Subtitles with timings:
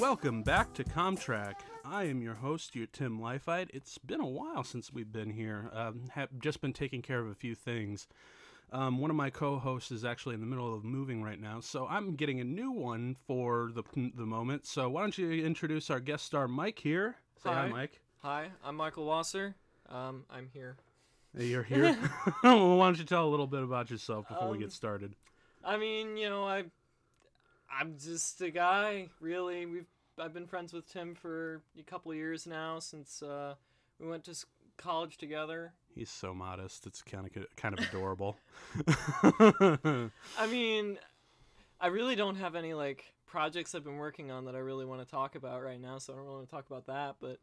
[0.00, 1.56] Welcome back to Comtrack.
[1.84, 3.68] I am your host, your Tim Lifeit.
[3.74, 5.70] It's been a while since we've been here.
[5.74, 8.08] Um, have just been taking care of a few things.
[8.72, 11.86] Um, one of my co-hosts is actually in the middle of moving right now, so
[11.86, 13.82] I'm getting a new one for the
[14.14, 14.64] the moment.
[14.64, 16.78] So why don't you introduce our guest star, Mike?
[16.78, 17.68] Here, say hi, Hi.
[17.68, 18.00] Mike.
[18.22, 19.54] Hi, I'm Michael Wasser.
[19.90, 20.76] Um, I'm here.
[21.36, 21.98] You're here.
[22.42, 25.14] well, why don't you tell a little bit about yourself before we Um, get started?
[25.62, 26.64] I mean, you know, I,
[27.72, 29.08] I'm just a guy.
[29.20, 29.86] Really, we've
[30.18, 33.54] I've been friends with Tim for a couple of years now since uh,
[33.98, 34.34] we went to
[34.76, 35.72] college together.
[35.94, 36.86] He's so modest.
[36.86, 38.36] It's kind of kind of adorable.
[39.38, 40.98] I mean,
[41.80, 45.00] I really don't have any like projects I've been working on that I really want
[45.00, 47.16] to talk about right now, so I don't really want to talk about that.
[47.20, 47.38] But,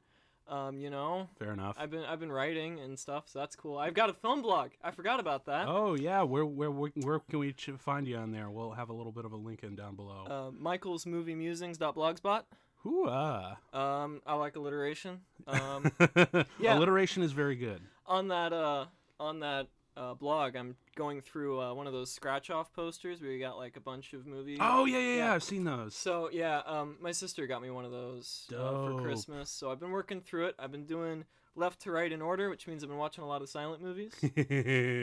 [0.50, 1.76] um, you know, Fair enough.
[1.80, 3.78] I've been I've been writing and stuff, so that's cool.
[3.78, 4.72] I've got a film blog.
[4.84, 5.68] I forgot about that.
[5.68, 8.50] Oh yeah, where where where, can we find you on there?
[8.50, 10.26] We'll have a little bit of a link in down below.
[10.30, 12.44] Uh, Michael's Movie Musings.blogspot.
[12.84, 13.58] Hoo-ah.
[13.74, 15.22] Um, I like alliteration.
[15.48, 15.92] Um,
[16.60, 16.78] yeah.
[16.78, 17.82] Alliteration is very good.
[18.06, 18.86] on that uh,
[19.20, 19.68] on that
[19.98, 23.58] uh, blog, I'm going through uh, one of those scratch off posters where you got
[23.58, 24.60] like a bunch of movies.
[24.62, 25.16] Oh yeah, yeah, yeah.
[25.18, 25.34] Yeah.
[25.34, 25.96] I've seen those.
[25.96, 29.50] So yeah, um, my sister got me one of those uh, for Christmas.
[29.50, 30.56] So I've been working through it.
[30.60, 33.42] I've been doing left to right in order, which means I've been watching a lot
[33.42, 34.14] of silent movies.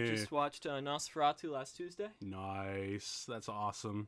[0.09, 2.09] Just watched uh, Nosferatu last Tuesday.
[2.21, 3.27] Nice.
[3.29, 4.07] That's awesome.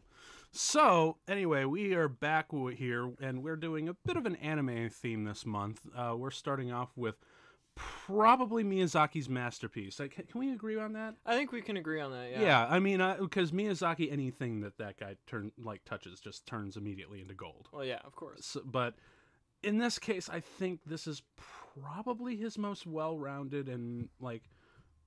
[0.52, 5.24] So, anyway, we are back here and we're doing a bit of an anime theme
[5.24, 5.80] this month.
[5.94, 7.16] Uh, we're starting off with
[7.76, 10.00] probably Miyazaki's masterpiece.
[10.00, 11.14] Like, can, we agree on that?
[11.24, 12.30] I think we can agree on that.
[12.30, 12.40] Yeah.
[12.40, 17.20] Yeah, I mean, because Miyazaki, anything that that guy turn like touches just turns immediately
[17.20, 17.68] into gold.
[17.72, 18.46] Well, yeah, of course.
[18.46, 18.94] So, but
[19.62, 21.22] in this case, I think this is
[21.80, 24.42] probably his most well-rounded and like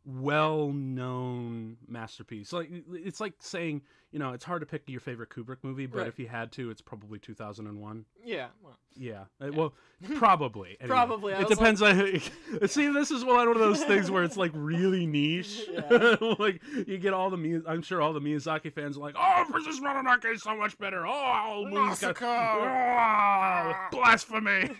[0.06, 2.54] well-known masterpiece.
[2.54, 6.00] Like it's like saying, you know, it's hard to pick your favorite Kubrick movie, but
[6.00, 6.08] Right.
[6.08, 8.06] if you had to, it's probably 2001.
[8.24, 8.48] Yeah.
[8.64, 9.26] Well, Yeah.
[9.40, 9.74] Uh, Well,
[10.16, 10.78] probably.
[10.80, 10.88] anyway.
[10.96, 12.20] Probably, I It depends on.
[12.68, 15.68] See, this is one of those things where it's like really niche.
[15.72, 16.16] Yeah.
[16.40, 17.38] like you get all the.
[17.38, 20.78] Mi- I'm sure all the Miyazaki fans are like, "Oh, Princess Mononoke is so much
[20.80, 24.72] better." Oh, all movies got- Ah, blasphemy.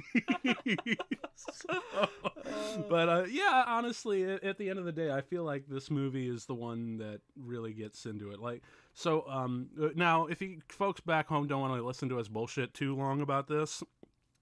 [1.36, 1.82] So-
[2.90, 5.90] but uh, yeah, honestly, at, at the end of the day, I feel like this
[5.90, 8.40] movie is the one that really gets into it.
[8.40, 8.62] Like,
[9.00, 12.28] so um, uh, now if you folks back home don't want to listen to us
[12.28, 13.82] bullshit too long about this,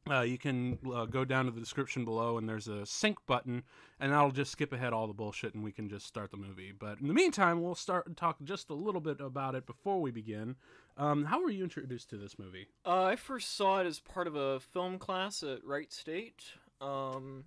[0.10, 3.64] uh, you can uh, go down to the description below and there's a sync button
[4.00, 6.72] and that'll just skip ahead all the bullshit and we can just start the movie
[6.78, 10.00] but in the meantime we'll start and talk just a little bit about it before
[10.02, 10.56] we begin
[10.98, 14.28] um, how were you introduced to this movie Uh, I first saw it as part
[14.28, 16.44] of a film class at Wright State.
[16.82, 17.44] Um,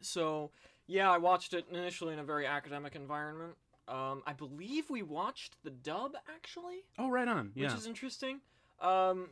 [0.00, 0.50] so,
[0.86, 3.54] yeah, I watched it initially in a very academic environment.
[3.88, 8.40] Um, I believe we watched the dub actually, oh right on which is interesting.
[8.80, 9.30] Um,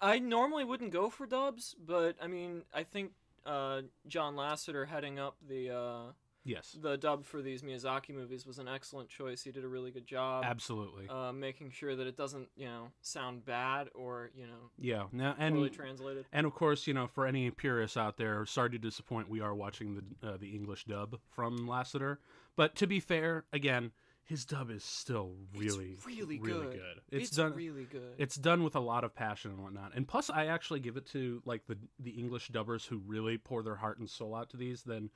[0.00, 3.12] I normally wouldn't go for dubs, but I mean, I think
[3.44, 6.12] uh, John Lasseter heading up the uh,
[6.44, 9.42] yes the dub for these Miyazaki movies was an excellent choice.
[9.42, 10.44] He did a really good job.
[10.44, 15.04] absolutely Uh, making sure that it doesn't, you know, sound bad or you know yeah
[15.12, 16.24] now and poorly translated.
[16.32, 19.54] and of course you know for any purists out there sorry to disappoint we are
[19.54, 22.18] watching the uh, the english dub from lasseter
[22.56, 23.92] but to be fair again
[24.24, 26.72] his dub is still really it's really, really good.
[26.72, 28.14] good It's, it's done really good.
[28.18, 31.06] it's done with a lot of passion and whatnot and plus i actually give it
[31.12, 34.56] to like the the english dubbers who really pour their heart and soul out to
[34.56, 35.10] these than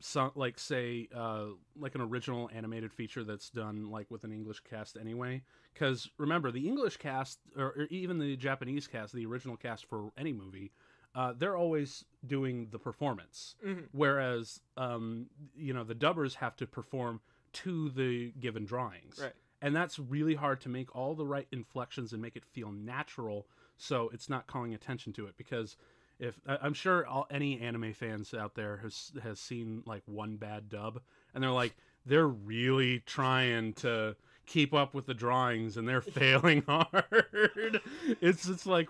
[0.00, 1.46] some like say uh
[1.78, 5.42] like an original animated feature that's done like with an english cast anyway
[5.74, 10.10] because remember the english cast or, or even the japanese cast the original cast for
[10.16, 10.72] any movie
[11.14, 13.88] uh, they're always doing the performance Mhm.
[13.92, 17.20] whereas um you know the dubbers have to perform
[17.52, 19.32] to the given drawings Right.
[19.60, 23.46] and that's really hard to make all the right inflections and make it feel natural
[23.76, 25.76] so it's not calling attention to it because
[26.18, 30.68] if i'm sure all, any anime fans out there has has seen like one bad
[30.68, 31.00] dub
[31.34, 31.74] and they're like
[32.06, 34.16] they're really trying to
[34.52, 37.80] keep up with the drawings and they're failing hard.
[38.20, 38.88] It's it's like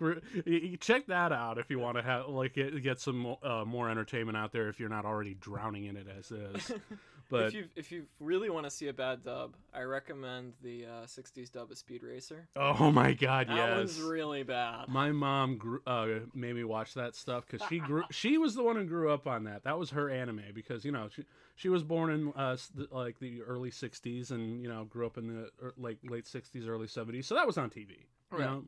[0.80, 4.36] check that out if you want to have like get, get some uh, more entertainment
[4.36, 6.72] out there if you're not already drowning in it as is
[7.32, 10.86] but if you if you really want to see a bad dub, I recommend the
[10.86, 12.48] uh, '60s dub of Speed Racer.
[12.56, 13.56] oh my god yes.
[13.56, 14.88] That yes one's really bad.
[14.88, 18.04] My mom grew, uh, made me watch that stuff because she grew.
[18.10, 19.64] she was the one who grew up on that.
[19.64, 21.24] That was her anime because you know she
[21.56, 25.18] she was born in uh, the, like the early '60s and you know grew up
[25.18, 27.24] in the like late '60s, early '70s.
[27.24, 27.88] So that was on TV.
[27.90, 28.40] You Right.
[28.40, 28.64] know?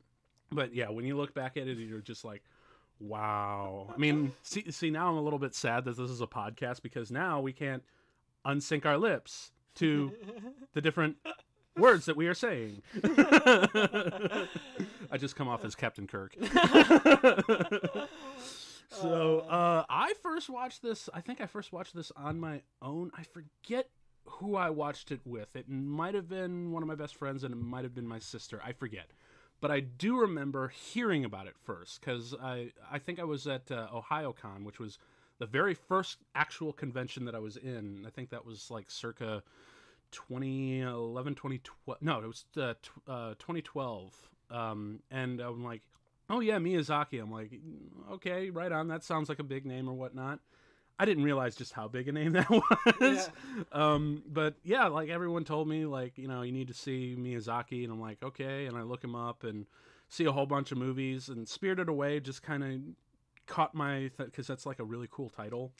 [0.50, 2.42] But yeah, when you look back at it, you're just like,
[3.00, 3.92] wow.
[3.94, 6.82] I mean, see, see now I'm a little bit sad that this is a podcast
[6.82, 7.82] because now we can't
[8.46, 10.12] unsync our lips to
[10.74, 11.16] the different
[11.76, 12.82] Words that we are saying.
[13.04, 14.46] I
[15.18, 16.36] just come off as Captain Kirk.
[18.90, 21.08] so uh, I first watched this.
[21.12, 23.10] I think I first watched this on my own.
[23.18, 23.88] I forget
[24.24, 25.56] who I watched it with.
[25.56, 28.20] It might have been one of my best friends, and it might have been my
[28.20, 28.62] sister.
[28.64, 29.10] I forget,
[29.60, 33.72] but I do remember hearing about it first because I I think I was at
[33.72, 35.00] uh, OhioCon, which was
[35.38, 38.04] the very first actual convention that I was in.
[38.06, 39.42] I think that was like circa
[40.12, 42.02] 2011, 2012.
[42.02, 44.14] No, it was uh, t- uh, 2012.
[44.50, 45.82] Um, and I'm like,
[46.30, 47.20] oh yeah, Miyazaki.
[47.20, 47.52] I'm like,
[48.12, 48.88] okay, right on.
[48.88, 50.40] That sounds like a big name or whatnot.
[50.98, 52.62] I didn't realize just how big a name that was.
[53.00, 53.26] Yeah.
[53.72, 57.82] Um, but yeah, like everyone told me, like you know, you need to see Miyazaki,
[57.82, 59.66] and I'm like, okay, and I look him up and
[60.08, 62.80] see a whole bunch of movies, and Spirited Away just kind of
[63.46, 65.72] caught my because that's like a really cool title.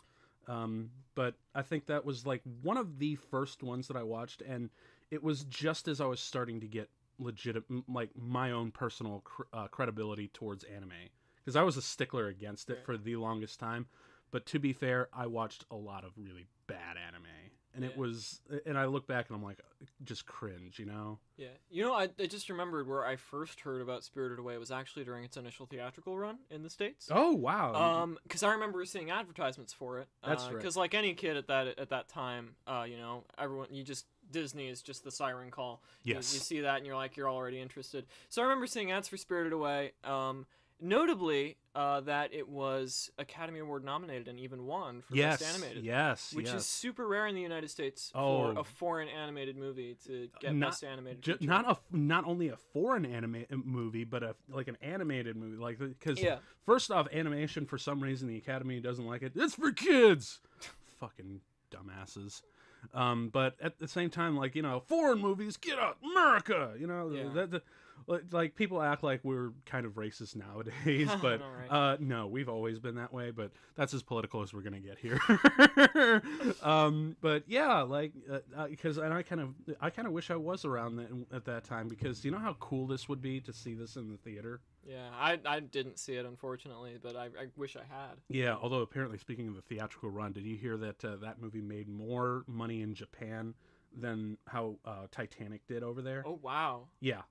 [0.46, 4.43] Um, but I think that was like one of the first ones that I watched,
[4.43, 4.70] and
[5.11, 9.43] it was just as I was starting to get legit like my own personal cr-
[9.52, 10.90] uh, credibility towards anime
[11.37, 13.87] because I was a stickler against it for the longest time.
[14.31, 17.26] But to be fair, I watched a lot of really bad anime,
[17.74, 19.58] and it was, and I look back and I'm like,
[20.04, 21.18] just cringe, you know?
[21.36, 24.70] Yeah, you know, I, I just remembered where I first heard about Spirited Away was
[24.70, 27.08] actually during its initial theatrical run in the states.
[27.10, 27.74] Oh wow!
[27.74, 30.08] Um, because I remember seeing advertisements for it.
[30.24, 30.56] That's right.
[30.56, 34.06] Because like any kid at that at that time, uh, you know, everyone you just
[34.30, 35.82] Disney is just the siren call.
[36.04, 36.32] You- yes.
[36.32, 38.06] You, see that and you're like you're already interested.
[38.28, 39.92] So I remember seeing ads for Spirited Away.
[40.04, 40.46] Um,
[40.80, 45.40] notably, uh, that it was Academy Award nominated and even won for yes.
[45.40, 45.84] Best Animated.
[45.84, 46.32] Yes.
[46.34, 46.54] Which yes.
[46.56, 48.52] is super rare in the United States Oh.
[48.54, 51.22] for a foreign animated movie to get Not- Best Animated.
[51.22, 55.56] Ju- not a not only a foreign animated movie, but a like an animated movie.
[55.56, 56.38] Like because Yeah.
[56.64, 59.32] first off, animation for some reason the Academy doesn't like it.
[59.34, 60.40] It's for kids.
[61.00, 61.40] Fucking
[61.72, 62.42] dumbasses.
[62.92, 66.74] Um, but at the same time, like you know, foreign movies, get out, America.
[66.78, 67.28] You know, Yeah.
[67.34, 67.62] that, that-
[68.30, 71.70] like- people act like we're kind of racist nowadays, but right?
[71.70, 73.30] uh, no, we've always been that way.
[73.30, 75.20] But that's as political as we're gonna get here.
[76.62, 78.12] um, but yeah, like
[78.68, 81.64] because and I kind of I kind of wish I was around that, at that
[81.64, 84.60] time because you know how cool this would be to see this in the theater.
[84.86, 88.16] Yeah, I, I didn't see it unfortunately, but I, I wish I had.
[88.28, 91.62] Yeah, although apparently, speaking of the theatrical run, did you hear that uh, that movie
[91.62, 93.54] made more money in Japan
[93.96, 96.22] than how uh, Titanic did over there?
[96.26, 96.88] Oh wow.
[97.00, 97.22] Yeah,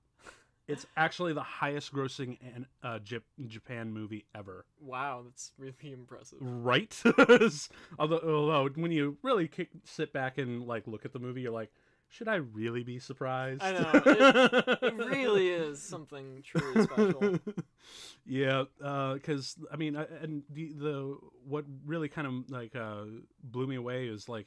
[0.66, 4.64] it's actually the highest-grossing an, uh, Jap- Japan movie ever.
[4.80, 6.38] Wow, that's really impressive.
[6.40, 6.94] Right?
[7.98, 11.52] although, although when you really kick, sit back and like look at the movie, you're
[11.52, 11.70] like,
[12.08, 13.62] should I really be surprised?
[13.62, 17.38] I know, it- It really is something truly special.
[18.26, 21.16] yeah, because I mean, I- and the the
[21.46, 23.04] what really kind of like uh,
[23.42, 24.46] blew me away is like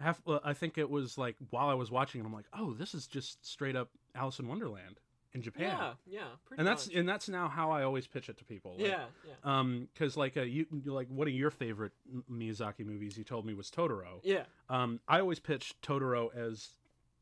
[0.00, 0.20] half.
[0.44, 3.06] I think it was like while I was watching it, I'm like, oh, this is
[3.06, 5.00] just straight up Alice in Wonderland
[5.38, 5.64] in Japan.
[5.78, 6.96] Yeah, yeah, pretty and that's much.
[6.96, 8.72] and that's now how I always pitch it to people.
[8.78, 11.92] Like, yeah, yeah, Um, because like uh, you like one of your favorite
[12.30, 14.20] Miyazaki movies you told me was Totoro.
[14.22, 14.44] yeah.
[14.68, 16.70] Um, I always pitch Totoro as,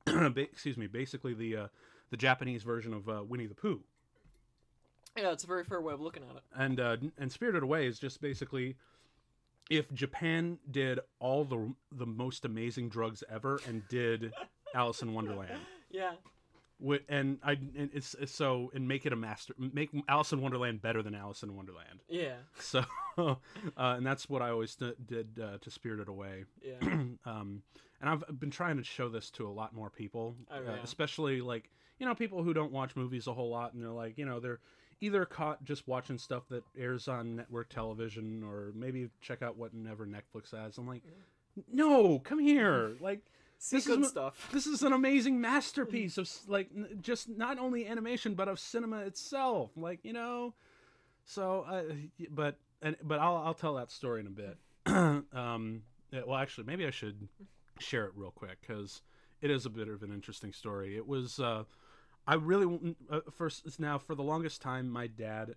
[0.37, 1.67] excuse me, basically the uh,
[2.11, 3.83] the Japanese version of uh, Winnie the Pooh.
[5.17, 6.43] Yeah, it's a very fair way of looking at it.
[6.57, 8.77] and uh, and Spirited Away is just basically
[9.71, 14.33] if Japan did all the the most amazing drugs ever and did
[14.75, 15.59] Alice in Wonderland.
[15.91, 16.13] Yeah,
[17.09, 20.83] And I and it's, it's so and make it a master make Alice in Wonderland
[20.83, 22.01] better than Alice in Wonderland.
[22.09, 22.85] yeah, So
[23.19, 23.35] uh,
[23.77, 26.45] and that's what I always did uh, to Spirited Away.
[26.63, 26.77] yeah.
[27.25, 27.63] um,
[28.01, 31.41] and I've been trying to show this to a lot more people, Oh, uh, especially
[31.41, 34.27] like you know people who don't watch movies a whole lot, and they're like you
[34.27, 34.61] know they're
[35.01, 40.07] either caught just watching stuff that airs on network television, or maybe check out whatever
[40.07, 40.77] Netflix has.
[40.77, 41.03] I'm like,
[41.73, 43.23] no, come here, like
[43.59, 44.49] See This is good mo- stuff.
[44.53, 48.99] this is an amazing masterpiece of like n- just not only animation but of cinema
[49.01, 50.55] itself, like you know.
[51.25, 51.83] So, uh,
[52.31, 54.59] but and but I'll I'll tell that story in a bit.
[55.35, 55.83] um,
[56.13, 57.29] well, actually, maybe I should
[57.79, 59.03] share it real quick because
[59.43, 60.97] it is a bit of an interesting story.
[60.97, 61.65] It was uh,
[62.27, 65.55] I really uh, first now for the longest time my dad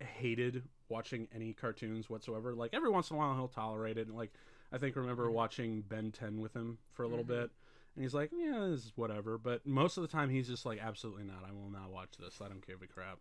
[0.00, 2.54] hated watching any cartoons whatsoever.
[2.54, 4.06] Like every once in a while he'll tolerate it.
[4.06, 4.32] And like
[4.72, 5.32] I think remember Mhm.
[5.32, 7.28] watching Ben 10 with him for a little Mhm.
[7.28, 7.50] bit.
[7.94, 9.38] And he's like, yeah, this is whatever.
[9.38, 11.42] But most of the time, he's just like, absolutely not.
[11.44, 12.40] I will not watch this.
[12.40, 13.18] I don't give a crap.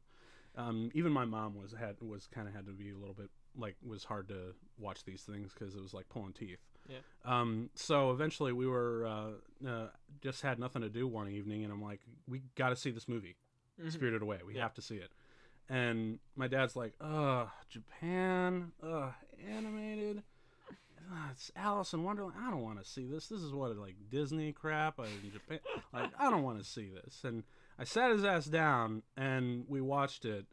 [0.55, 3.29] Um, even my mom was had was kind of had to be a little bit
[3.55, 6.59] like was hard to watch these things because it was like pulling teeth.
[6.87, 6.99] Yeah.
[7.25, 9.89] Um, so eventually, we were uh, uh,
[10.21, 13.07] just had nothing to do one evening, and I'm like, we got to see this
[13.07, 13.35] movie,
[13.79, 13.91] Mhm.
[13.91, 14.41] Spirited Away.
[14.43, 14.63] We Yeah.
[14.63, 15.11] have to see it.
[15.69, 19.13] And my dad's like, ugh, Japan, ugh,
[19.45, 20.23] animated.
[21.09, 22.35] Ugh, it's Alice in Wonderland.
[22.39, 23.27] I don't want to see this.
[23.27, 25.59] This is what like Disney crap in Japan.
[25.93, 27.23] like I don't want to see this.
[27.23, 27.43] And
[27.79, 30.45] I sat his ass down and we watched it.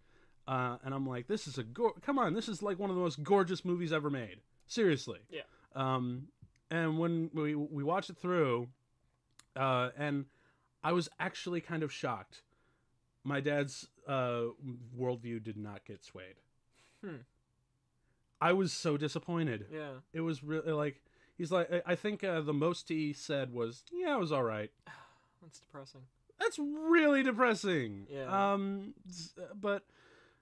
[0.47, 2.97] Uh, and I'm like, this is a go- come on, this is like one of
[2.97, 4.41] the most gorgeous movies ever made.
[4.67, 5.21] Seriously.
[5.31, 5.43] Yeah.
[5.75, 6.29] Um,
[6.71, 8.69] and when we we watched it through,
[9.57, 10.27] uh, and
[10.83, 12.43] I was actually kind of shocked.
[13.25, 14.43] My dad's uh,
[14.99, 16.37] worldview did not get swayed.
[17.03, 17.17] Hmm.
[18.41, 19.67] I was so disappointed.
[19.73, 19.93] Yeah.
[20.13, 21.01] It was really like
[21.37, 24.71] he's like I- think uh, the most he said was yeah it was all right.
[25.43, 26.03] That's depressing.
[26.41, 28.07] That's really depressing.
[28.11, 28.53] Yeah.
[28.53, 28.95] Um,
[29.61, 29.85] but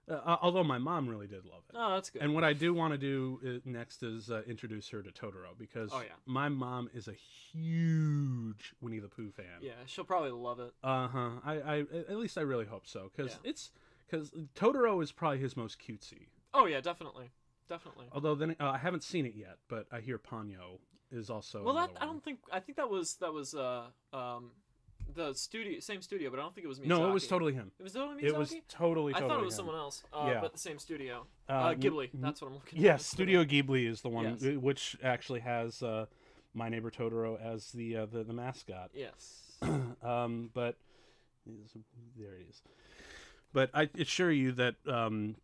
[0.09, 1.77] uh, although my mom really did love it.
[1.79, 2.23] Oh, that's good.
[2.23, 5.57] And what I do want to do uh, next is uh, introduce her to Totoro
[5.57, 6.15] because Oh, yeah.
[6.27, 9.45] my mom is a huge Winnie the Pooh fan.
[9.61, 10.73] yeah, she'll probably love it.
[10.83, 11.31] Uh huh.
[11.45, 13.51] I, I at least I really hope so because Yeah.
[13.51, 13.71] it's
[14.11, 16.27] because Totoro is probably his most cutesy.
[16.55, 17.31] Oh yeah, definitely,
[17.69, 18.07] definitely.
[18.13, 20.79] Although then uh, I haven't seen it yet, but I hear Ponyo
[21.11, 21.63] is also.
[21.63, 22.41] well, that I don't think.
[22.53, 24.51] I think that was that was uh um
[25.15, 26.87] the studio same studio, but I don't think it was Miyazaki.
[26.87, 27.71] No, it was totally him.
[27.79, 28.27] It was totally Miyazaki.
[28.27, 29.15] It was totally.
[29.15, 29.59] I thought it was him.
[29.59, 30.03] someone else.
[30.13, 30.41] Uh, Yeah.
[30.41, 31.27] but the same studio.
[31.49, 32.11] Uh, Uh, Ghibli.
[32.15, 32.81] That's what I'm looking.
[32.81, 33.17] Yes, for.
[33.17, 34.45] Studio Ghibli is the one Yes.
[34.45, 36.07] uh, which actually has uh,
[36.55, 38.91] My Neighbor Totoro as the uh, the, the mascot.
[38.95, 39.59] Yes.
[40.03, 40.77] um, but
[42.17, 42.63] there it is.
[43.53, 45.37] But I assure you that um,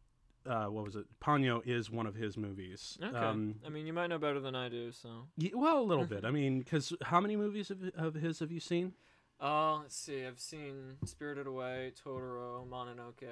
[0.48, 1.04] uh, what was it?
[1.22, 2.98] Ponyo is one of his movies.
[3.02, 3.16] Okay.
[3.16, 5.08] Um, I mean, you might know better than I do, so.
[5.36, 6.24] y- well, a little bit.
[6.24, 8.94] I mean, because how many movies of, of his have you seen?
[9.40, 10.24] Uh, let's see.
[10.26, 13.28] I've seen Spirited Away, Totoro, Mononoke,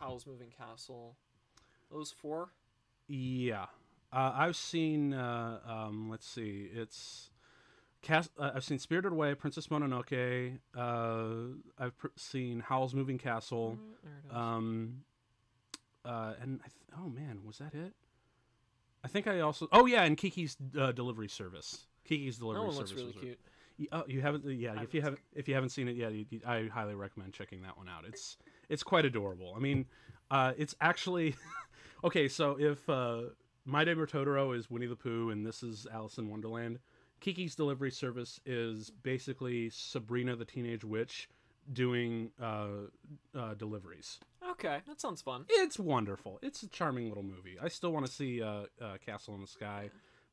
[0.00, 1.14] Howl's Moving Castle.
[1.92, 2.50] Those four.
[3.06, 3.66] Yeah,
[4.12, 5.14] uh, I've seen.
[5.14, 7.30] Uh, um, let's see, it's.
[8.02, 10.58] Cas- uh, I've seen Spirited Away, Princess Mononoke.
[10.76, 13.76] Uh, I've pr- seen Howl's Moving Castle.
[13.80, 14.36] Mm, There it is.
[14.36, 15.04] Um,
[16.08, 17.92] uh, and I th- oh man, was that it?
[19.04, 19.68] I think I also.
[19.72, 21.86] Oh yeah, and Kiki's uh, delivery service.
[22.04, 22.90] Kiki's that delivery one service.
[22.90, 23.38] looks really was cute.
[23.92, 24.44] Oh, you haven't?
[24.44, 26.94] Yeah, I if you haven't, if you haven't seen it yet, you, you- I highly
[26.96, 28.04] recommend checking that one out.
[28.06, 28.36] It's
[28.68, 29.54] it's quite adorable.
[29.56, 29.86] I mean,
[30.30, 31.36] uh, it's actually
[32.04, 32.26] okay.
[32.28, 33.20] So if uh,
[33.64, 36.80] My Neighbor Totoro is Winnie the Pooh and this is Alice in Wonderland,
[37.20, 41.28] Kiki's Delivery Service is basically Sabrina the Teenage Witch
[41.72, 42.66] doing uh,
[43.36, 44.18] uh, deliveries.
[44.52, 45.44] Okay, that sounds fun.
[45.48, 46.38] It's wonderful.
[46.42, 47.56] It's a charming little movie.
[47.62, 49.90] I still want to see uh, uh, Castle in the Sky,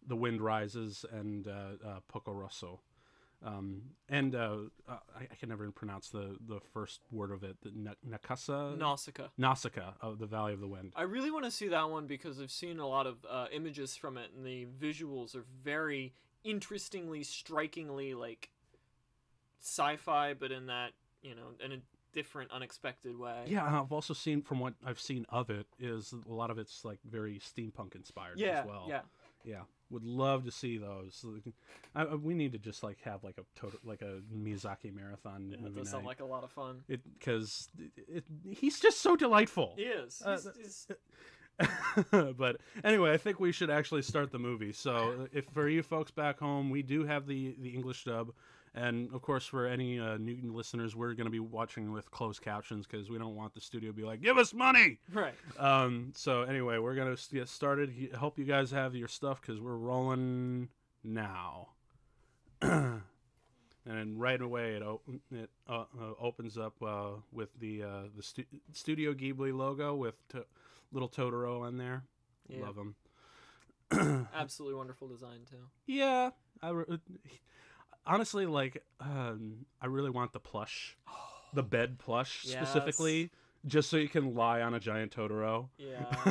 [0.07, 1.51] The Wind Rises, and uh,
[1.85, 2.79] uh, Porco Rosso.
[3.45, 4.57] Um, and uh,
[4.89, 7.57] uh, I, I can never pronounce the, the first word of it.
[7.61, 8.75] The Na- Nakasa?
[8.77, 9.27] Nausicaa.
[9.37, 10.93] Nausicaa of the Valley of the Wind.
[10.95, 13.95] I really want to see that one because I've seen a lot of uh, images
[13.95, 16.13] from it, and the visuals are very
[16.43, 18.49] interestingly, strikingly like
[19.61, 20.91] sci-fi, but in that
[21.27, 21.77] you know, in a
[22.13, 23.43] different, unexpected way.
[23.47, 26.85] Yeah, I've also seen from what I've seen of it is a lot of it's
[26.85, 28.61] like very steampunk inspired Yeah.
[28.61, 28.85] as well.
[28.87, 29.01] Yeah.
[29.43, 31.23] Yeah, would love to see those.
[31.93, 35.57] I, we need to just like have like a total like a Miyazaki marathon Yeah,
[35.57, 36.81] it movie does sound like a lot of fun.
[36.87, 37.69] it because
[38.07, 39.73] it, he's just so delightful.
[39.77, 40.19] He is.
[40.25, 40.87] Uh, He's- he's-
[42.37, 44.73] but anyway, I think we should actually start the movie.
[44.73, 48.31] So, if for you folks back home, we do have the the English dub,
[48.75, 52.41] and of course, for any uh, new listeners, we're going to be watching with closed
[52.41, 55.33] captions because we don't want the studio to be like, "Give us money." right.
[55.57, 57.93] Um, so anyway, we're gonna get started.
[58.17, 60.69] Hope you guys have your stuff because we're rolling
[61.03, 61.69] now.
[62.61, 63.01] and
[63.85, 65.01] then right away, it o-
[65.31, 70.15] it uh, uh, opens up uh, with the uh, the stu- Studio Ghibli logo with
[70.29, 70.45] to-
[70.91, 72.03] little Totoro on there.
[72.47, 72.61] Yeah.
[72.65, 72.95] Love him.
[74.35, 75.67] Absolutely wonderful design too.
[75.85, 76.99] Yeah, I re-
[78.05, 78.83] honestly like.
[78.99, 80.97] Um, I really want the plush,
[81.53, 82.53] the bed plush Yes.
[82.55, 83.29] specifically,
[83.65, 85.69] just so you can lie on a giant Totoro.
[85.77, 86.03] Yeah,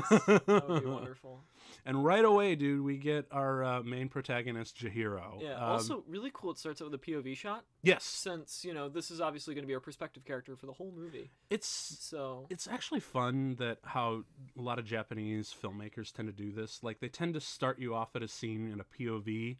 [0.47, 1.45] that would be wonderful.
[1.87, 5.43] And right away, dude, we get our uh, main protagonist, Chihiro.
[5.43, 5.57] Yeah.
[5.57, 6.53] Um, also, really cool.
[6.53, 9.65] It starts out with a POV shot, yes, since you know this is obviously going
[9.65, 11.31] to be our perspective character for the whole movie.
[11.51, 11.67] it's
[12.01, 14.25] So it's actually fun that how
[14.59, 16.83] a lot of Japanese filmmakers tend to do this.
[16.83, 19.59] Like they tend to start you off at a scene in a POV,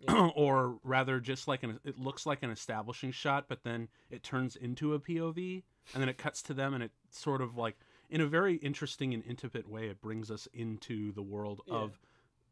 [0.00, 0.28] Yeah.
[0.36, 4.54] or rather, just like an it looks like an establishing shot, but then it turns
[4.56, 5.62] into a POV,
[5.94, 7.76] and then it cuts to them, and it sort of like
[8.10, 11.74] in a very interesting and intimate way, it brings us into the world Yeah.
[11.74, 11.98] of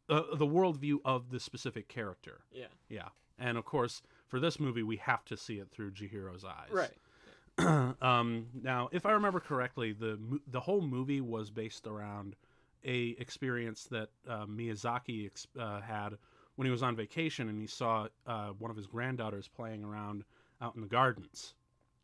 [0.08, 2.40] uh, the worldview of the specific character.
[2.52, 2.66] yeah.
[2.88, 3.08] Yeah,
[3.38, 6.70] and of course, for this movie, we have to see it through Chihiro's eyes.
[6.70, 7.94] Right.
[8.02, 12.36] um, now, if I remember correctly, the the whole movie was based around
[12.84, 16.18] a experience that uh, Miyazaki ex- uh, had
[16.56, 20.24] when he was on vacation and he saw uh, one of his granddaughters playing around
[20.60, 21.54] out in the gardens,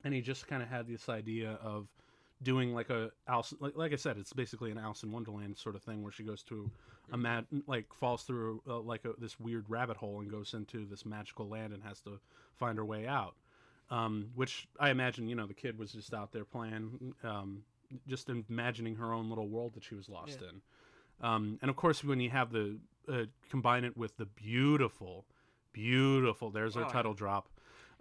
[0.04, 1.88] and he just kind of had this idea of
[2.42, 5.76] doing like a Alice, like, like I said, it's basically an Alice in Wonderland sort
[5.76, 6.70] of thing where she goes to
[7.12, 10.86] a mad, like falls through uh, like a, this weird rabbit hole and goes into
[10.86, 12.18] this magical land and has to
[12.56, 13.34] find her way out.
[13.90, 17.64] Um, which I imagine, you know, the kid was just out there playing, um,
[18.06, 20.50] just imagining her own little world that she was lost Yeah.
[20.50, 20.62] in.
[21.20, 25.26] Um, and of course, when you have the uh, combine it with the beautiful,
[25.72, 26.92] beautiful, there's our Oh, yeah.
[26.92, 27.48] title drop,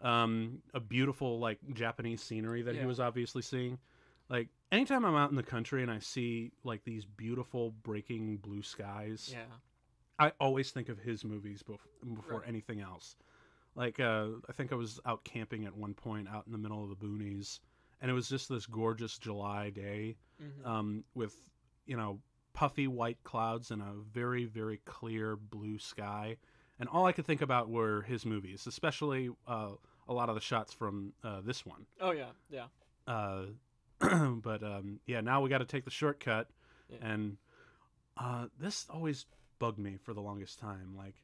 [0.01, 3.77] um, a beautiful like Japanese scenery that he was obviously seeing.
[4.29, 8.61] Like anytime I'm out in the country and I see like these beautiful breaking blue
[8.61, 9.45] skies, Yeah.
[10.19, 11.79] I always think of his movies bef-
[12.15, 12.47] before Right.
[12.49, 13.15] anything else.
[13.75, 16.83] Like uh, I think I was out camping at one point out in the middle
[16.83, 17.59] of the boonies,
[18.01, 21.35] and it was just this gorgeous July day hmm um, with
[21.85, 22.19] you know
[22.59, 26.35] puffy white clouds and a very very clear blue sky
[26.77, 29.69] and all i could think about were his movies especially uh,
[30.09, 32.31] a lot of the shots from uh, this one oh yeah.
[32.49, 32.65] Yeah.
[33.07, 33.43] uh,
[34.35, 36.47] but um, yeah now we got to take the shortcut
[36.89, 36.97] Yeah.
[37.13, 37.37] and
[38.17, 39.25] uh, this always
[39.59, 41.15] bugged me for the longest time like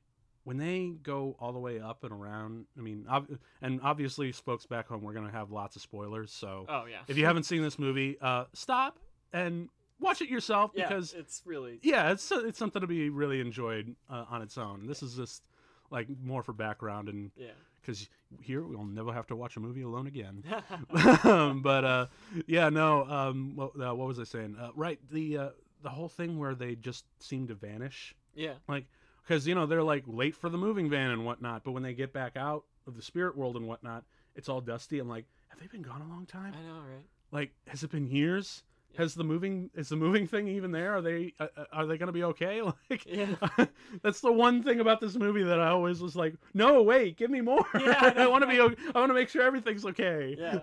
[0.46, 4.65] when they go all the way up and around i mean ob- and obviously folks
[4.65, 7.00] back home we're going to have lots of spoilers so Oh yeah.
[7.10, 9.00] if you haven't seen this movie, uh, stop
[9.34, 9.68] and
[10.00, 13.96] watch it yourself yeah, because it's really yeah, it's it's something to be really enjoyed
[14.10, 14.88] uh, on its own.
[14.88, 15.44] This is just
[15.92, 17.48] like more for background and yeah.
[17.82, 18.10] because
[18.42, 20.44] here we'll never have to watch a movie alone again.
[21.62, 22.08] but uh,
[22.48, 23.06] yeah, no.
[23.06, 24.58] Um, what, uh, what was I saying?
[24.60, 25.50] Uh, right, the uh,
[25.84, 28.54] the whole thing where they just seem to vanish yeah.
[28.68, 28.86] Like
[29.24, 31.94] because you know they're like late for the moving van and whatnot, but when they
[31.94, 34.04] get back out of the spirit world and whatnot,
[34.36, 35.00] it's all dusty.
[35.00, 36.54] I'm like, have they been gone a long time?
[36.54, 37.04] I know, right?
[37.32, 38.64] like has it been years
[38.96, 39.02] Yeah.
[39.04, 41.98] has the moving is the moving thing even there are they uh, uh, are they
[41.98, 43.36] gonna be okay like Yeah.
[44.04, 47.30] that's the one thing about this movie that i always was like no wait give
[47.30, 50.36] me more Yeah, I i want to be I want to make sure everything's okay
[50.38, 50.60] Yeah.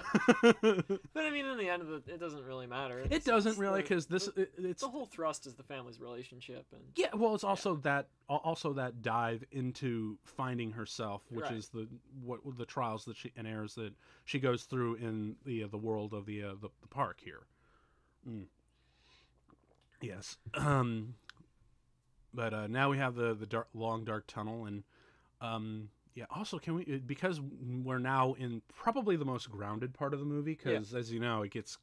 [1.15, 3.07] But I mean, in the end of it, it doesn't really matter.
[3.11, 6.67] it doesn't really because this the, it, it's the whole thrust is the family's relationship,
[6.73, 11.57] and yeah well it's also that also that dive into finding herself which Right.
[11.59, 11.89] is the
[12.25, 13.93] what the trials that she and errors that
[14.25, 17.43] she goes through in the uh, the world of the uh, the, the park here
[18.29, 18.45] Mm.
[20.01, 21.15] yes um
[22.35, 24.85] but uh now we have the the dark, long dark tunnel and
[25.41, 27.41] um yeah also can we because
[27.85, 31.43] we're now in probably the most grounded part of the movie because as you know
[31.43, 31.79] it gets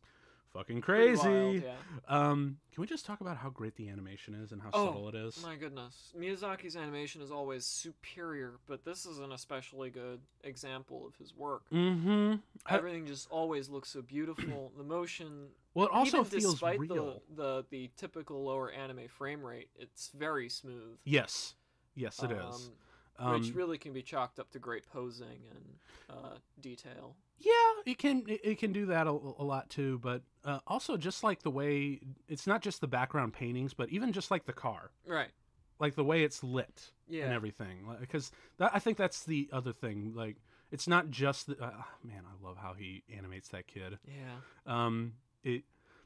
[0.54, 1.75] fucking crazy wild, yeah.
[2.08, 5.10] um can we just talk about how great the animation is and how Oh, subtle
[5.10, 10.21] it is My goodness, Miyazaki's animation is always superior, but this is an especially good
[10.43, 11.63] example of his work.
[11.71, 12.36] Mm-hmm.
[12.65, 14.71] I- Everything just always looks so beautiful.
[14.78, 17.21] The motion, Well, it also even feels despite real.
[17.36, 20.97] the, the the typical lower anime frame rate, it's very smooth.
[21.05, 21.55] Yes,
[21.95, 22.71] yes, it is.
[23.19, 25.65] um, which Um, really can be chalked up to great posing and
[26.10, 27.15] uh, detail.
[27.38, 27.51] yeah,
[27.86, 29.99] it can it, can do that a, a lot too.
[29.99, 34.12] But uh, also just like the way it's not just the background paintings, but even
[34.13, 35.29] just like the car, Right.
[35.79, 37.25] like the way it's lit Yeah.
[37.25, 37.86] and everything.
[37.99, 40.13] Because that, I think that's the other thing.
[40.15, 40.38] Like
[40.71, 42.23] it's not just the uh, man.
[42.25, 43.99] I love how he animates that kid.
[44.08, 44.38] Yeah.
[44.65, 45.63] Um, it,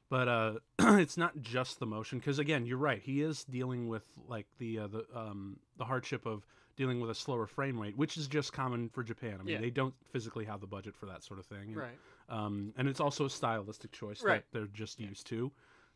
[0.09, 3.01] but uh, it's not just the motion because again, you're right.
[3.01, 7.15] He is dealing with like the uh, the um the hardship of dealing with a
[7.15, 9.35] slower frame rate, which is just common for Japan.
[9.39, 9.61] I mean, Yeah.
[9.61, 11.67] they don't physically have the budget for that sort of thing.
[11.69, 11.97] and, Right.
[12.29, 14.43] Um, and it's also a stylistic choice Right.
[14.51, 15.09] that they're just Yeah.
[15.09, 15.51] used to.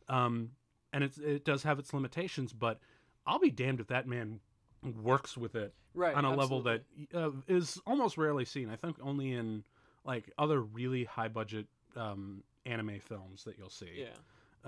[0.08, 0.52] Um,
[0.94, 2.80] and it's it does have its limitations, but
[3.26, 4.40] I'll be damned if that man
[4.84, 6.16] works with it Right.
[6.16, 8.70] on a level that uh, is almost rarely seen.
[8.70, 9.64] I think only in
[10.06, 14.06] like other really high budget um, anime films that you'll see.
[14.06, 14.10] Yeah.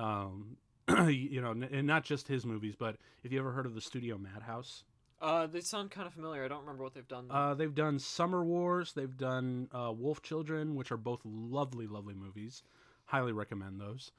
[0.03, 0.57] Um,
[1.09, 4.17] you know, and not just his movies, but if you ever heard of the studio
[4.17, 4.83] Madhouse,
[5.21, 6.43] Uh, they sound kind of familiar.
[6.45, 7.27] I don't remember what they've done.
[7.27, 7.33] though.
[7.35, 12.13] uh, they've done Summer Wars, they've done uh, Wolf Children, which are both lovely, lovely
[12.13, 12.63] movies.
[13.05, 14.11] Highly recommend those.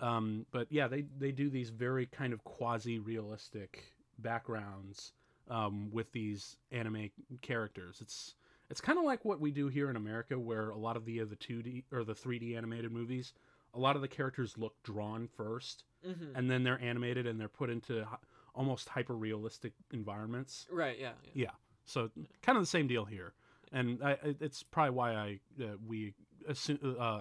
[0.00, 3.84] Um, but yeah, they they do these very kind of quasi realistic
[4.18, 5.12] backgrounds
[5.48, 7.10] um, with these anime
[7.42, 7.98] characters.
[8.00, 8.34] It's
[8.70, 11.20] it's kind of like what we do here in America, where a lot of the
[11.20, 13.32] uh, the two D or the three D animated movies,
[13.74, 16.32] a lot of the characters look drawn first, Mhm.
[16.34, 18.18] and then they're animated and they're put into hy-
[18.54, 20.66] almost hyper realistic environments.
[20.70, 20.98] Right.
[20.98, 21.12] Yeah.
[21.34, 21.50] yeah.
[21.86, 22.10] So
[22.42, 23.34] kind of the same deal here,
[23.72, 26.14] and I, it's probably why I uh, we
[26.48, 27.20] assume uh,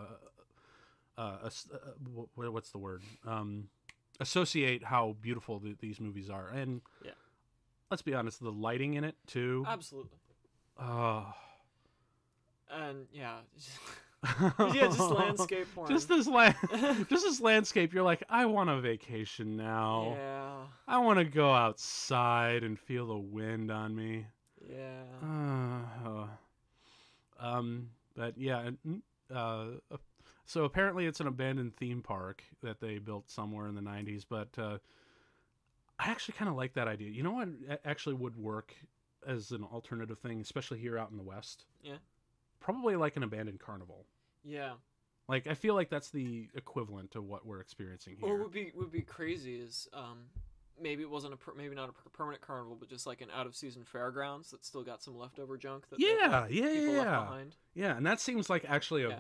[1.17, 1.77] uh, as- uh,
[2.35, 3.69] what's the word um,
[4.19, 7.11] associate how beautiful th- these movies are, and Yeah.
[7.91, 9.63] let's be honest, the lighting in it too.
[9.67, 10.17] Absolutely.
[10.77, 11.23] Uh,
[12.71, 13.37] And yeah.
[14.73, 14.87] yeah.
[14.87, 15.89] Just landscape porn.
[15.89, 16.55] Just this land,
[17.09, 17.93] just this landscape.
[17.93, 20.13] You're like, I want a vacation now.
[20.17, 20.55] Yeah.
[20.87, 24.25] I want to go outside and feel the wind on me.
[24.69, 25.03] Yeah.
[25.21, 26.27] Uh,
[27.39, 28.69] um, but yeah,
[29.33, 29.65] uh,
[30.45, 34.23] So apparently, it's an abandoned theme park that they built somewhere in the '90s.
[34.29, 34.77] But uh,
[35.99, 37.09] I actually kind of like that idea.
[37.09, 37.49] You know what
[37.85, 38.73] actually would work
[39.27, 41.65] as an alternative thing, especially here out in the West?
[41.83, 41.97] Yeah.
[42.59, 44.05] Probably like an abandoned carnival.
[44.43, 44.73] Yeah.
[45.27, 48.29] Like I feel like that's the equivalent to what we're experiencing here.
[48.29, 50.25] what would be would be crazy is um
[50.81, 53.29] maybe it wasn't a per- maybe not a per- permanent carnival, but just like an
[53.33, 57.05] out of season fairgrounds that still got some leftover junk that yeah, yeah, people left
[57.07, 57.55] yeah, behind.
[57.73, 57.95] yeah.
[57.97, 59.09] And that seems like actually a.
[59.09, 59.19] Yeah.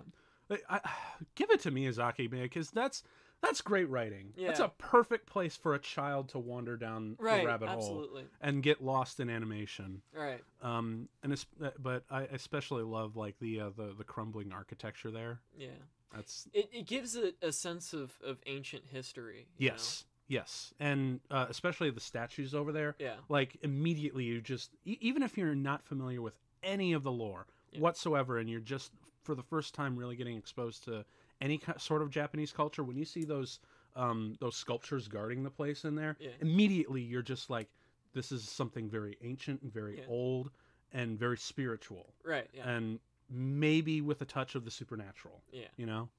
[0.69, 0.89] I, I-
[1.35, 3.03] give it to Miyazaki, man, because that's
[3.43, 4.33] that's great writing.
[4.35, 4.47] Yeah.
[4.47, 7.41] That's a perfect place for a child to wander down Right.
[7.41, 8.07] the rabbit hole
[8.41, 10.01] and get lost in animation.
[10.13, 10.41] Right.
[10.61, 15.11] Um, and it's, uh, but I especially love like the uh, the the crumbling architecture
[15.11, 15.39] there.
[15.55, 15.67] Yeah.
[16.15, 19.47] That's It it gives it a sense of of ancient history.
[19.57, 19.73] you know?
[19.73, 22.95] yes, yes, and uh, especially the statues over there.
[22.99, 23.15] Yeah.
[23.29, 27.45] Like immediately, you just e- even if you're not familiar with any of the lore
[27.71, 27.79] Yeah.
[27.81, 28.91] whatsoever, and you're just
[29.23, 31.03] for the first time really getting exposed to
[31.43, 33.59] any sort of Japanese culture, when you see those
[33.95, 36.31] um, those sculptures guarding the place in there, Yeah.
[36.41, 37.69] immediately you're just like,
[38.13, 40.05] this is something very ancient and very Yeah.
[40.07, 40.49] old
[40.91, 42.13] and very spiritual.
[42.23, 42.49] Right.
[42.53, 42.67] Yeah.
[42.69, 45.67] and maybe with a touch of the supernatural yeah.
[45.77, 46.09] you know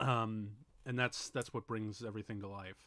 [0.00, 0.50] um
[0.84, 2.84] and that's that's what brings everything to life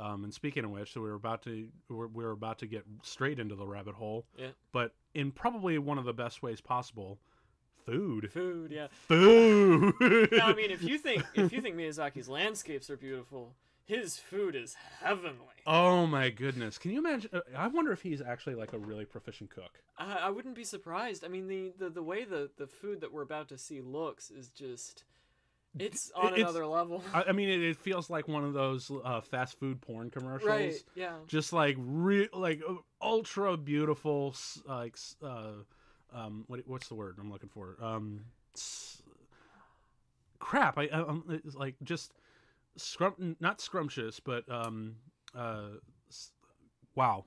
[0.00, 3.38] um and speaking of which so we're about to we're, we're about to get straight
[3.38, 4.48] into the rabbit hole Yeah.
[4.72, 7.18] but in probably one of the best ways possible
[7.84, 8.70] food Food.
[8.72, 8.88] Yeah.
[9.08, 9.94] food
[10.32, 14.54] now, I mean, if you think if you think Miyazaki's landscapes are beautiful, his food
[14.56, 15.38] is heavenly.
[15.66, 19.04] oh my goodness can you imagine uh, i wonder if he's actually like a really
[19.04, 21.24] proficient cook I, I wouldn't be surprised.
[21.24, 24.28] I mean, the, the, the way the, the food that we're about to see looks
[24.30, 25.04] is just.
[25.78, 27.02] It's on It's- another level.
[27.12, 30.48] i, I mean it, it feels like one of those uh, fast food porn commercials
[30.48, 30.74] right.
[30.96, 31.12] Yeah.
[31.28, 34.34] just like re- like uh, ultra beautiful
[34.68, 35.52] like uh
[36.14, 37.76] um what what's the word I'm looking for?
[37.82, 38.20] Um
[40.38, 42.12] crap I, I'm it's like just
[42.76, 44.96] scrum not scrumptious but um
[45.36, 45.68] uh
[46.94, 47.24] wow.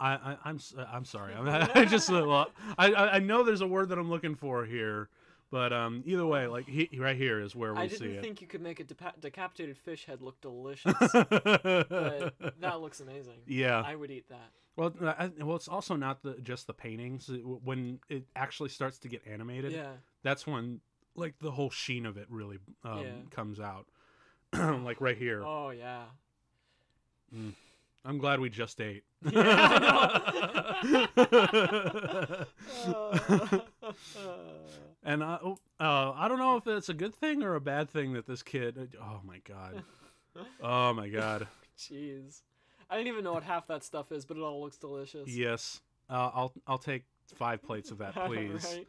[0.00, 1.34] I, I I'm s- I'm sorry.
[1.34, 5.08] I, I just I I know there's a word that I'm looking for here
[5.50, 8.22] but um either way like he, right here is where we I see didn't it
[8.22, 13.40] think you could make a depa- decapitated fish head look delicious, but that looks amazing.
[13.46, 14.50] yeah I would eat that.
[14.76, 17.28] Well, I, well, it's also not the just the paintings.
[17.28, 19.92] It- when it actually starts to get animated, Yeah.
[20.24, 20.80] that's when
[21.14, 23.10] like the whole sheen of it really um, Yeah.
[23.30, 23.86] comes out.
[24.52, 25.44] like right here.
[25.44, 26.06] Oh yeah.
[28.04, 29.04] I'm glad we just ate.
[29.24, 29.32] and
[35.22, 38.12] I, oh, uh, I don't know if it's a good thing or a bad thing
[38.12, 38.96] that this kid.
[39.00, 39.82] Oh my god.
[40.62, 41.46] Oh my god.
[41.78, 42.42] Jeez.
[42.90, 45.28] I didn't even know what half that stuff is, but it all looks delicious.
[45.28, 45.80] Yes.
[46.10, 47.04] Uh, I'll I'll take
[47.36, 48.64] five plates of that, please.
[48.64, 48.86] right?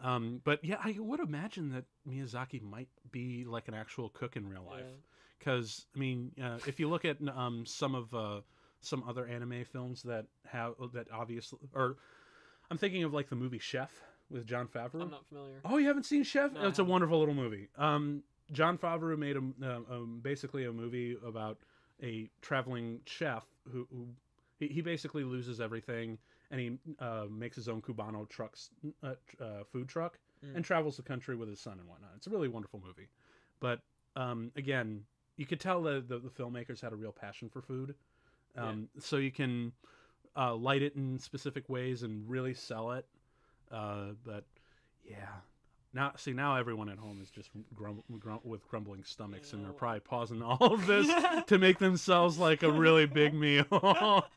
[0.00, 4.48] Um, but yeah, I would imagine that Miyazaki might be like an actual cook in
[4.48, 4.82] real life.
[4.84, 4.96] Yeah.
[5.38, 8.40] Because I mean, uh, if you look at um, some of uh,
[8.80, 11.96] some other anime films that have that obviously, or
[12.70, 13.92] I'm thinking of like the movie Chef
[14.30, 15.02] with Jon Favreau.
[15.02, 15.60] I'm not familiar.
[15.64, 16.52] Oh, you haven't seen Chef?
[16.52, 17.68] No, it's a wonderful little movie.
[17.78, 21.58] Um, Jon Favreau made a uh, um, basically a movie about
[22.02, 24.06] a traveling chef who, who
[24.58, 26.18] he, he basically loses everything
[26.50, 28.70] and he uh, makes his own Cubano trucks
[29.02, 30.54] uh, uh, food truck Mm.
[30.56, 32.10] and travels the country with his son and whatnot.
[32.14, 33.08] It's a really wonderful movie,
[33.58, 33.80] but
[34.16, 35.02] um, again,
[35.38, 37.94] you could tell that the, the filmmakers had a real passion for food.
[38.56, 39.72] Um, So you can
[40.36, 43.06] uh, light it in specific ways and really sell it.
[43.70, 44.44] Uh, but
[45.08, 45.26] yeah,
[45.92, 49.72] now see now everyone at home is just grum- grum- with grumbling stomachs, and they're
[49.72, 51.08] probably pausing all of this
[51.46, 54.24] to make themselves like a really big meal.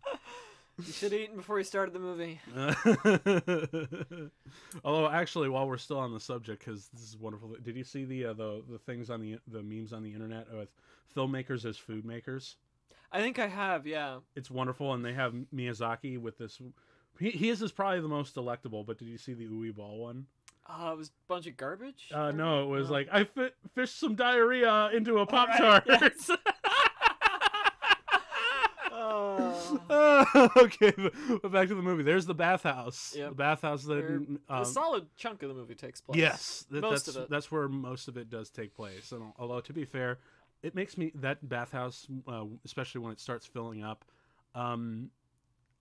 [0.86, 2.40] You should have eaten before you started the movie.
[4.86, 8.06] Although, actually, while we're still on the subject, because this is wonderful, did you see
[8.06, 10.70] the uh, the the things on the the memes on the internet with
[11.14, 12.56] filmmakers as food makers?
[13.12, 14.20] I think I have, yeah.
[14.36, 16.62] It's wonderful, and they have Miyazaki with this.
[17.20, 20.26] He, his is probably the most delectable, but did you see the Uwe Boll one?
[20.68, 22.10] Uh, it was a bunch of garbage.
[22.14, 22.94] Uh, no, it was no.
[22.94, 25.84] like I fit, fished some diarrhea into a pop right, tart.
[25.88, 26.30] yes.
[28.92, 30.52] Oh.
[30.58, 32.04] okay, but, but back to the movie.
[32.04, 33.16] There's the bathhouse.
[33.18, 33.30] Yep.
[33.30, 34.06] The bathhouse that.
[34.06, 36.20] Um, a solid chunk of the movie takes place.
[36.20, 37.30] Yes, that, Most that's of it.
[37.30, 39.12] that's where most of it does take place.
[39.12, 40.20] And although to be fair,
[40.64, 44.06] it makes me that bathhouse, uh, especially when it starts filling up.
[44.56, 45.12] Um,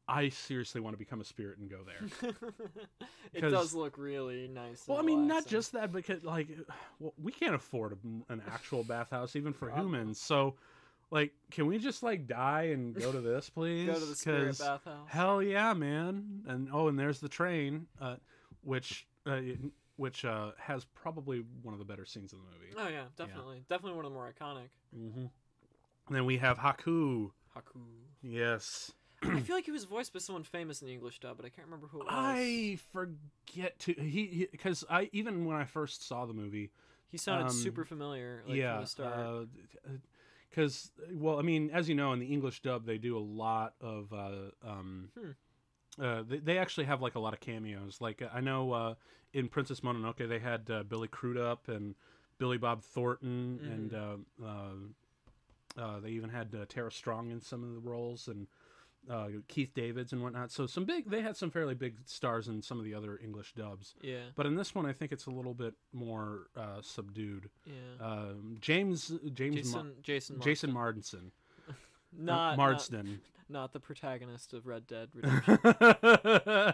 [0.08, 2.32] I seriously want to become a spirit and go there.
[3.34, 4.84] it does look really nice.
[4.86, 6.48] well, I mean, not just that, because like,
[6.98, 10.18] well, we can't afford a, an actual bathhouse even for humans.
[10.18, 10.54] So,
[11.10, 13.86] like, can we just like die and go to this, please?
[13.92, 15.08] go to the spirit bathhouse.
[15.08, 16.42] Hell yeah, man!
[16.46, 18.16] And oh, and there's the train, uh,
[18.62, 19.40] which uh,
[19.98, 22.72] which uh, has probably one of the better scenes in the movie.
[22.76, 24.68] Oh yeah, definitely, definitely one of the more iconic.
[24.96, 25.26] Mm-hmm.
[26.06, 27.32] And then we have Haku.
[27.56, 27.80] Haku.
[28.22, 28.92] Yes.
[29.22, 31.48] I feel like he was voiced by someone famous in the English dub, but I
[31.48, 32.14] can't remember who it was.
[32.16, 36.70] I forget to he because I even when I first saw the movie,
[37.10, 38.44] He sounded um, super familiar.
[38.46, 39.48] Like, yeah, From the start.
[40.48, 43.74] because well, I mean, as you know, in the English dub, they do a lot
[43.80, 44.12] of.
[44.12, 45.30] Uh, um, Hmm.
[46.00, 47.98] Uh, they, they actually have like a lot of cameos.
[48.00, 48.94] Like I know uh,
[49.32, 51.94] in Princess Mononoke, they had uh, Billy Crudup and
[52.38, 57.62] Billy Bob Thornton, and uh, uh, uh, they even had uh, Tara Strong in some
[57.62, 58.46] of the roles, and
[59.10, 60.50] uh, Keith Davids and whatnot.
[60.50, 63.54] So some big, they had some fairly big stars in some of the other English
[63.54, 63.94] dubs.
[64.02, 64.18] yeah.
[64.34, 67.48] But in this one, I think it's a little bit more uh, subdued.
[67.64, 67.72] Yeah.
[68.06, 69.92] Um, James James Ma- Jason.
[70.02, 70.40] Jason.
[70.40, 70.72] Jason
[72.16, 72.56] Marsden.
[72.56, 73.06] Marsden.
[73.06, 73.18] Not, not
[73.50, 75.58] not the protagonist of Red Dead Redemption.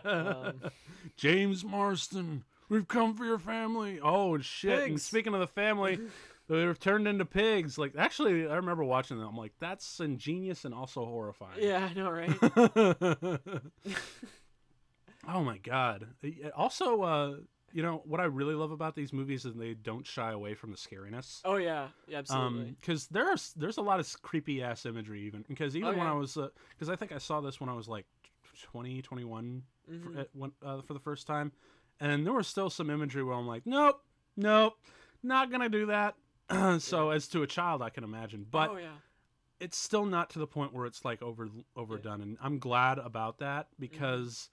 [0.04, 0.70] Um,
[1.16, 4.00] James Marsden, we've come for your family.
[4.02, 4.90] Oh shit!
[4.90, 6.00] And speaking of the family,
[6.48, 7.78] they've turned into pigs.
[7.78, 9.28] Like actually, I remember watching them.
[9.28, 11.62] I'm like, that's ingenious and also horrifying.
[11.62, 13.40] yeah, I know, right?
[15.28, 16.08] oh my god!
[16.56, 17.34] Also, uh,
[17.74, 20.70] you know what I really love about these movies is they don't shy away from
[20.70, 21.40] the scariness.
[21.44, 22.76] Oh yeah, yeah, absolutely.
[22.80, 26.12] because there's there's a lot of creepy ass imagery even because even Oh, when yeah.
[26.12, 26.38] I was
[26.70, 28.06] because I think I saw this when I was like
[28.62, 30.26] 20 21 Mhm.
[30.38, 31.52] for, uh, for the first time
[32.00, 34.00] and there was still some imagery where I'm like nope
[34.36, 34.74] nope
[35.22, 36.14] not gonna do that
[36.80, 38.94] so as to a child I can imagine but oh yeah,
[39.60, 43.38] it's still not to the point where it's like over overdone and I'm glad about
[43.38, 43.80] that Mm-hmm.
[43.80, 44.50] because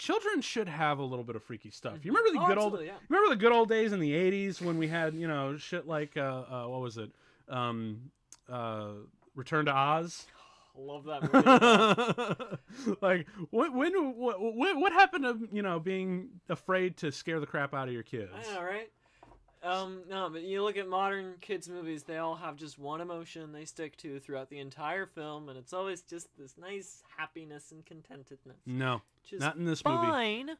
[0.00, 2.80] children should have a little bit of freaky stuff you remember the Oh, good old
[2.84, 2.92] yeah.
[3.08, 6.16] Remember the good old days in the '80s when we had, you know, shit like,
[6.16, 7.10] uh, uh, what was it,
[7.48, 8.10] um,
[8.48, 8.92] uh,
[9.34, 10.26] Return to Oz?
[10.76, 11.22] Love that
[12.80, 12.96] movie.
[13.02, 17.46] like, what, when, what, what, what happened to, you know, being afraid to scare the
[17.46, 18.32] crap out of your kids?
[18.34, 18.90] I know, right?
[19.62, 23.52] Um, no, but you look at modern kids' movies; they all have just one emotion
[23.52, 27.84] they stick to throughout the entire film, and it's always just this nice happiness and
[27.84, 28.56] contentedness.
[28.64, 30.06] No, not in this movie.
[30.06, 30.50] fine,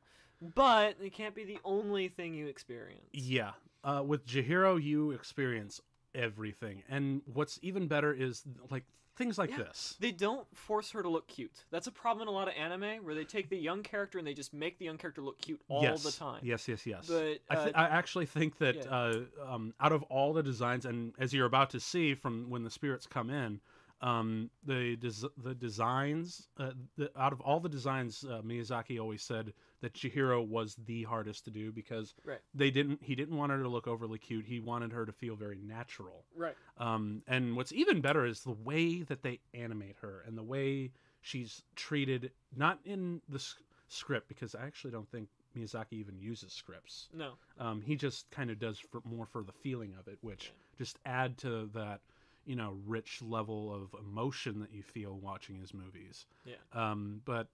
[0.55, 3.09] but it can't be the only thing you experience.
[3.13, 3.53] Yeah,
[3.85, 5.81] uh, with Chihiro, you experience
[6.15, 8.85] everything, and what's even better is like
[9.21, 9.59] things like Yeah.
[9.59, 9.97] this.
[10.01, 11.67] They don't force her to look cute.
[11.71, 14.27] That's a problem in a lot of anime where they take the young character and
[14.27, 16.03] they just make the young character look cute all yes.
[16.03, 16.41] the time.
[16.43, 17.07] Yes, yes, yes.
[17.07, 18.83] But, I, th- uh, I actually think that yeah.
[18.91, 22.65] uh, um, out of all the designs, and as you're about to see from when
[22.65, 23.61] the spirits come in,
[24.03, 29.23] um, the des- the designs uh, the, out of all the designs, uh, Miyazaki always
[29.23, 32.39] said that Chihiro was the hardest to do because Right.
[32.55, 34.47] they didn't he didn't want her to look overly cute.
[34.47, 36.25] He wanted her to feel very natural.
[36.35, 36.55] Right.
[36.79, 40.93] Um, and what's even better is the way that they animate her and the way
[41.23, 43.57] she's treated, not in the s-
[43.89, 47.09] script, because I actually don't think Miyazaki even uses scripts.
[47.13, 47.33] No.
[47.59, 50.99] Um, he just kind of does for, more for the feeling of it, which just
[51.05, 52.01] add to that,
[52.45, 56.27] you know, rich level of emotion that you feel watching his movies.
[56.45, 56.55] Yeah.
[56.73, 57.49] Um, but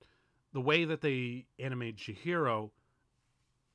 [0.53, 2.71] the way that they animate Chihiro,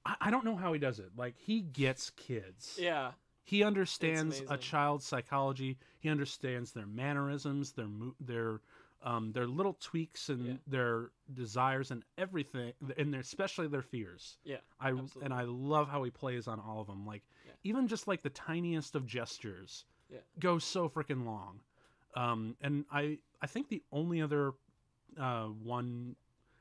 [0.05, 1.09] I, I don't know how he does it.
[1.15, 2.77] Like he gets kids.
[2.79, 3.11] Yeah.
[3.43, 5.77] He understands a child's psychology.
[5.99, 8.61] He understands their mannerisms, their mo- their
[9.03, 10.53] um, their little tweaks and Yeah.
[10.67, 14.37] their desires and everything, and their, especially their fears.
[14.43, 14.57] Yeah.
[14.79, 15.23] I absolutely.
[15.23, 17.05] and I love how he plays on all of them.
[17.05, 17.53] Like Yeah.
[17.63, 20.19] even just like the tiniest of gestures Yeah.
[20.39, 21.61] go so freaking long.
[22.15, 24.53] Um, and I I think the only other
[25.19, 26.15] uh, one,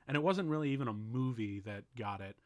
[0.06, 2.36] and it wasn't really even a movie that got it.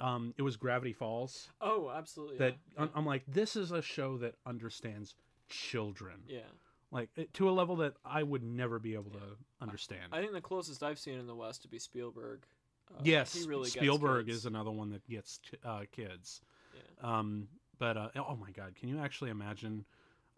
[0.00, 1.48] Um, it was Gravity Falls.
[1.60, 2.38] Oh, absolutely.
[2.38, 2.82] That yeah.
[2.82, 5.14] I'm, I'm like, this is a show that understands
[5.48, 6.40] children, yeah.
[6.90, 10.04] like to a level that I would never be able to understand.
[10.12, 12.40] I think the closest I've seen in the West to be Spielberg.
[12.94, 16.40] Uh, yes, he really gets Spielberg is another one that gets uh, kids.
[16.74, 17.18] Yeah.
[17.18, 19.84] Um, but uh, oh my God, can you actually imagine,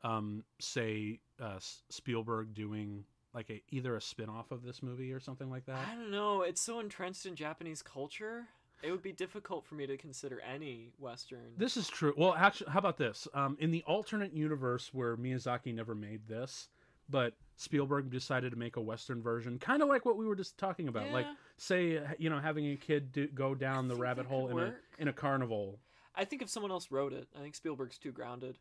[0.04, 5.12] um, say uh, S- Spielberg doing like a either a spin off of this movie
[5.12, 5.78] or something like that?
[5.90, 6.42] I don't know.
[6.42, 8.46] It's so entrenched in Japanese culture.
[8.82, 11.52] It would be difficult for me to consider any Western.
[11.56, 12.14] This is true.
[12.16, 13.26] Well, actually, how about this?
[13.34, 16.68] Um, in the alternate universe where Miyazaki never made this,
[17.08, 20.56] but Spielberg decided to make a Western version, kind of like what we were just
[20.58, 24.48] talking about, like say you know having a kid do, go down the rabbit hole
[24.48, 25.80] in a in a carnival.
[26.14, 28.58] I think if someone else wrote it, I think Spielberg's too grounded.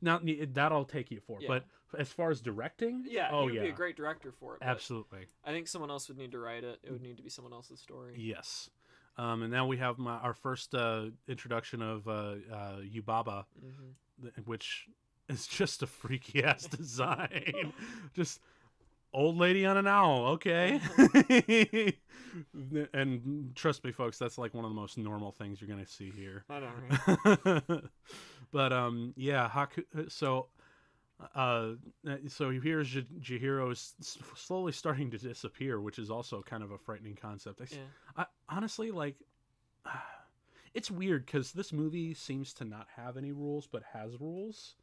[0.00, 1.48] Now that I'll take you for, Yeah.
[1.48, 1.64] but
[1.98, 4.62] as far as directing, Yeah, oh he would yeah, be a great director for it.
[4.62, 6.78] absolutely, I think someone else would need to write it.
[6.82, 8.14] It would need to be someone else's story.
[8.16, 8.70] yes.
[9.16, 12.10] Um, and now we have my, our first uh, introduction of uh,
[12.52, 14.88] uh, Yubaba, hmm which
[15.28, 17.72] is just a freaky ass design.
[18.14, 18.40] just
[19.14, 20.80] old lady on an owl, okay.
[22.92, 26.10] and trust me, folks, that's like one of the most normal things you're gonna see
[26.10, 26.44] here.
[26.50, 26.70] I know.
[27.64, 27.82] Right?
[28.52, 30.10] but um, yeah, Haku.
[30.10, 30.48] So,
[31.34, 31.72] uh,
[32.28, 33.94] so here's J- Chihiro is
[34.34, 37.60] slowly starting to disappear, which is also kind of a frightening concept.
[37.60, 37.78] I, Yeah.
[38.16, 39.16] I honestly like.
[40.74, 44.74] It's weird because this movie seems to not have any rules, but has rules.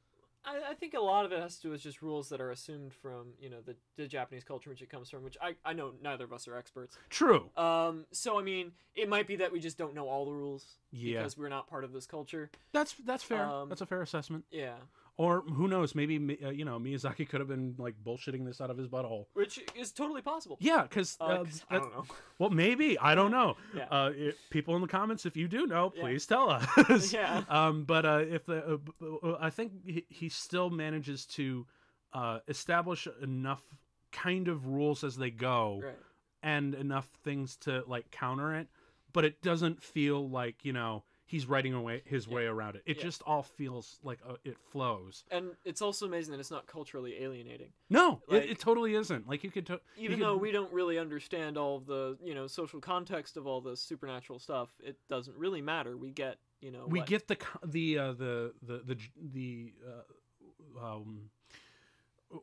[0.46, 2.52] I, I think a lot of it has to do with just rules that are
[2.52, 5.74] assumed from you know the, the Japanese culture which it comes from, which I, I
[5.74, 6.98] know neither of us are experts.
[7.10, 7.50] True.
[7.58, 10.66] Um, so I mean, it might be that we just don't know all the rules
[10.92, 12.50] Yeah, because we're not part of this culture.
[12.72, 13.46] that's that's fair.
[13.46, 14.46] Um, that's a fair assessment.
[14.52, 14.76] Yeah,
[15.18, 15.94] Or who knows?
[15.94, 19.26] Maybe uh, you know Miyazaki could have been like bullshitting this out of his butthole.
[19.34, 20.58] which is totally possible.
[20.60, 22.06] Yeah, because Uh, 'cause I don't know.
[22.40, 23.56] Well, maybe I don't know.
[23.76, 23.88] Yeah.
[23.92, 26.02] Uh, i people in the comments, if you do know, Yeah.
[26.04, 27.14] please tell us.
[27.14, 27.44] Yeah.
[27.50, 31.68] Um, but uh, if the, uh, uh, I think he, he still manages to
[32.14, 33.64] uh, establish enough
[34.12, 35.96] kind of rules as they go, Right.
[36.42, 38.68] and enough things to like counter it,
[39.14, 42.36] but it doesn't feel like you know he's writing away his Yeah.
[42.36, 42.84] way around it.
[42.86, 43.04] It Yeah.
[43.04, 45.24] just all feels like uh, it flows.
[45.32, 47.72] And it's also amazing that it's not culturally alienating.
[47.90, 49.28] No, Like- it, it totally isn't.
[49.28, 52.36] Like you could, to- you Even could- though we don't really understand all the you
[52.36, 55.96] know social context of all the supernatural stuff, it doesn't really matter.
[55.98, 58.98] We get you know we what- get the the uh, the the the
[59.34, 61.30] the uh, um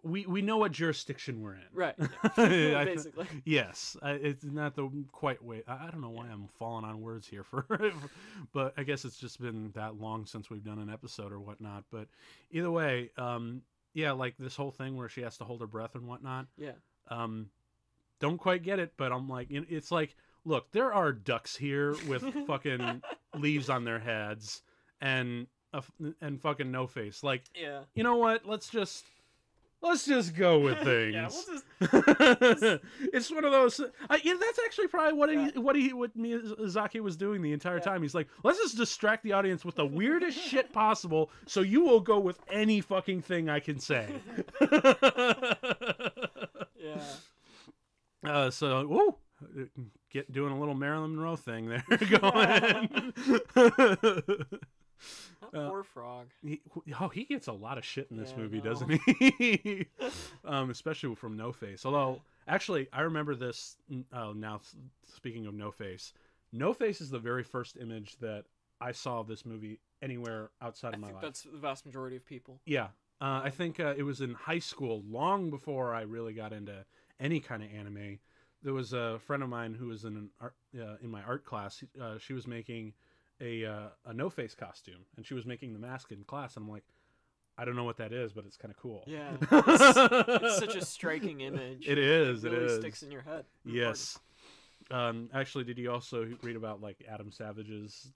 [0.03, 1.94] we we know what jurisdiction we're in right.
[2.37, 2.85] I Yeah.
[2.85, 3.27] Basically.
[3.44, 7.01] yes I, it's not the quite way I, I don't know why i'm falling on
[7.01, 7.64] words here for
[8.53, 11.85] but i guess it's just been that long since we've done an episode or whatnot
[11.90, 12.09] but
[12.51, 13.62] either way um
[13.94, 16.72] yeah like this whole thing where she has to hold her breath and whatnot Yeah.
[17.09, 17.48] um
[18.20, 22.24] don't quite get it but i'm like it's like look there are ducks here with
[22.46, 23.03] fucking
[23.37, 24.62] leaves on their heads
[25.01, 25.83] and a
[26.20, 27.81] and fucking no face like Yeah.
[27.94, 29.05] you know what let's just
[29.83, 31.29] let's just go with things yeah.
[31.31, 35.51] We'll just it's one of those I, yeah, that's actually probably what Yeah.
[35.53, 37.83] he what he what Miyazaki was doing the entire Yeah.
[37.85, 41.83] time he's like let's just distract the audience with the weirdest shit possible so you
[41.85, 44.09] will go with any fucking thing i can say
[46.81, 47.01] yeah.
[48.25, 49.14] Uh, so, woo,
[50.11, 51.85] get doing a little Marilyn Monroe thing there
[52.19, 53.12] going.
[55.55, 56.27] Uh, poor frog.
[56.43, 56.61] he,
[57.01, 58.65] oh, he gets a lot of shit in this Yeah, movie, no.
[58.65, 59.87] doesn't he?
[60.45, 61.87] um, especially from No Face.
[61.87, 63.77] Although, actually, I remember this.
[64.13, 64.61] Oh, now
[65.15, 66.13] speaking of No Face,
[66.53, 68.45] No Face is the very first image that
[68.81, 71.23] I saw of this movie anywhere outside I of my think life.
[71.25, 72.61] that's the vast majority of people.
[72.67, 72.89] Yeah,
[73.21, 76.85] uh, I think uh, it was in high school, long before I really got into
[77.21, 78.19] any kind of anime.
[78.63, 81.45] There was a friend of mine who was in an art uh, in my art
[81.45, 81.83] class.
[82.01, 82.93] Uh, she was making
[83.40, 86.57] a uh, a no face costume, and she was making the mask in class.
[86.57, 86.85] And I'm like,
[87.57, 89.05] I don't know what that is, but it's kind of cool.
[89.07, 89.33] Yeah.
[89.40, 89.42] It's,
[90.42, 91.87] it's such a striking image.
[91.88, 92.44] It is.
[92.44, 92.77] It really is.
[92.81, 93.44] sticks in your head.
[93.64, 94.18] Yes.
[94.90, 98.11] Um, actually, did you also read about like Adam Savage's?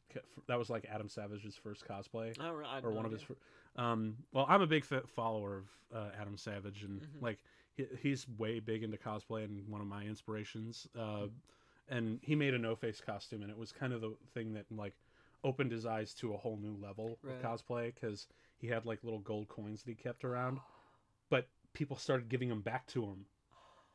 [0.48, 2.34] That was like Adam Savage's first cosplay.
[2.40, 3.20] Oh, right, or one of his.
[3.22, 3.36] idea.
[3.76, 7.06] fir- Um, well, I'm a big follower of uh, Adam Savage, and Mhm.
[7.22, 7.38] like
[7.74, 10.86] he, he's way big into cosplay and one of my inspirations.
[10.98, 11.26] Uh,
[11.88, 14.64] and he made a no face costume, and it was kind of the thing that
[14.74, 14.94] like
[15.44, 17.34] opened his eyes to a whole new level Right.
[17.36, 18.26] of cosplay because
[18.58, 20.60] he had like little gold coins that he kept around,
[21.30, 23.26] but people started giving them back to him.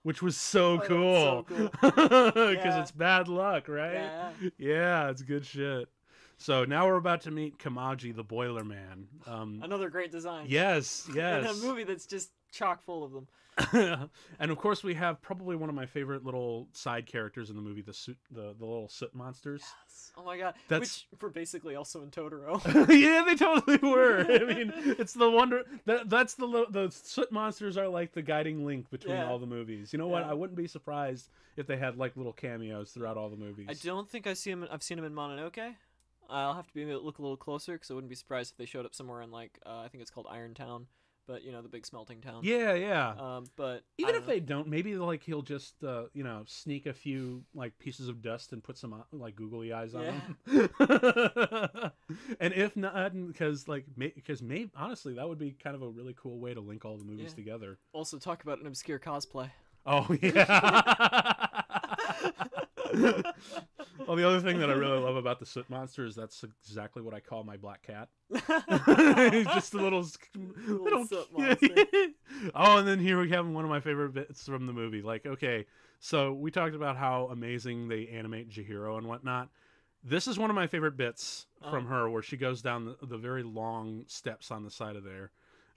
[0.03, 2.81] Which was so Oh, cool, so because Yeah.
[2.81, 3.93] it's bad luck, right?
[3.93, 4.31] Yeah.
[4.57, 5.89] Yeah, it's good shit.
[6.37, 9.07] So now we're about to meet Kamaji, the Boiler Man.
[9.25, 10.45] Um, Another great design.
[10.47, 11.43] yes, yes.
[11.49, 13.27] In a movie that's just chock full of them.
[14.39, 17.61] and of course, we have probably one of my favorite little side characters in the
[17.61, 19.61] movie, the soot, the, the little soot monsters.
[19.85, 20.11] Yes.
[20.17, 20.53] Oh my god.
[20.67, 22.61] That's- Which were basically also in Totoro.
[22.89, 24.19] yeah, they totally were.
[24.29, 28.65] I mean, it's the wonder that that's the the soot monsters are like the guiding
[28.65, 29.27] link between Yeah.
[29.29, 29.91] all the movies.
[29.93, 30.23] You know what?
[30.23, 30.31] Yeah.
[30.31, 33.67] I wouldn't be surprised if they had like little cameos throughout all the movies.
[33.69, 34.67] I don't think I see them.
[34.71, 35.75] I've seen them in Mononoke.
[36.29, 38.65] I'll have to be look a little closer because I wouldn't be surprised if they
[38.65, 40.87] showed up somewhere in like uh, I think it's called Iron Town,
[41.27, 42.39] but you know the big smelting town.
[42.43, 43.09] Yeah, yeah.
[43.19, 46.85] Um, but Even if don't they don't, maybe like he'll just uh, you know sneak
[46.85, 50.21] a few like pieces of dust and put some uh, like googly eyes on them.
[52.39, 56.15] and if not, because like because maybe honestly that would be kind of a really
[56.19, 57.35] cool way to link all the movies Yeah.
[57.35, 57.77] together.
[57.93, 59.49] also talk about an obscure cosplay.
[59.85, 61.61] Oh yeah.
[62.93, 67.01] well, the other thing that I really love about the soot monster is that's exactly
[67.01, 68.09] what I call my black cat.
[68.31, 68.41] He's
[69.53, 70.17] just a little, s-
[70.67, 71.85] little, soot monster.
[72.55, 75.01] oh, and then here we have one of my favorite bits from the movie.
[75.01, 75.65] Like, okay,
[75.99, 79.49] so we talked about how amazing they animate Chihiro and whatnot.
[80.03, 81.71] This is one of my favorite bits oh.
[81.71, 81.89] from Oh.
[81.89, 85.31] her, where she goes down the, the very long steps on the side of there,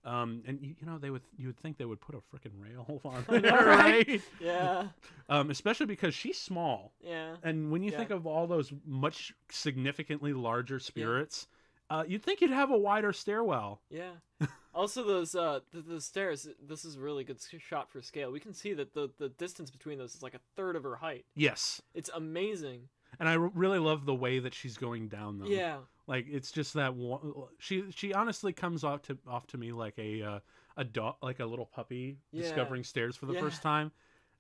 [0.05, 2.53] Um, and you, you know they would you would think they would put a freaking
[2.59, 4.21] rail on there, right?
[4.41, 4.89] Yeah.
[5.29, 7.37] Um, especially because she's small, Yeah.
[7.43, 7.99] and when you Yeah.
[7.99, 11.49] think of all those much significantly larger spirits,
[11.91, 13.83] uh, you'd think you'd have a wider stairwell.
[13.91, 14.13] Yeah.
[14.75, 16.49] also, those uh, the, the stairs.
[16.67, 18.33] This is a really good shot for scale.
[18.33, 20.97] We can see that the the distance between those is like a third of her
[20.97, 21.27] height.
[21.35, 22.89] Yes, It's amazing.
[23.19, 25.49] and I r- really love the way that she's going down them.
[25.51, 25.79] Yeah.
[26.11, 27.21] Like it's just that one,
[27.61, 30.39] she she honestly comes off to off to me like a uh,
[30.77, 32.43] a dog like a little puppy Yeah.
[32.43, 33.41] discovering stairs for the Yeah.
[33.41, 33.93] first time,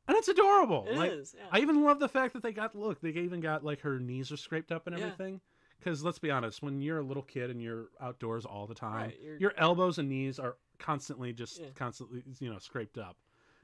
[0.08, 0.84] and it's adorable.
[0.88, 0.98] It is.
[0.98, 1.46] like Yeah.
[1.52, 4.32] I even love the fact that they got look they even got like her knees
[4.32, 5.40] are scraped up and everything.
[5.78, 9.06] Because let's be honest, when you're a little kid and you're outdoors all the time,
[9.06, 13.16] Right, your elbows and knees are constantly just constantly you know scraped up.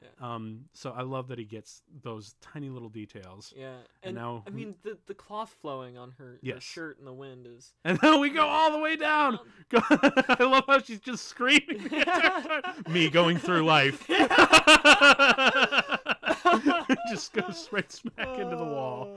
[0.02, 0.08] Yeah.
[0.34, 3.52] Um, so I love that he gets those tiny little details.
[3.56, 3.68] yeah.
[4.02, 7.12] and And, now I mean, the the cloth flowing on her, her shirt in the
[7.12, 7.72] wind is.
[7.84, 9.38] And then we go all the way down.
[9.74, 11.88] I love how she's just screaming.
[11.88, 12.84] the entire time.
[12.90, 14.06] Me going through life.
[17.10, 19.16] just goes right smack into the wall.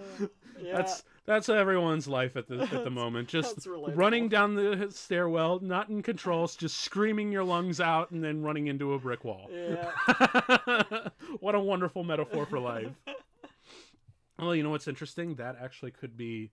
[0.62, 0.78] Yeah.
[0.78, 3.28] That's that's everyone's life at the at the moment.
[3.28, 8.42] Just running down the stairwell, not in controls, just screaming your lungs out, and then
[8.42, 9.48] running into a brick wall.
[9.52, 9.92] Yeah.
[11.40, 12.90] what a wonderful metaphor for life.
[14.40, 15.36] Well, you know what's interesting?
[15.36, 16.50] That actually could be,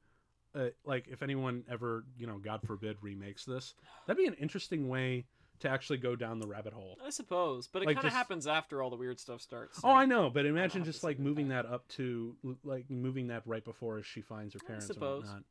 [0.54, 3.74] uh, like, if anyone ever, you know, God forbid, remakes this,
[4.06, 5.24] that'd be an interesting way
[5.60, 6.98] to actually go down the rabbit hole.
[7.04, 9.80] I suppose, but it Like kind of happens after all the weird stuff starts.
[9.84, 11.64] Oh, I know, but imagine just like moving back.
[11.64, 15.22] that up to, like, moving that right before she finds her parents and suppose.
[15.24, 15.42] whatnot.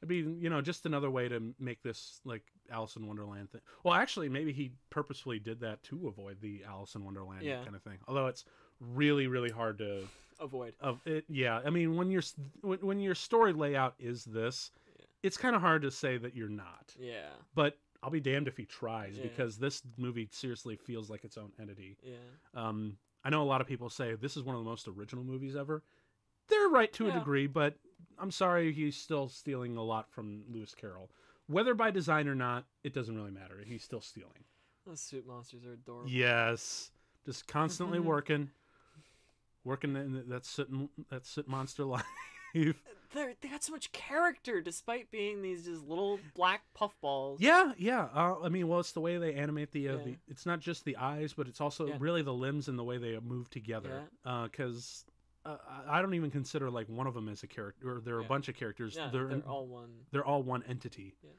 [0.00, 3.62] It'd be, you know, just another way to make this like Alice in Wonderland thing.
[3.84, 7.62] Well, actually, maybe he purposefully did that to avoid the Alice in Wonderland Yeah.
[7.64, 7.98] kind of thing.
[8.06, 8.44] Although it's
[8.80, 10.06] really, really hard to
[10.40, 10.74] Avoid.
[10.80, 12.20] of it yeah i mean when your
[12.60, 15.04] when, when your story layout is this Yeah.
[15.22, 17.28] it's kind of hard to say that you're not Yeah.
[17.54, 19.22] but i'll be damned if he tries Yeah.
[19.24, 21.96] because this movie seriously feels like its own entity.
[22.02, 22.14] Yeah.
[22.54, 25.24] um i know a lot of people say this is one of the most original
[25.24, 25.82] movies ever.
[26.48, 27.74] They're right to a degree but
[28.18, 31.10] i'm sorry he's still stealing a lot from lewis carroll.
[31.46, 33.60] Whether by design or not it doesn't really matter.
[33.66, 34.44] He's still stealing.
[34.86, 36.10] Those suit monsters are adorable.
[36.10, 36.90] yes.
[37.24, 38.50] Just constantly working.
[39.64, 40.68] Working in that soot,
[41.08, 42.04] that soot monster life
[42.54, 47.40] They're, they got so much character despite being these just little black puffballs.
[47.40, 48.08] Yeah, yeah.
[48.14, 50.04] Uh, I mean, well, it's the way they animate the, uh, Yeah.
[50.04, 50.16] the.
[50.28, 51.96] It's not just the eyes, but it's also Yeah.
[52.00, 54.08] really the limbs and the way they move together.
[54.24, 55.04] Because
[55.44, 58.16] uh, I I don't even consider like one of them as a character, or there
[58.16, 58.26] are Yeah.
[58.26, 58.96] a bunch of characters.
[58.96, 59.90] Yeah, they're they're, in- all one.
[60.10, 61.14] they're all one entity.
[61.22, 61.30] Yeah.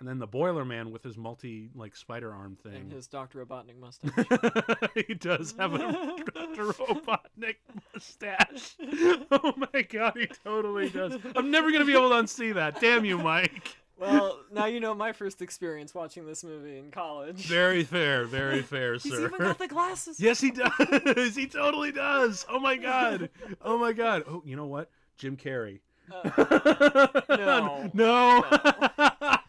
[0.00, 2.90] And then the Boiler Man with his multi like spider arm And thing.
[2.90, 3.44] his Dr.
[3.44, 4.90] Robotnik mustache.
[5.06, 6.72] he does have a Dr.
[6.72, 7.56] Robotnik
[7.94, 8.76] mustache.
[9.30, 11.16] Oh my god, he totally does.
[11.36, 12.80] I'm never gonna be able to unsee that.
[12.80, 13.76] Damn you, Mike.
[13.98, 17.44] well, now you know my first experience watching this movie in college.
[17.46, 19.08] Very fair, very fair, sir.
[19.10, 20.18] He's even got the glasses.
[20.18, 21.36] Yes, he does.
[21.36, 22.44] he totally does.
[22.48, 23.28] Oh my god.
[23.62, 24.24] Oh my god.
[24.26, 24.90] Oh, you know what?
[25.18, 25.80] Jim Carrey.
[26.12, 27.90] Uh, No.
[27.94, 28.44] no.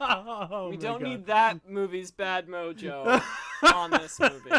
[0.03, 1.07] Oh we don't God.
[1.09, 3.21] need that movie's bad mojo
[3.73, 4.49] on this movie.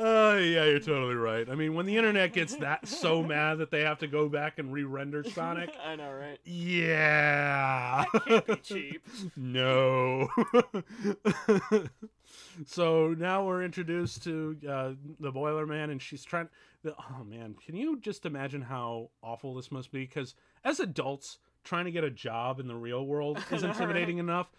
[0.00, 1.48] Oh yeah, you're totally right.
[1.48, 4.58] I mean, when the internet gets that so mad that they have to go back
[4.58, 6.38] and re-render Sonic, I know, right?
[6.44, 8.04] yeah.
[8.26, 9.06] Can't be cheap.
[9.36, 10.28] No.
[12.66, 16.48] so now we're introduced to uh, the Boiler Man, and she's trying.
[16.84, 20.00] The, oh man, can you just imagine how awful this must be?
[20.00, 21.38] Because as adults,
[21.68, 24.50] trying to get a job in the real world is intimidating enough.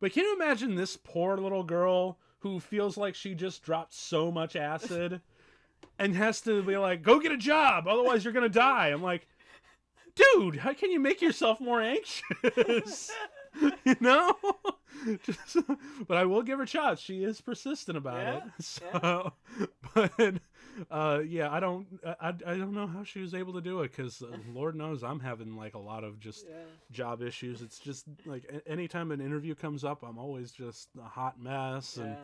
[0.00, 4.30] But can you imagine this poor little girl who feels like she just dropped so
[4.30, 5.20] much acid
[5.98, 9.26] and has to be like, "Go get a job, otherwise you're gonna die." I'm like,
[10.14, 13.10] dude, how can you make yourself more anxious?
[13.84, 14.36] you know?
[15.22, 15.56] Just,
[16.06, 17.00] but I will give her shots.
[17.00, 18.62] She is persistent about Yeah, it.
[18.62, 19.32] So,
[19.94, 20.34] but
[20.90, 23.90] uh, yeah, I don't, I, I don't know how she was able to do it
[23.90, 26.54] because uh, Lord knows I'm having like a lot of just Yeah.
[26.90, 27.62] job issues.
[27.62, 31.96] It's just like a- anytime an interview comes up, I'm always just a hot mess.
[31.96, 32.16] And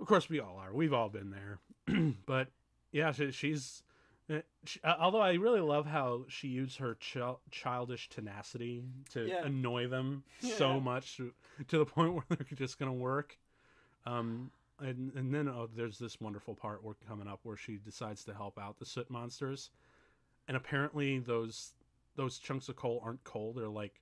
[0.00, 0.72] of course, we all are.
[0.74, 1.58] We've all been there.
[2.26, 2.48] but
[2.92, 3.82] yeah, she, she's.
[4.30, 9.28] uh, She, uh, although I really love how she used her chil- childish tenacity to
[9.28, 9.44] Yeah.
[9.44, 11.32] annoy them so much to,
[11.68, 13.38] to the point where they're just gonna work.
[14.06, 14.50] Um,
[14.82, 18.34] and and then oh, there's this wonderful part where coming up where she decides to
[18.34, 19.70] help out the soot monsters,
[20.48, 21.72] and apparently those
[22.16, 24.00] those chunks of coal aren't coal; they're like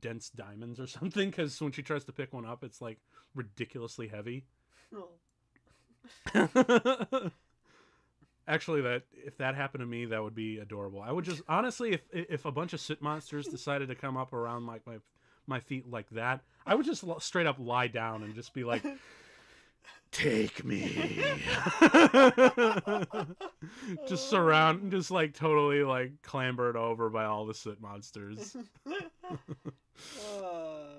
[0.00, 1.30] dense diamonds or something.
[1.30, 2.98] Because when she tries to pick one up, it's like
[3.34, 4.44] ridiculously heavy.
[8.46, 11.00] Actually, that if that happened to me, that would be adorable.
[11.00, 14.34] I would just honestly, if if a bunch of soot monsters decided to come up
[14.34, 14.96] around like my
[15.46, 18.84] my feet like that, I would just straight up lie down and just be like,
[20.14, 21.22] take me.
[24.08, 28.56] just surround, just like totally like clambered over by all the soot monsters.
[28.86, 28.92] Uh,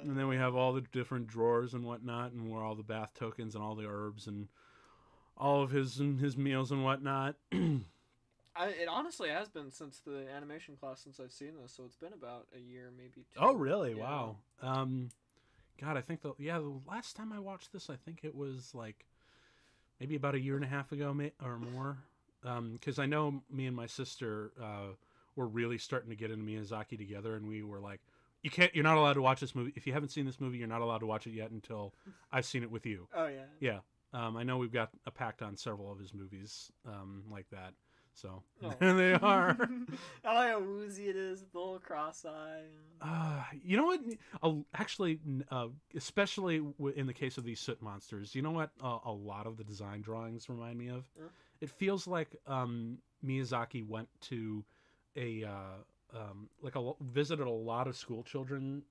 [0.04, 3.14] And then we have all the different drawers and whatnot, and where all the bath
[3.18, 4.48] tokens and all the herbs and
[5.36, 7.36] all of his and his meals and whatnot.
[7.52, 11.96] I, it honestly has been since the animation class since I've seen this, so it's
[11.96, 13.40] been about a year, maybe two.
[13.40, 13.96] oh, really?
[13.98, 14.04] Yeah.
[14.04, 14.36] Wow.
[14.62, 15.10] Um,
[15.80, 18.74] God, I think the yeah the last time I watched this, I think it was
[18.74, 19.06] like
[20.00, 21.98] maybe about a year and a half ago, or more.
[22.74, 24.94] Because I know me and my sister uh,
[25.36, 28.02] were really starting to get into Miyazaki together, and we were like,
[28.44, 29.74] "You can't, you're not allowed to watch this movie.
[29.76, 31.96] If you haven't seen this movie, you're not allowed to watch it yet until
[32.32, 33.46] I've seen it with you." Oh yeah.
[33.60, 33.80] Yeah.
[34.14, 37.74] Um, I know we've got a pact on several of his movies um, like that.
[38.16, 38.74] So Oh.
[38.80, 39.58] there they are.
[40.24, 42.64] I like how woozy it is, with the little cross eye.
[43.02, 44.00] Uh, you know what?
[44.42, 45.20] Uh, actually,
[45.52, 46.62] uh, especially
[46.96, 48.72] in the case of these soot monsters, you know what?
[48.82, 51.04] Uh, a lot of the design drawings remind me of.
[51.18, 51.26] Yeah.
[51.62, 54.64] It feels like um, Miyazaki went to
[55.18, 58.84] a uh, um, like a visited a lot of school children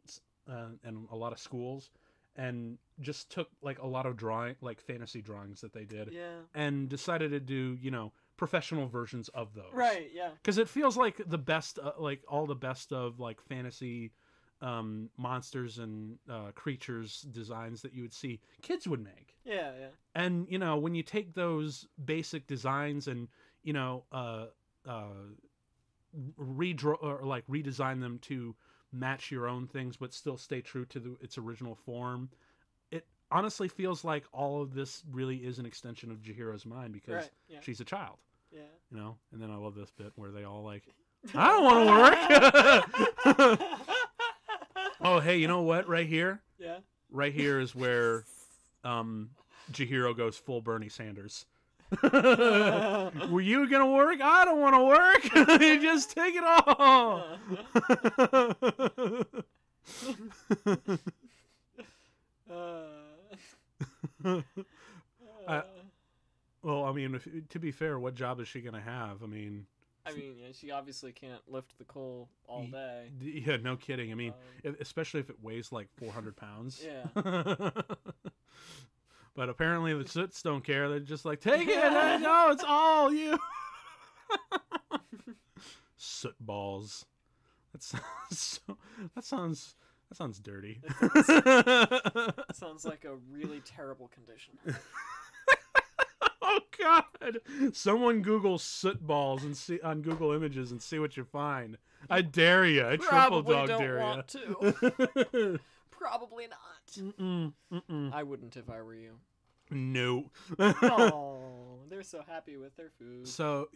[0.50, 1.90] uh, and a lot of schools,
[2.36, 6.40] and just took like a lot of drawing, like fantasy drawings that they did, Yeah.
[6.54, 10.10] and decided to do you know professional versions of those Right.
[10.12, 10.30] Yeah.
[10.42, 14.12] because it feels like the best uh, like all the best of like fantasy
[14.60, 19.72] um monsters and uh creatures designs that you would see kids would make Yeah.
[19.78, 19.88] Yeah.
[20.14, 23.28] and you know when you take those basic designs and
[23.62, 24.46] you know uh
[24.86, 25.04] uh
[26.38, 28.54] redraw or like redesign them to
[28.92, 32.30] match your own things but still stay true to the, its original form
[33.30, 37.30] honestly feels like all of this really is an extension of Chihiro's mind because Right.
[37.48, 37.58] Yeah.
[37.62, 38.16] she's a child
[38.52, 38.60] Yeah.
[38.90, 40.84] you know and then i love this bit where they all like
[41.34, 42.84] i don't want
[43.26, 43.58] to work
[45.00, 46.78] oh hey you know what right here yeah.
[47.10, 48.24] right here is where
[48.84, 49.30] um
[49.72, 51.46] Jahiro goes full bernie sanders
[52.02, 55.22] were you gonna work i don't want to work
[55.80, 57.24] just take it all
[66.62, 69.66] Well i mean if, to be fair what job is she gonna have i mean
[70.06, 73.10] I mean, yeah, she obviously can't lift the coal all day.
[73.22, 77.04] yeah no kidding i mean Um, especially if it weighs like 400 pounds Yeah.
[79.34, 80.88] but apparently the Soots don't care.
[80.88, 81.76] They're just like, take it.
[81.92, 83.36] I know it's all you.
[85.96, 87.04] Soot balls.
[87.72, 88.04] That sounds
[88.38, 88.78] so.
[89.14, 89.74] That sounds.
[90.14, 90.80] That sounds dirty.
[92.54, 94.54] sounds like a really terrible condition.
[96.40, 97.40] oh God!
[97.72, 101.78] Someone Google soot balls and see on Google Images and see what you find.
[102.08, 102.86] I dare you.
[102.86, 105.58] I triple dog don't dare want to.
[105.90, 106.92] Probably not.
[106.96, 108.12] mm-mm, mm-mm.
[108.12, 109.18] I wouldn't if I were you.
[109.72, 110.30] No.
[110.60, 113.26] Oh, they're so happy with their food.
[113.26, 113.68] So,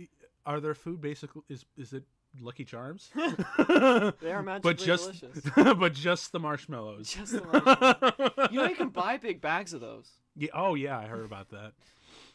[0.46, 2.04] are their food basically is is it
[2.40, 3.10] Lucky Charms?
[3.16, 5.50] They are magically but just delicious.
[5.78, 7.10] but just the marshmallows.
[7.12, 8.48] Just the marshmallows.
[8.52, 10.10] You know, you can buy big bags of those.
[10.36, 11.72] Yeah, oh yeah, I heard about that.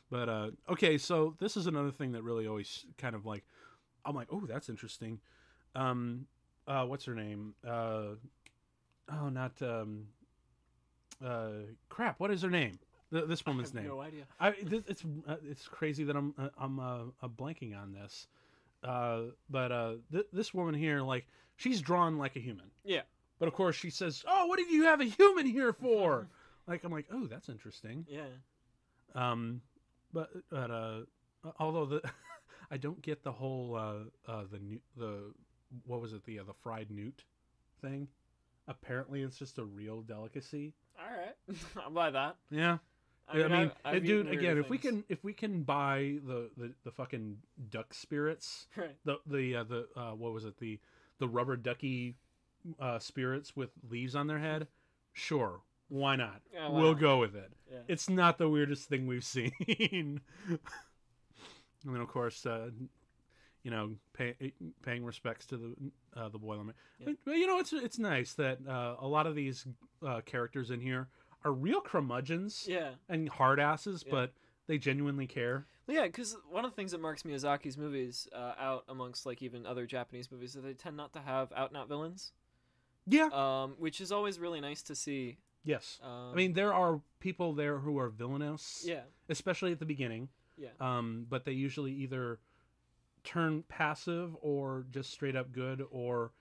[0.10, 3.44] But uh okay, so this is another thing that really always kind of like
[4.06, 5.20] I'm like, "Oh, that's interesting."
[5.76, 6.28] Um
[6.68, 7.56] uh what's her name?
[7.66, 8.16] Uh
[9.12, 10.08] oh, not um
[11.24, 11.50] uh
[11.90, 12.80] crap, what is her name?
[13.12, 13.88] Th- this I woman's have name.
[13.88, 14.24] no idea.
[14.40, 18.28] I th- it's uh, it's crazy that I'm uh, I'm uh, uh, blanking on this.
[18.84, 21.26] Uh, but uh, th- this woman here, like,
[21.56, 22.72] she's drawn like a human.
[22.84, 23.02] Yeah.
[23.40, 26.28] But of course, she says, "Oh, what did you have a human here for?"
[26.68, 28.22] like, I'm like, "Oh, that's interesting." Yeah.
[29.16, 29.62] Um,
[30.14, 31.02] but but uh,
[31.60, 32.02] although the
[32.72, 35.34] I don't get the whole uh, uh the new the
[35.86, 37.24] what was it the uh, the fried newt
[37.82, 38.08] thing.
[38.68, 40.74] Apparently, it's just a real delicacy.
[40.98, 41.36] All right.
[41.84, 42.38] I'll buy that.
[42.50, 42.78] Yeah.
[43.28, 44.28] I I mean, I've- I've dude.
[44.28, 47.38] Again, if we can, if we can buy the the, the fucking
[47.70, 48.96] duck spirits, Right.
[49.06, 50.80] the the uh, the uh, what was it the
[51.20, 52.16] the rubber ducky
[52.80, 54.68] uh, spirits with leaves on their head,
[55.14, 56.42] sure, why not?
[56.54, 57.02] Yeah, why we'll not?
[57.02, 57.52] go with it.
[57.72, 57.80] Yeah.
[57.88, 59.52] It's not the weirdest thing we've seen.
[60.50, 60.60] and
[61.86, 62.70] then of course, uh,
[63.64, 64.36] you know, pay,
[64.84, 65.76] paying respects to the
[66.16, 66.74] uh, the Boilerman.
[67.00, 67.06] Yeah.
[67.06, 69.66] But, but, you know, it's it's nice that uh, a lot of these
[70.06, 71.08] uh, characters in here
[71.46, 72.96] are real curmudgeons Yeah.
[73.10, 74.12] and hard asses, Yeah.
[74.12, 74.34] but
[74.68, 75.66] they genuinely care.
[75.88, 79.42] Well, yeah, because one of the things that marks Miyazaki's movies uh, out amongst like
[79.42, 82.32] even other Japanese movies is that they tend not to have out and out villains,
[83.06, 83.28] Yeah.
[83.34, 85.38] um, which is always really nice to see.
[85.66, 86.00] yes.
[86.02, 90.30] Um, I mean, there are people there who are villainous, yeah, especially at the beginning.
[90.58, 90.70] Yeah.
[90.80, 92.40] Um, but they usually either
[93.24, 96.32] turn passive or just straight up good, or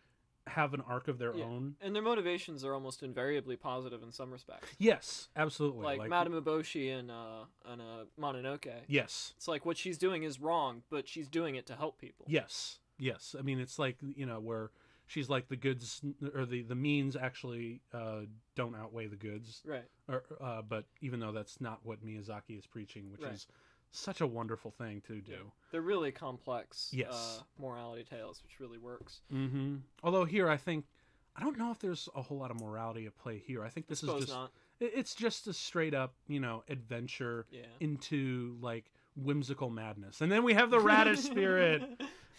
[0.48, 1.44] have an arc of their Yeah.
[1.44, 1.76] own.
[1.80, 4.68] And their motivations are almost invariably positive in some respects.
[4.78, 5.84] Yes, absolutely.
[5.84, 8.82] Like, Madame Eboshi and uh, and uh, Mononoke.
[8.88, 12.26] Yes, It's like what she's doing is wrong, but she's doing it to help people.
[12.28, 13.34] yes, yes.
[13.38, 14.70] I mean, it's like you know where
[15.06, 16.00] she's like the goods
[16.34, 18.22] or the the means actually uh,
[18.56, 19.62] don't outweigh the goods.
[19.64, 19.84] Right.
[20.08, 23.32] Or, uh, but even though that's not what Miyazaki is preaching, which Right.
[23.34, 23.46] is
[23.92, 25.52] such a wonderful thing to do.
[25.70, 27.38] They're really complex Yes.
[27.40, 29.20] uh, morality tales, which really works.
[29.32, 29.76] Mm-hmm.
[30.02, 30.86] Although here, I think
[31.36, 33.64] I don't know if there's a whole lot of morality at play here.
[33.64, 34.50] I think this is just not.
[34.80, 37.60] it's just a straight up you know adventure Yeah.
[37.80, 41.82] into like whimsical madness, and then we have the radish spirit.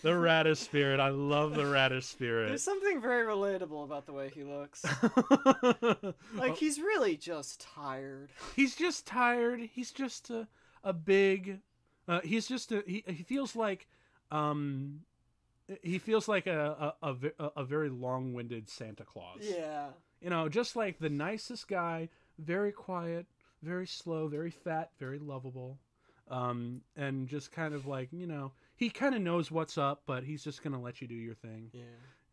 [0.02, 1.00] The radish spirit.
[1.00, 2.48] I love the radish spirit.
[2.50, 4.84] There's something very relatable about the way he looks.
[6.36, 8.32] Like he's really just tired.
[8.56, 9.60] he's just tired.
[9.74, 10.48] He's just a
[10.84, 11.60] a big.
[12.08, 12.84] Uh, he's just a.
[12.86, 13.88] He, he feels like,
[14.32, 15.02] um,
[15.82, 17.10] he feels like a a,
[17.40, 19.40] a, a- very long winded Santa Claus.
[19.42, 19.88] Yeah.
[20.22, 22.10] You know, just like the nicest guy,
[22.40, 23.26] very quiet,
[23.62, 25.78] very slow, very fat, very lovable,
[26.30, 30.24] um, and just kind of like you know he kind of knows what's up, but
[30.24, 31.70] he's just gonna let you do your thing.
[31.74, 31.84] Yeah.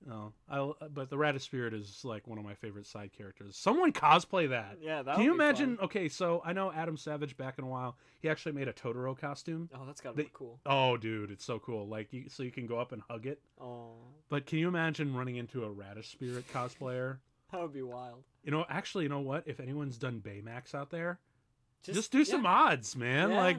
[0.07, 0.73] No, I.
[0.93, 3.57] But the Radish Spirit is like one of my favorite side characters.
[3.57, 4.79] Someone cosplay that.
[4.81, 5.03] Yeah.
[5.03, 5.79] That Can you imagine?
[5.83, 7.97] Okay, so I know Adam Savage back in a while.
[8.21, 9.69] He actually made a Totoro costume.
[9.75, 10.59] Oh, that's gotta be cool.
[10.65, 11.87] Oh, dude, it's so cool.
[11.87, 13.41] Like, you, so you can go up and hug it.
[13.61, 13.93] Oh,
[14.29, 17.19] But can you imagine running into a Radish Spirit cosplayer?
[17.53, 18.25] that would be wild.
[18.43, 19.45] You know, actually, you know what?
[19.47, 21.19] If anyone's done Baymax out there,
[21.83, 23.31] just, Just, do some yeah, odds, man.
[23.31, 23.39] Yeah.
[23.39, 23.57] Like,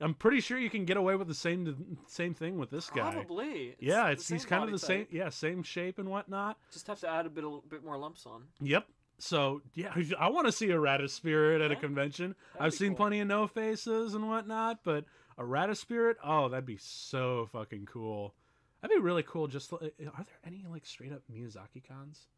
[0.00, 3.12] I'm pretty sure you can get away with the same same thing with this guy.
[3.12, 3.76] Probably.
[3.80, 5.06] yeah, it's he's kind of the same.
[5.10, 6.56] Yeah, same shape and whatnot.
[6.72, 8.44] Just have to add a bit, a bit more lumps on.
[8.60, 8.86] Yep.
[9.18, 12.36] So yeah, I want to see a Radish Spirit at a convention.
[12.52, 12.98] that'd I've seen cool.
[12.98, 15.04] plenty of no faces and whatnot, but
[15.36, 18.34] a Radish Spirit, oh, that'd be so fucking cool.
[18.80, 19.48] That'd be really cool.
[19.48, 22.28] Just like, are there any like straight up Miyazaki cons?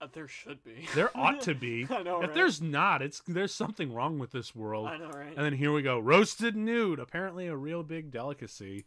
[0.00, 0.86] Uh, there should be.
[0.94, 1.86] There ought to be.
[1.90, 2.34] I know, if right?
[2.34, 4.86] there's not, it's there's something wrong with this world.
[4.88, 5.34] I know, right?
[5.36, 8.84] And then here we go, roasted nude, apparently a real big delicacy.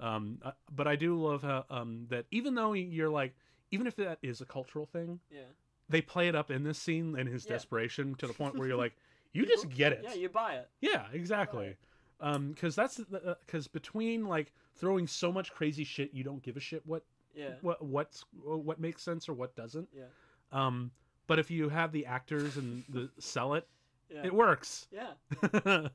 [0.00, 3.34] Um, uh, but I do love how um that even though you're like,
[3.70, 5.42] even if that is a cultural thing, yeah.
[5.88, 7.52] they play it up in this scene in his Yeah.
[7.52, 8.96] desperation to the point where you're like,
[9.32, 10.00] you just get it.
[10.02, 10.68] Yeah, you buy it.
[10.80, 11.76] Yeah, exactly.
[12.20, 13.00] Um, because that's
[13.46, 17.04] because between like throwing so much crazy shit, you don't give a shit what
[17.34, 17.54] Yeah.
[17.60, 19.88] what what's what makes sense or what doesn't.
[19.96, 20.04] Yeah.
[20.52, 20.90] Um,
[21.26, 23.66] but if you have the actors and the sell it,
[24.10, 24.24] Yeah.
[24.24, 24.86] it works.
[24.90, 25.12] yeah.
[25.64, 25.90] and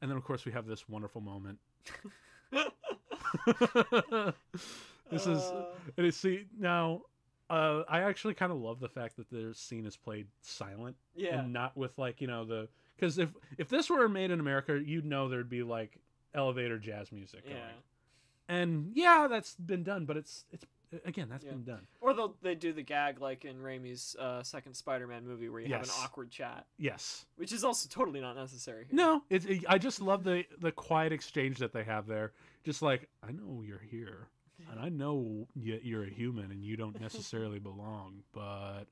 [0.00, 1.58] then of course we have this wonderful moment.
[5.10, 5.64] this is Uh,
[5.96, 7.02] it is see now.
[7.48, 11.40] Uh, I actually kind of love the fact that their scene is played silent yeah.
[11.40, 14.78] and not with like you know the because if if this were made in America,
[14.82, 15.98] you'd know there'd be like
[16.34, 17.54] elevator jazz music Yeah.
[17.54, 17.64] going.
[18.48, 20.64] And yeah, that's been done, but it's it's
[21.04, 21.52] again that's Yeah.
[21.52, 21.86] been done.
[22.00, 25.72] Or they'll they do the gag like in Raimi's uh, second Spider-Man movie where you
[25.74, 27.26] have an awkward chat, Yes.
[27.36, 28.86] which is also totally not necessary.
[28.88, 28.96] Here.
[28.96, 32.32] No, it's it, I just love the the quiet exchange that they have there.
[32.64, 34.28] Just like I know you're here,
[34.70, 38.84] and I know you're a human and you don't necessarily belong, but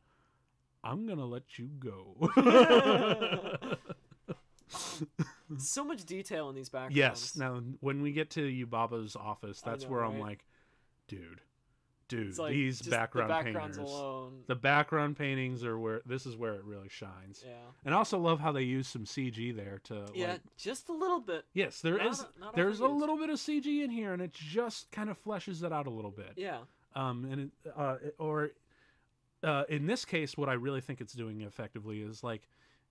[0.85, 2.31] I'm gonna let you go.
[5.59, 6.97] So much detail in these backgrounds.
[6.97, 7.37] yes.
[7.37, 10.21] Now, when we get to Yubaba's office, that's know, where I'm right?
[10.23, 10.45] like,
[11.09, 11.41] dude,
[12.09, 13.77] dude, like these background the painters.
[13.77, 14.43] alone.
[14.47, 17.45] The background paintings are where this is where it really shines.
[17.47, 17.53] yeah.
[17.85, 20.93] And I also love how they use some CG there to Yeah, like just a
[20.93, 21.45] little bit.
[21.53, 22.21] Yes, there Not is.
[22.21, 25.23] a- not there's a little bit of CG in here, and it just kind of
[25.23, 26.33] fleshes it out a little bit.
[26.37, 26.59] Yeah.
[26.95, 28.51] Um, and it, uh, or
[29.43, 32.49] uh, in this case, what I really think it's doing effectively is like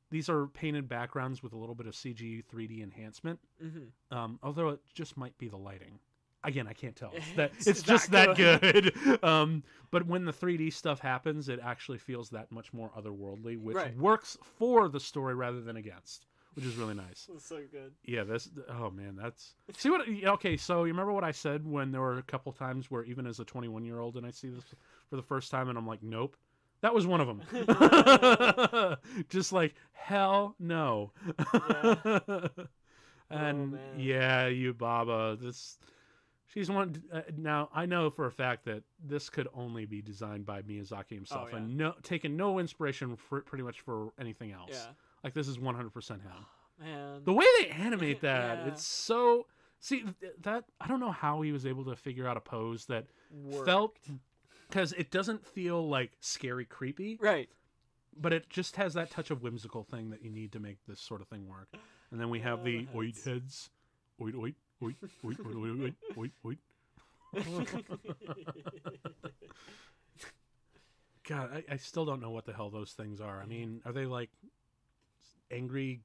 [0.09, 3.39] these are painted backgrounds with a little bit of CG 3D enhancement.
[3.61, 4.18] Mm-hmm.
[4.18, 5.99] Um, although it just might be the lighting.
[6.43, 7.11] Again, I can't tell.
[7.13, 8.61] It's, that, It's it's just that good.
[8.61, 9.23] good.
[9.23, 13.75] um, but when the 3D stuff happens, it actually feels that much more otherworldly, which
[13.75, 13.97] Right.
[13.97, 17.25] works for the story rather than against, which is really nice.
[17.31, 17.93] That's so good.
[18.05, 18.49] Yeah, this.
[18.69, 19.55] Oh man, that's.
[19.77, 20.07] See what?
[20.07, 23.25] Okay, so you remember what I said when there were a couple times where even
[23.27, 24.63] as a 21 year old and I see this
[25.09, 26.35] for the first time and I'm like, nope.
[26.81, 27.41] That was one of them.
[29.29, 31.11] Just like hell no.
[33.31, 33.79] and man.
[33.97, 35.39] yeah, Yubaba.
[35.41, 35.77] This.
[36.47, 37.03] She's one.
[37.11, 41.11] Uh, now I know for a fact that this could only be designed by Miyazaki
[41.15, 41.57] himself, yeah.
[41.57, 44.69] and no taken no inspiration for pretty much for anything else.
[44.71, 44.85] Yeah.
[45.23, 46.21] Like this is 100% him
[46.79, 47.21] Man.
[47.25, 48.67] the way they animate that Yeah.
[48.71, 49.47] it's so
[49.79, 50.05] see
[50.41, 53.65] that i don't know how he was able to figure out a pose that Worked.
[53.65, 53.97] felt
[54.69, 57.49] because it doesn't feel like scary creepy right.
[58.19, 60.99] but it just has that touch of whimsical thing that you need to make this
[61.01, 61.67] sort of thing work
[62.11, 63.69] and then we have Oh, the the oit heads
[64.21, 65.39] oit oit oit oit oit
[65.82, 66.57] oit oit oit
[71.28, 73.41] God, I, I still don't know what the hell those things are.
[73.41, 74.30] I mean, are they like
[75.51, 75.99] angry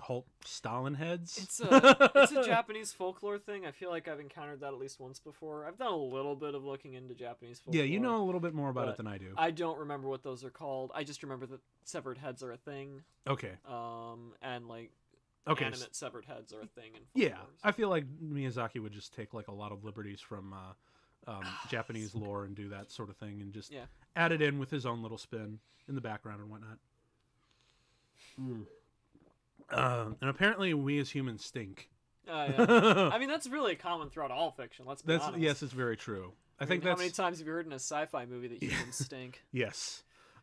[0.00, 1.36] Hulk Stalin heads?
[1.36, 3.66] It's a it's a Japanese folklore thing.
[3.66, 5.66] I feel like I've encountered that at least once before.
[5.66, 7.82] I've done a little bit of looking into Japanese folklore.
[7.84, 9.34] yeah, you know a little bit more about it than I do.
[9.36, 10.92] I don't remember what those are called.
[10.94, 13.02] I just remember that severed heads are a thing.
[13.26, 14.92] okay, Um, and like
[15.48, 15.64] okay.
[15.66, 16.92] s- animate severed heads are a thing.
[16.94, 20.20] In Yeah, folklore, I feel like Miyazaki would just take like a lot of liberties
[20.20, 23.84] from uh, um, Japanese lore and do that sort of thing, and just Yeah.
[24.16, 26.78] add it in with his own little spin in the background and whatnot.
[29.70, 31.88] Uh, and apparently, we as humans stink.
[32.28, 33.10] Uh, yeah.
[33.12, 34.84] I mean, that's really common throughout all fiction.
[34.86, 35.40] Let's be that's honest.
[35.42, 36.32] yes, it's very true.
[36.60, 38.48] I, I think mean, that's how many times have you heard in a sci-fi movie
[38.48, 39.42] that humans stink?
[39.52, 40.02] yes.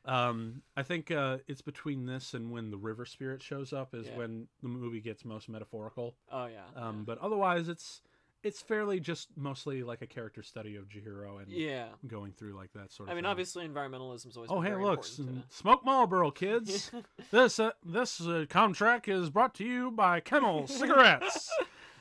[0.09, 4.07] Um, I think uh, it's between this and when the river spirit shows up is
[4.07, 4.17] Yeah.
[4.17, 6.15] when the movie gets most metaphorical.
[6.31, 6.63] Oh yeah.
[6.75, 8.01] Um, but otherwise, it's
[8.41, 11.87] it's fairly just mostly like a character study of Chihiro and yeah.
[12.07, 13.11] going through like that sort of.
[13.11, 13.31] I mean, thing.
[13.31, 14.49] obviously, environmentalism is always.
[14.51, 16.89] Oh, hey, look, s- smoke Marlboro, to- kids.
[17.31, 21.49] this uh, this uh, contract is brought to you by Camel cigarettes.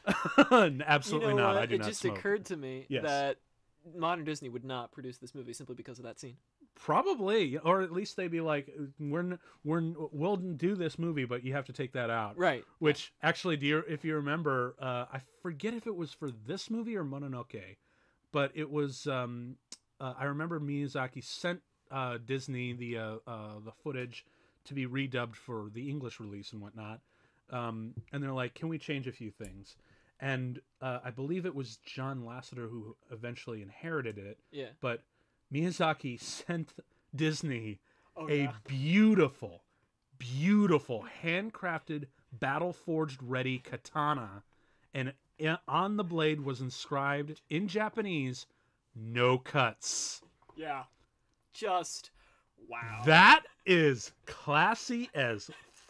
[0.50, 1.54] Absolutely you know not.
[1.54, 1.62] What?
[1.62, 2.18] I do it not just smoke.
[2.18, 3.02] occurred to me Yes.
[3.04, 3.36] that
[3.96, 6.36] modern Disney would not produce this movie simply because of that scene.
[6.78, 11.52] Probably, or at least they'd be like, "We're we're we'll do this movie, but you
[11.52, 12.64] have to take that out." Right.
[12.78, 16.70] Which actually, do you, if you remember, uh, I forget if it was for this
[16.70, 17.76] movie or Mononoke,
[18.32, 19.06] but it was.
[19.06, 19.56] Um,
[20.00, 21.60] uh, I remember Miyazaki sent
[21.90, 24.24] uh, Disney the uh, uh, the footage
[24.66, 27.00] to be redubbed for the English release and whatnot,
[27.50, 29.76] um, and they're like, "Can we change a few things?"
[30.20, 34.70] And uh, I believe it was John Lasseter who eventually inherited it, Yeah.
[34.80, 35.02] but
[35.52, 36.74] Miyazaki sent
[37.14, 37.80] Disney
[38.20, 39.62] Oh, a beautiful,
[40.18, 44.42] beautiful handcrafted battle forged ready katana,
[44.92, 45.14] and
[45.68, 48.46] on the blade was inscribed in Japanese,
[48.94, 50.20] "No cuts."
[50.56, 50.84] Yeah.
[51.52, 52.10] Just
[52.66, 53.02] wow.
[53.06, 55.48] That is classy as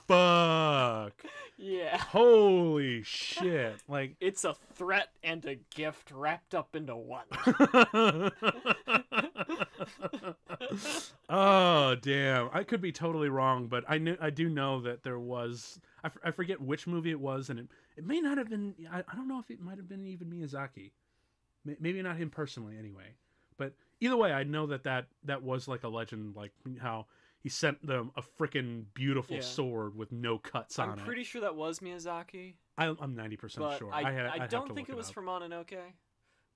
[0.09, 1.23] fuck.
[1.57, 1.99] yeah.
[1.99, 3.77] Holy shit!
[3.89, 4.17] Like.
[4.21, 7.27] It's a threat and a gift wrapped up into one.
[11.29, 12.49] oh damn!
[12.53, 15.81] I could be totally wrong, but I knew I do know that there was.
[16.03, 18.75] I, f- I forget which movie it was, and it, it may not have been.
[18.91, 20.93] I, I don't know if it might have been even Miyazaki.
[21.65, 23.15] May- Maybe not him personally, anyway.
[23.57, 27.07] But either way, I know that that that was like a legend, like how
[27.41, 29.43] he sent them a freaking beautiful Yeah.
[29.43, 31.01] sword with no cuts I'm on it.
[31.01, 32.55] I'm pretty sure that was Miyazaki.
[32.77, 32.95] I,
[33.37, 33.93] percent but sure.
[33.93, 35.77] I, I, had, I don't think it was for Mononoke,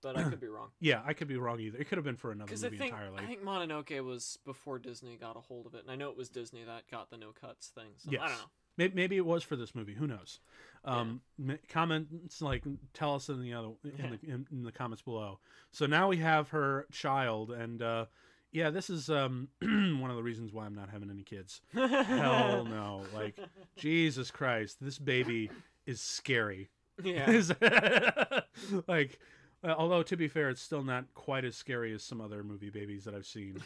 [0.02, 0.70] but I could be wrong.
[0.80, 1.78] Yeah, I could be wrong either.
[1.78, 3.18] It could have been for another Because I movie think entirely.
[3.18, 6.16] I think Mononoke was before Disney got a hold of it, and I know it
[6.16, 7.90] was Disney that got the no cuts thing.
[7.98, 8.20] So I Yes.
[8.22, 8.90] don't know.
[8.94, 9.92] Maybe, it was for this movie.
[9.94, 10.40] Who knows?
[10.84, 12.64] Um, m- Comments like
[12.94, 14.10] tell us in the other in, Yeah.
[14.22, 15.40] the, in, in the comments below.
[15.72, 18.06] So now we have her child, and uh,
[18.52, 21.60] yeah, this is um, one of the reasons why I'm not having any kids.
[21.72, 23.02] Hell no!
[23.14, 23.38] Like
[23.76, 25.50] Jesus Christ, this baby
[25.86, 26.68] is scary.
[27.02, 27.42] yeah.
[28.86, 29.18] Like,
[29.64, 32.70] uh, although to be fair, it's still not quite as scary as some other movie
[32.70, 33.62] babies that I've seen.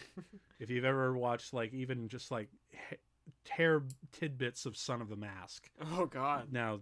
[0.60, 2.48] if you've ever watched like even just like
[3.44, 3.82] tear
[4.12, 6.52] tidbits of Son of the Mask, Oh God.
[6.52, 6.80] now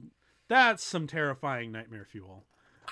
[0.48, 2.44] that's some terrifying nightmare fuel.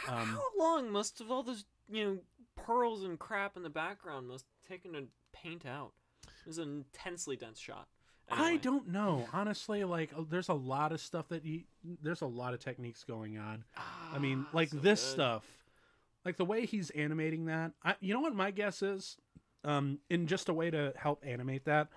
[0.08, 2.18] Um, How long must of all those you know
[2.56, 5.92] pearls and crap in the background must taken to paint out?
[6.26, 7.88] It was an intensely dense shot.
[8.30, 9.84] I don't know, honestly.
[9.84, 11.62] Like, uh, there's a lot of stuff that you,
[12.02, 13.64] there's a lot of techniques going on.
[14.12, 15.10] I mean, Ah, like so this good.
[15.12, 15.44] stuff,
[16.24, 17.72] like the way he's animating that.
[17.84, 19.16] I, you know what my guess is,
[19.64, 21.88] um, in just a way to help animate that.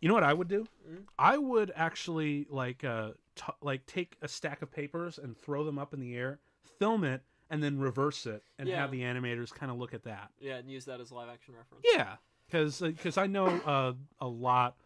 [0.00, 0.66] You know what I would do?
[0.88, 1.02] Mm.
[1.18, 5.78] I would actually like uh t- like take a stack of papers and throw them
[5.78, 6.40] up in the air,
[6.78, 7.22] film it,
[7.54, 8.80] and then reverse it, and Yeah.
[8.80, 10.32] have the animators kind of look at that.
[10.40, 11.84] Yeah, and use that as live action reference.
[11.94, 14.76] Yeah, because because I know uh, a lot,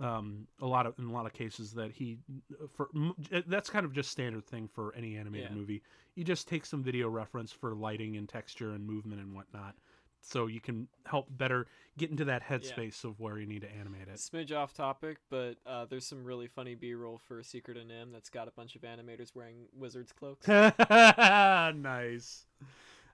[0.00, 2.18] um, a lot of in a lot of cases that he
[2.74, 3.14] for m-
[3.46, 5.56] that's kind of just standard thing for any animated Yeah.
[5.56, 5.82] movie.
[6.14, 9.74] You just take some video reference for lighting and texture and movement and whatnot,
[10.22, 11.66] so you can help better
[11.98, 14.14] get into that headspace of where you need to animate it.
[14.16, 18.30] Smidge off topic, but uh, there's some really funny B-roll for Secret of NIMH that's
[18.30, 20.46] got a bunch of animators wearing wizards cloaks.
[20.48, 22.46] nice.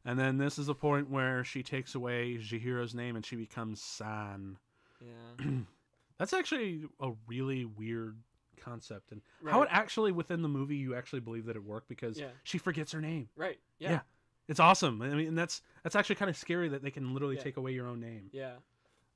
[0.05, 3.83] And then this is a point where she takes away Chihiro's name and she becomes
[3.83, 4.57] San.
[5.01, 5.45] Yeah.
[6.19, 8.17] That's actually a really weird
[8.61, 9.53] concept, and Right.
[9.53, 12.31] how it actually within the movie you actually believe that it worked because Yeah.
[12.43, 13.29] she forgets her name.
[13.37, 13.59] Right.
[13.79, 13.91] Yeah.
[13.91, 14.01] Yeah.
[14.49, 15.03] It's awesome.
[15.03, 17.43] I mean, that's that's actually kind of scary that they can literally Yeah.
[17.43, 18.31] take away your own name.
[18.33, 18.57] Yeah.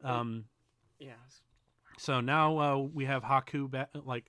[0.05, 0.45] Um,
[0.99, 1.13] Yeah.
[1.99, 4.27] so now uh, we have Haku bat- like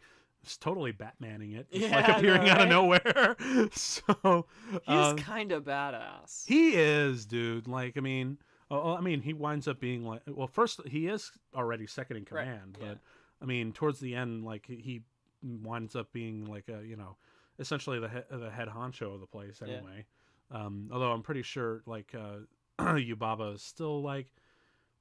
[0.60, 3.36] totally Batmaning it, just Yeah, like I know, appearing out of nowhere.
[3.72, 6.46] so He's um, kind of badass.
[6.46, 7.68] He is, dude.
[7.68, 8.38] Like, I mean,
[8.72, 10.22] Oh, well, I mean, he winds up being like.
[10.26, 12.88] Well, first he is already second in Right, command, yeah.
[12.88, 12.98] but
[13.42, 15.02] I mean, towards the end, like he
[15.44, 17.18] winds up being like a you know,
[17.60, 19.82] essentially the he- the head honcho of the place Yeah.
[20.52, 22.40] Um, although I'm pretty sure like uh,
[22.80, 24.28] Yubaba is still like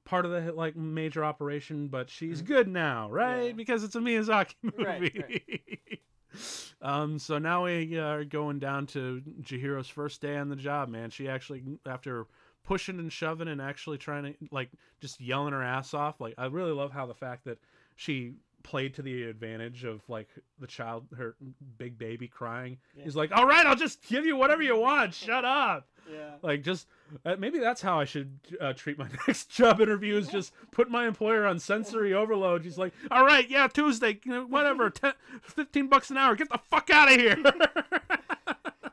[0.05, 3.37] part of the like major operation, but she's good now, right?
[3.37, 3.47] Mm-hmm.
[3.47, 3.53] Yeah.
[3.53, 5.23] Because it's a Miyazaki movie.
[5.23, 5.99] Right,
[6.81, 11.09] um, so now we are going down to Chihiro's first day on the job, man.
[11.09, 12.27] She actually, after
[12.63, 14.69] pushing and shoving and actually trying to like
[15.01, 17.59] just yelling her ass off, like I really love how the fact that
[17.95, 18.33] she
[18.63, 21.35] played to the advantage of like the child, her
[21.77, 22.77] big baby crying.
[22.95, 23.03] Yeah.
[23.03, 25.13] He's like, "All right, I'll just give you whatever you want.
[25.13, 26.35] Shut up." Yeah.
[26.41, 26.87] Like just
[27.25, 30.89] uh, maybe that's how I should uh, treat my next job interview is just put
[30.89, 32.63] my employer on sensory overload.
[32.63, 36.35] She's like, "All right, yeah, Tuesday, whatever, 10, 15 bucks an hour.
[36.35, 37.37] Get the fuck out of here."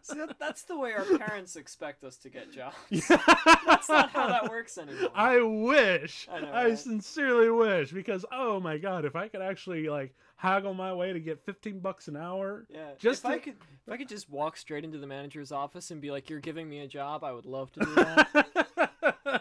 [0.03, 2.77] See, that, that's the way our parents expect us to get jobs.
[3.09, 5.11] That's not how that works anymore.
[5.15, 6.29] I wish.
[6.31, 6.79] I know, I right?
[6.79, 11.21] sincerely wish because oh my god, if I could actually like haggle my way to
[11.21, 12.67] get 15 bucks an hour.
[12.71, 12.93] Yeah.
[12.99, 16.01] Just if I could, if I could just walk straight into the manager's office and
[16.01, 19.41] be like, "You're giving me a job," I would love to do that.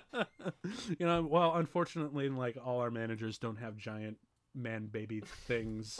[1.00, 4.18] you know, well, unfortunately, like all our managers don't have giant
[4.56, 6.00] man baby things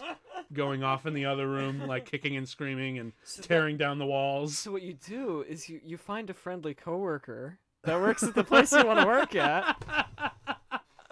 [0.54, 4.00] going off in the other room, like kicking and screaming and So that- tearing down
[4.00, 4.58] the walls.
[4.58, 8.44] So what you do is you you find a friendly coworker that works at the
[8.44, 9.76] place you want to work at.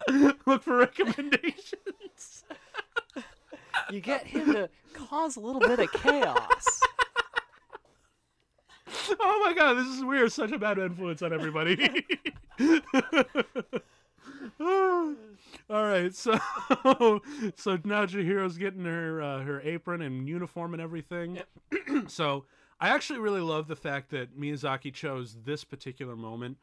[0.45, 2.43] Look for recommendations.
[3.91, 6.81] You get him to cause a little bit of chaos.
[9.17, 10.29] oh my god, this is weird.
[10.31, 11.77] such a bad influence on everybody.
[15.69, 16.31] All right, so
[17.55, 21.39] so now Chihiro's getting her uh, her apron and uniform and everything.
[22.07, 22.45] so
[22.79, 26.57] I actually really love the fact that Miyazaki chose this particular moment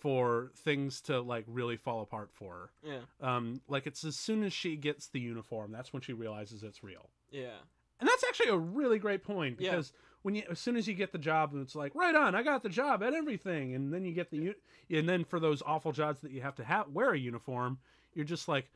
[0.00, 2.70] for things to like really fall apart for her.
[2.82, 3.00] Yeah.
[3.36, 6.82] Um, like it's as soon as she gets the uniform, that's when she realizes it's
[6.82, 7.10] real.
[7.30, 7.58] Yeah.
[8.00, 9.70] And that's actually a really great point Yeah.
[9.72, 9.92] because
[10.22, 12.62] when you as soon as you get the job, it's like right on, I got
[12.62, 14.54] the job at everything, and then you get the
[14.90, 17.78] and then for those awful jobs that you have to have wear a uniform,
[18.18, 18.68] you're just like,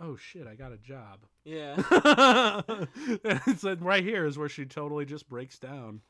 [0.00, 1.26] oh shit, I got a job.
[1.44, 1.74] Yeah.
[3.24, 6.00] it's like right here is where she totally just breaks down,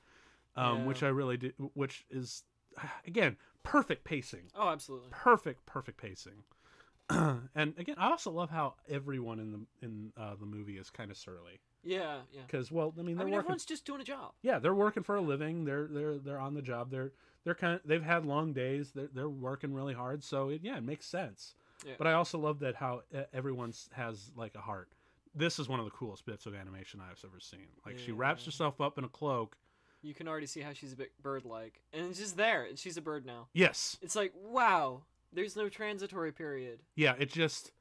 [0.55, 0.85] um, Yeah.
[0.85, 2.45] which I really do, which is
[3.07, 5.09] again perfect pacing, Oh, absolutely.
[5.11, 6.45] perfect perfect pacing.
[7.11, 11.11] and again, I also love how everyone in the in uh, the movie is kind
[11.11, 12.18] of surly Yeah.
[12.32, 12.43] Yeah.
[12.47, 14.32] because well, I mean I mean, working everyone's just doing a job.
[14.43, 17.12] yeah they're working for a living they're they're they're on the job they're
[17.45, 20.76] they're kind of they've had long days they're, they're working really hard so it, yeah
[20.78, 21.55] it makes sense
[21.85, 21.95] Yeah.
[21.99, 24.89] but i also love that how everyone has like a heart
[25.35, 28.45] this is one of the coolest bits of animation i've ever seen like she wraps
[28.45, 29.57] herself up in a cloak
[30.03, 32.64] You can already see how she's a bit bird-like, and it's just there.
[32.64, 33.49] and She's a bird now.
[33.55, 35.03] yes It's like, wow.
[35.32, 36.80] There's no transitory period.
[36.95, 37.72] yeah it just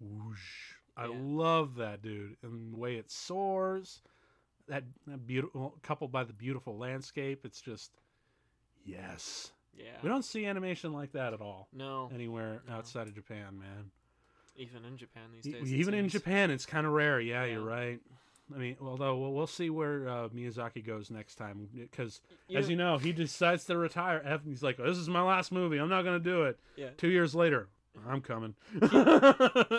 [0.00, 0.74] whoosh.
[0.96, 1.12] i Yeah.
[1.20, 4.02] love that dude and the way it soars
[4.68, 7.90] that, that beautiful coupled by the beautiful landscape it's just
[8.84, 9.52] yes
[9.82, 9.90] Yeah.
[10.02, 12.10] we don't see animation like that at all No.
[12.14, 12.74] anywhere No.
[12.74, 13.90] outside of Japan, man.
[14.56, 15.72] Even in Japan these days.
[15.72, 16.08] Even in.
[16.08, 17.18] Japan, it's kind of rare.
[17.20, 17.52] Yeah, Yeah.
[17.54, 17.98] you're right.
[18.54, 22.20] I mean, although we'll, we'll see where uh, Miyazaki goes next time, because
[22.54, 24.40] as you know, he decides to retire.
[24.44, 25.78] He's like, "This is my last movie.
[25.78, 26.88] I'm not gonna do it." Yeah.
[26.96, 27.68] Two years later,
[28.08, 28.56] I'm coming.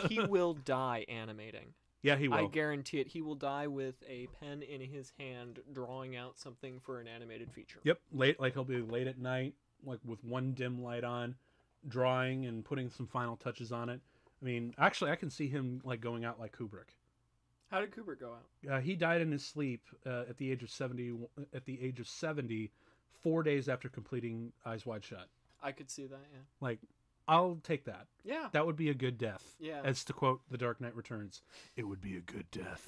[0.09, 1.73] he will die animating.
[2.01, 2.37] yeah, he will.
[2.37, 3.07] I guarantee it.
[3.09, 7.51] He will die with a pen in his hand, drawing out something for an animated
[7.51, 7.79] feature.
[7.83, 9.53] Yep, late like he'll be late at night,
[9.85, 11.35] like with one dim light on,
[11.87, 13.99] drawing and putting some final touches on it.
[14.41, 16.95] I mean, actually, I can see him like going out like Kubrick.
[17.69, 18.69] How did Kubrick go out?
[18.69, 21.13] Uh, he died in his sleep uh, at the age of seventy.
[21.53, 22.71] At the age of seventy,
[23.21, 25.27] four days after completing Eyes Wide Shut.
[25.63, 26.19] I could see that.
[26.33, 26.39] Yeah.
[26.59, 26.79] Like,
[27.27, 28.07] I'll take that.
[28.23, 28.47] Yeah.
[28.51, 29.55] That would be a good death.
[29.59, 29.81] Yeah.
[29.83, 31.41] As to quote The Dark Knight Returns,
[31.75, 32.87] it would be a good death.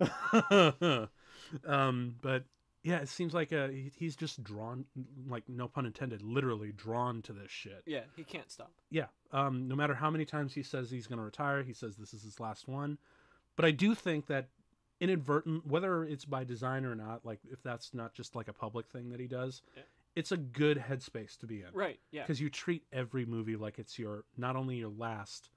[1.66, 2.44] um, but
[2.82, 4.84] yeah, it seems like uh, he's just drawn,
[5.28, 7.82] like no pun intended, literally drawn to this shit.
[7.86, 8.00] yeah.
[8.16, 8.72] He can't stop.
[8.90, 9.06] Yeah.
[9.32, 12.12] Um, no matter how many times he says he's going to retire, he says this
[12.12, 12.98] is his last one.
[13.56, 14.48] But I do think that
[15.00, 18.88] inadvertent, whether it's by design or not, like if that's not just like a public
[18.88, 19.82] thing that he does, Yeah.
[20.14, 21.68] it's a good headspace to be in.
[21.72, 21.98] Right.
[22.10, 22.22] Yeah.
[22.22, 25.50] Because you treat every movie like it's your not only your last,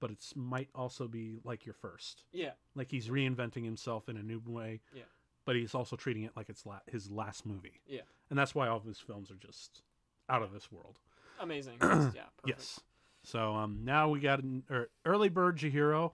[0.00, 2.24] but it's might also be like your first.
[2.32, 2.52] Yeah.
[2.74, 4.80] Like he's reinventing himself in a new way.
[4.94, 5.02] Yeah.
[5.44, 7.80] But he's also treating it like it's la- his last movie.
[7.86, 8.02] Yeah.
[8.30, 9.82] And that's why all of his films are just
[10.28, 10.98] out of this world.
[11.40, 11.78] Amazing.
[11.82, 11.88] Yeah.
[11.88, 12.24] Perfect.
[12.46, 12.80] Yes.
[13.24, 16.12] So um, now we got an er, early bird Chihiro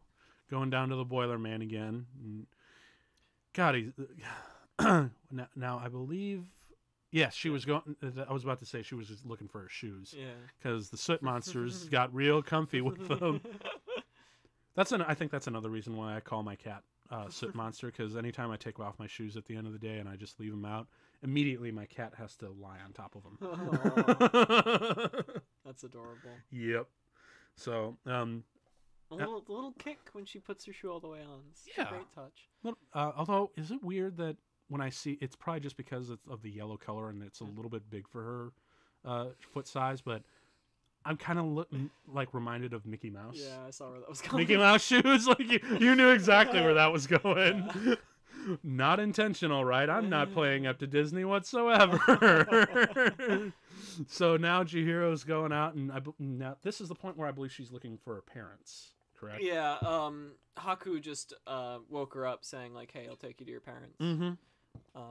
[0.50, 2.06] going down to the Boiler Man again.
[2.24, 2.46] And
[3.54, 3.92] God, he's
[4.78, 5.10] now,
[5.56, 6.44] now I believe
[7.10, 7.96] Yes, she was going.
[8.28, 10.26] I was about to say she was just looking for her shoes Yeah.
[10.58, 13.40] because the soot monsters got real comfy with them.
[14.74, 15.00] That's an.
[15.02, 18.50] I think that's another reason why I call my cat uh, soot monster because anytime
[18.50, 20.50] I take off my shoes at the end of the day and I just leave
[20.50, 20.86] them out,
[21.22, 23.38] immediately my cat has to lie on top of them.
[25.64, 26.38] That's adorable.
[26.50, 26.88] yep.
[27.56, 28.44] So, um,
[29.10, 31.40] A little, the little kick when she puts her shoe all the way on.
[31.50, 31.88] It's Yeah.
[31.90, 32.48] great touch.
[32.62, 34.36] Well, Uh, although, is it weird that
[34.68, 37.44] when I see it's probably just because it's of the yellow color and it's a
[37.44, 37.56] Mm.
[37.56, 38.52] little bit big for her
[39.04, 40.24] uh, foot size, but
[41.08, 43.36] I'm kind of lo- m- like reminded of Mickey Mouse.
[43.36, 44.36] Yeah, I saw where that was going.
[44.42, 47.70] Mickey Mouse shoes, like you, you knew exactly where that was going.
[48.62, 49.90] Not intentional, right?
[49.90, 51.98] I'm not playing up to Disney whatsoever.
[54.06, 57.52] so now Chihiro's going out, and I, now this is the point where I believe
[57.52, 58.92] she's looking for her parents.
[59.18, 59.42] Correct.
[59.42, 63.52] Yeah, um, Haku just uh, woke her up saying like, "Hey, I'll take you to
[63.52, 64.22] your parents." Mm-hmm.
[64.24, 64.36] Um,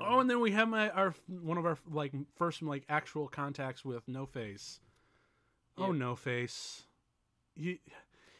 [0.01, 3.83] Oh, and then we have my our one of our like first like actual contacts
[3.85, 4.79] with No Face.
[5.78, 6.84] Oh, No Face,
[7.55, 7.80] he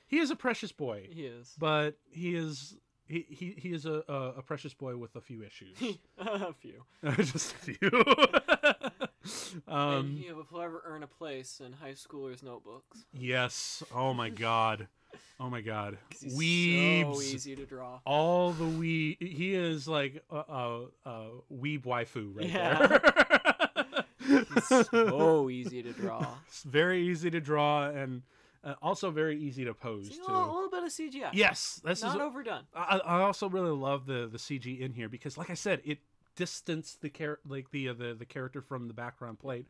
[0.08, 1.54] he is a precious boy, he is.
[1.60, 2.76] but he is
[3.08, 5.78] he he, he is a, a a precious boy with a few issues,
[6.18, 6.84] a few.
[7.18, 7.78] just a few.
[9.68, 13.06] and um, he will forever earn a place in high schoolers' notebooks.
[13.14, 13.84] yes.
[13.94, 14.88] Oh my god.
[15.40, 15.98] Oh my god.
[16.36, 17.16] Weebs.
[17.16, 18.00] so easy to draw.
[18.06, 22.88] all the wee he is like a, a, a weeb waifu right Yeah.
[22.88, 23.37] there
[24.28, 26.26] He's so easy to draw.
[26.48, 28.22] It's very easy to draw and
[28.64, 30.32] uh, also very easy to pose See, a too.
[30.32, 31.30] little, a little bit of CGI.
[31.34, 32.22] Yes, this not is.
[32.22, 32.64] overdone.
[32.76, 36.00] I, I also really love the the CG in here because, like I said, it
[36.36, 39.68] distanced the char- like the uh, the the character from the background plate,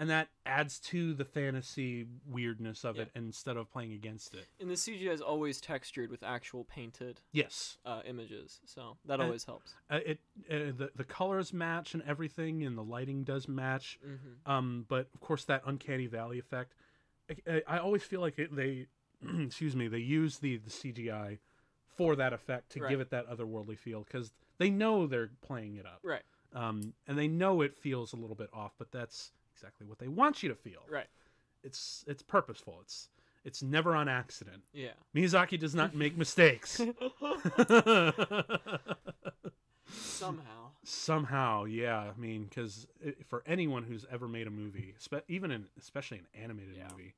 [0.00, 4.46] and that adds to the fantasy weirdness of it instead of playing against it.
[4.58, 9.22] And the CGI is always textured with actual painted Yes, uh, images, so that And-
[9.24, 9.74] always helps.
[9.90, 10.18] uh, it
[10.50, 14.00] uh, the the colors match and everything, and the lighting does match.
[14.02, 14.16] hmm
[14.50, 16.74] Um, but of course, that uncanny valley effect.
[17.30, 18.86] I, I- I always feel like it, they,
[19.38, 21.38] excuse me, they use the the CGI
[21.96, 22.88] for that effect to Right.
[22.90, 26.00] give it that otherworldly feel because they know they're playing it up.
[26.02, 26.22] Right,
[26.54, 30.08] Um, and they know it feels a little bit off, but that's exactly what they
[30.08, 30.80] want you to feel.
[30.90, 31.06] right.
[31.62, 32.78] It's it's purposeful.
[32.80, 33.08] It's
[33.44, 34.62] it's never on accident.
[34.72, 34.92] Yeah.
[35.14, 36.80] Miyazaki does not make mistakes.
[39.92, 40.70] Somehow.
[40.84, 41.98] Somehow, yeah.
[41.98, 42.86] I mean, because
[43.28, 46.88] for anyone who's ever made a movie, spe- even in especially an animated Yeah.
[46.92, 47.14] movie,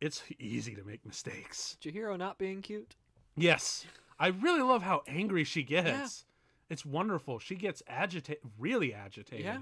[0.00, 1.76] it's easy to make mistakes.
[1.80, 2.96] Chihiro not being cute.
[3.36, 3.84] Yes,
[4.18, 5.86] I really love how angry she gets.
[5.86, 6.06] Yeah.
[6.70, 7.38] It's wonderful.
[7.38, 9.44] She gets agitated, really agitated.
[9.44, 9.58] Yeah.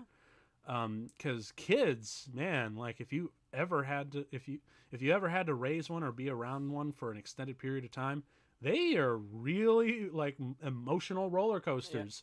[0.66, 4.58] Um, because kids, man, like if you ever had to, if you
[4.92, 7.84] if you ever had to raise one or be around one for an extended period
[7.84, 8.22] of time,
[8.60, 12.22] they are really like emotional roller coasters.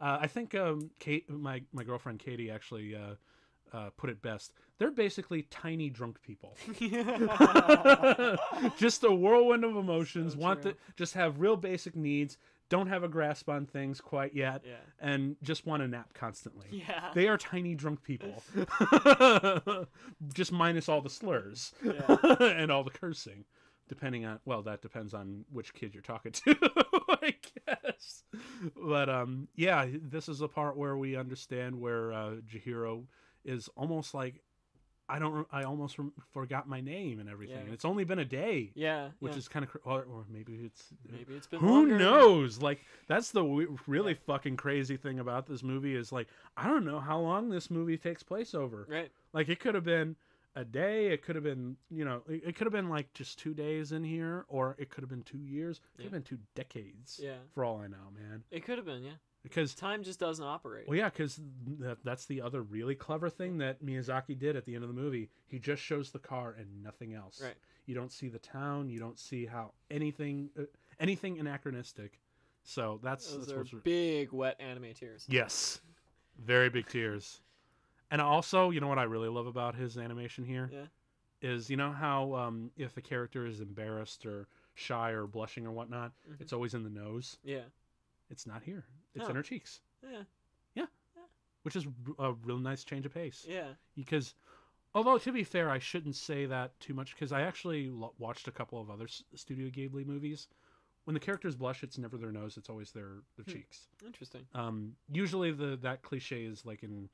[0.00, 3.14] Uh, I think um, Kate, my my girlfriend Katie, actually uh,
[3.72, 4.52] uh, put it best.
[4.78, 6.56] They're basically tiny drunk people.
[8.78, 10.34] just a whirlwind of emotions.
[10.34, 12.38] So want to just have real basic needs.
[12.70, 14.76] Don't have a grasp on things quite yet, yeah.
[15.00, 16.68] and just want to nap constantly.
[16.70, 17.10] Yeah.
[17.14, 18.42] They are tiny drunk people.
[20.32, 22.16] Just minus all the slurs Yeah.
[22.40, 23.44] and all the cursing.
[23.88, 26.56] Depending on well, that depends on which kid you're talking to,
[27.08, 27.34] I
[27.66, 28.22] guess.
[28.76, 33.06] But um yeah, this is the part where we understand where uh Chihiro
[33.44, 34.42] is almost like
[35.10, 35.96] I don't I almost
[36.32, 37.56] forgot my name and everything.
[37.56, 37.62] Yeah.
[37.64, 39.08] And it's only been a day, Yeah.
[39.18, 39.38] which yeah.
[39.38, 41.98] is kind of cr- or, or maybe it's maybe it's been who longer.
[41.98, 42.62] knows?
[42.62, 43.44] Like that's the
[43.86, 44.18] really Yeah.
[44.26, 47.98] fucking crazy thing about this movie is like I don't know how long this movie
[47.98, 48.86] takes place over.
[48.88, 49.10] Right.
[49.32, 50.16] Like it could have been
[50.56, 53.38] a day, it could have been, you know, it, it could have been like just
[53.38, 56.22] 2 days in here or it could have been 2 years, it could have been
[56.24, 57.20] 2 decades.
[57.22, 57.36] Yeah.
[57.54, 58.42] For all I know, man.
[58.50, 59.02] It could have been.
[59.04, 59.12] Yeah.
[59.42, 60.86] Because Time just doesn't operate.
[60.86, 61.40] well, yeah, because
[61.78, 65.00] that, that's the other really clever thing that Miyazaki did at the end of the
[65.00, 65.30] movie.
[65.46, 67.40] He just shows the car and nothing else.
[67.42, 67.54] Right.
[67.86, 68.90] You don't see the town.
[68.90, 70.64] You don't see how anything, uh,
[71.00, 72.20] anything anachronistic.
[72.64, 75.24] So that's, Those that's are big wet anime tears.
[75.28, 75.80] yes,
[76.44, 77.40] very big tears.
[78.10, 80.70] And also, you know what I really love about his animation here
[81.40, 81.72] is Yeah.
[81.72, 86.12] you know how um, if a character is embarrassed or shy or blushing or whatnot,
[86.30, 86.40] Mhm.
[86.42, 87.38] it's always in the nose.
[87.42, 87.62] Yeah.
[88.28, 88.84] It's not here.
[89.14, 89.28] It's Oh.
[89.30, 90.22] in her cheeks, Yeah.
[90.74, 90.86] Yeah.
[91.62, 91.86] Which is
[92.18, 93.44] a real nice change of pace.
[93.48, 93.74] Yeah.
[93.94, 94.34] because
[94.94, 98.48] although to be fair i shouldn't say that too much because i actually lo- watched
[98.48, 99.06] a couple of other
[99.36, 100.48] studio ghibli movies
[101.04, 103.52] when the characters blush it's never their nose it's always their, their Hmm.
[103.52, 104.46] cheeks Interesting.
[104.54, 107.08] um, usually the that cliche is like in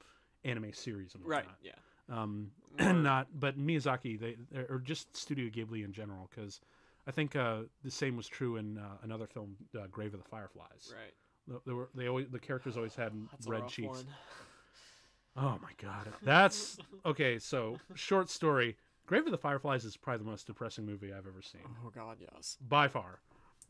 [0.44, 1.44] anime series and Right.
[1.60, 1.72] Yeah.
[2.08, 4.36] um, not but miyazaki they
[4.70, 6.60] or just studio ghibli in general because
[7.06, 10.28] i think uh, the same was true in uh, another film uh, grave of the
[10.28, 11.12] fireflies Right.
[11.48, 14.06] Th- they were they always the characters always had That's a red cheeks one.
[15.38, 17.38] Oh my god, that's okay.
[17.38, 18.76] So short story:
[19.06, 22.16] Grave of the Fireflies is probably the most depressing movie I've ever seen Oh God,
[22.20, 22.56] yes.
[22.66, 23.20] by far,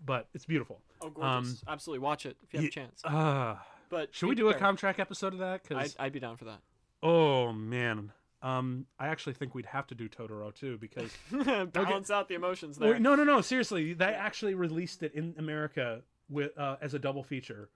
[0.04, 0.80] but it's beautiful.
[1.00, 1.64] Oh, gorgeous.
[1.66, 3.04] Absolutely, watch it if you have a chance.
[3.04, 3.56] Uh,
[3.88, 4.76] But should we do a prepared.
[4.76, 5.54] Comtrack episode of that?
[5.54, 6.60] I'd, Because I'd be down for that.
[7.02, 8.12] oh man,
[8.42, 11.10] um, I actually think we'd have to do Totoro too because
[11.72, 13.00] Balance out the emotions Well, there.
[13.00, 13.40] no, no, no.
[13.40, 17.68] Seriously, they actually released it in America with uh, as a double feature.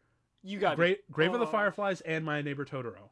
[0.42, 1.50] you got Grave, Grave of the Oh.
[1.50, 3.10] Fireflies and My Neighbor Totoro,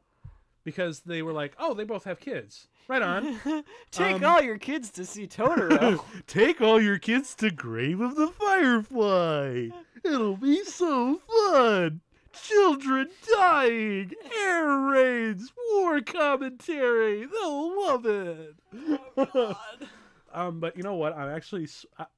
[0.63, 2.67] because they were like, oh, they both have kids.
[2.87, 3.39] Right on.
[3.91, 6.03] Take Um, all your kids to see Totoro.
[6.27, 9.69] Take all your kids to Grave of the Firefly.
[10.03, 11.19] It'll be so
[11.51, 12.01] fun.
[12.33, 17.25] Children dying, air raids, war commentary.
[17.25, 18.55] They'll love it.
[20.33, 21.17] um, but you know what?
[21.17, 21.67] I'm actually,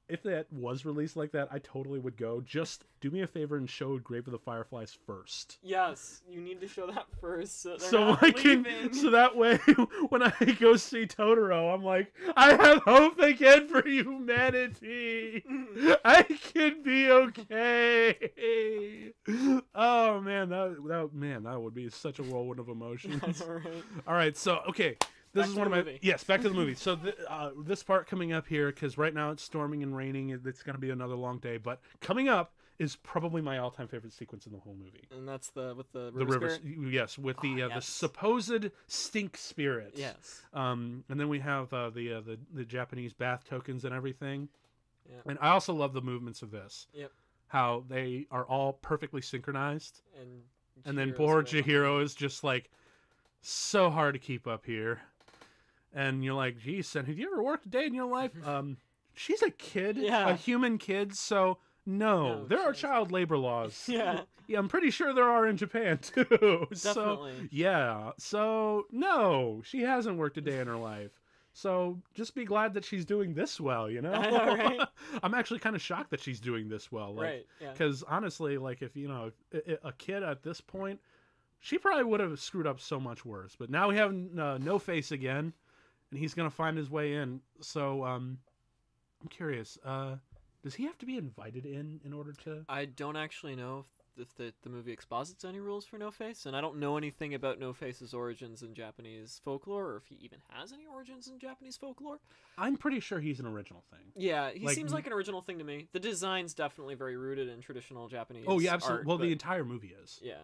[0.09, 2.41] if that was released like that, I totally would go.
[2.41, 5.57] Just do me a favor and show Grave of the Fireflies first.
[5.64, 7.62] yes, you need to show that first.
[7.62, 8.93] So, so I can, leaving.
[9.01, 9.57] so that way,
[10.09, 15.43] when I go see Totoro, I'm like, I have hope again for humanity.
[16.05, 19.12] I can be okay.
[19.74, 23.41] Oh man, that that man, that would be such a whirlwind of emotions.
[23.41, 23.84] All right.
[24.07, 24.97] All right, so okay,
[25.34, 26.00] this Back is one of my movie.
[26.02, 26.24] yes.
[26.24, 26.76] Back to the movie.
[26.78, 30.30] So th- uh, this part coming up here because right now it's storming and raining.
[30.30, 34.12] It's going to be another long day, but coming up is probably my all-time favorite
[34.12, 35.04] sequence in the whole movie.
[35.16, 36.92] And that's the with the river The river, spirit?
[36.92, 39.94] yes, with the Ah, uh, the supposed stink spirit.
[39.96, 40.42] Yes.
[40.54, 44.50] Um, and then we have uh, the, uh, the the Japanese bath tokens and everything.
[45.08, 45.18] Yeah.
[45.28, 46.88] And I also love the movements of this.
[46.94, 47.12] Yep.
[47.48, 50.42] How they are all perfectly synchronized, And
[50.86, 52.02] and then poor behind.
[52.04, 52.72] Is just like
[53.42, 55.02] so hard to keep up here.
[55.94, 58.32] And you're like, geez, son, have you ever worked a day in your life?
[58.48, 58.78] Um,
[59.14, 60.30] she's a kid, Yeah.
[60.30, 63.86] a human kid, so no, No, there are child labor laws.
[63.88, 64.22] Yeah.
[64.48, 66.68] Yeah, I'm pretty sure there are in Japan too.
[66.74, 67.50] So Definitely.
[67.52, 71.12] yeah, so no, she hasn't worked a day in her life.
[71.54, 74.12] So just be glad that she's doing this well, you know.
[74.22, 74.80] Know, right?
[75.24, 77.46] I'm actually kind of shocked that she's doing this well, like, right.
[77.62, 77.72] Yeah.
[77.72, 81.00] because honestly, like if you know a, a kid at this point,
[81.60, 83.56] she probably would have screwed up so much worse.
[83.58, 85.54] But now we have uh, No Face again,
[86.12, 87.41] and he's gonna find his way in.
[87.62, 88.38] So um,
[89.22, 89.78] I'm curious.
[89.84, 90.16] Uh,
[90.64, 92.64] does he have to be invited in in order to?
[92.70, 93.86] I don't actually know
[94.18, 96.97] if, if the, the movie exposits any rules for No Face, and I don't know
[96.97, 101.28] anything about No Face's origins in Japanese folklore, or if he even has any origins
[101.28, 102.20] in Japanese folklore.
[102.59, 104.12] I'm pretty sure he's an original thing.
[104.16, 105.88] Yeah, he Like, seems like an original thing to me.
[105.93, 108.45] The design's definitely very rooted in traditional Japanese.
[108.47, 108.99] Oh yeah, absolutely.
[108.99, 110.20] art, well, the entire movie is.
[110.22, 110.36] yeah,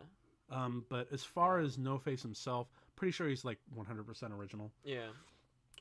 [0.50, 4.72] Um, but as far as No Face himself, pretty sure he's like 100% original.
[4.84, 5.08] yeah,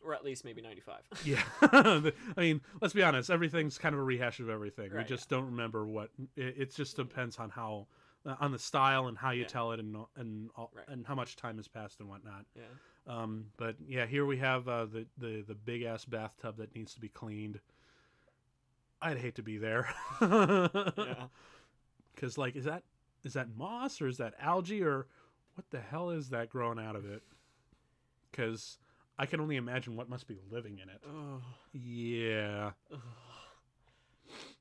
[0.04, 1.02] or at least maybe ninety five.
[1.24, 1.42] Yeah.
[1.62, 3.30] I mean, let's be honest.
[3.30, 4.90] Everything's kind of a rehash of everything.
[4.90, 6.10] we Right, just don't remember what.
[6.36, 7.86] It, it just depends on how,
[8.24, 9.48] uh, on the style and how you Yeah.
[9.48, 10.86] tell it, and and all, Right.
[10.88, 12.44] and how much time has passed and whatnot.
[12.54, 12.62] Yeah,
[13.06, 16.94] Um, but yeah, here we have uh, the the the big ass bathtub that needs
[16.94, 17.60] to be cleaned.
[19.02, 19.88] I'd hate to be there.
[20.22, 21.26] yeah.
[22.14, 22.82] Because like, is that
[23.24, 25.06] is that moss or is that algae or
[25.54, 27.22] what the hell is that growing out of it?
[28.30, 28.78] Because
[29.18, 31.00] I can only imagine what must be living in it.
[31.06, 31.40] Oh,
[31.72, 32.72] Yeah.
[32.92, 33.00] ugh.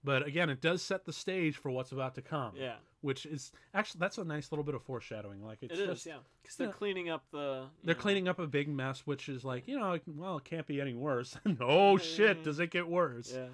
[0.04, 2.54] But again, it does set the stage for what's about to come.
[2.56, 5.44] yeah, Which is actually that's a nice little bit of foreshadowing.
[5.44, 5.88] Like it's it is.
[5.90, 6.74] just Yeah, because they're yeah.
[6.74, 7.66] cleaning up the.
[7.84, 10.68] they're know- cleaning up a big mess, which is like you know, well, it can't
[10.68, 11.36] be any worse.
[11.60, 13.34] oh shit, does it get worse?
[13.36, 13.48] Yeah,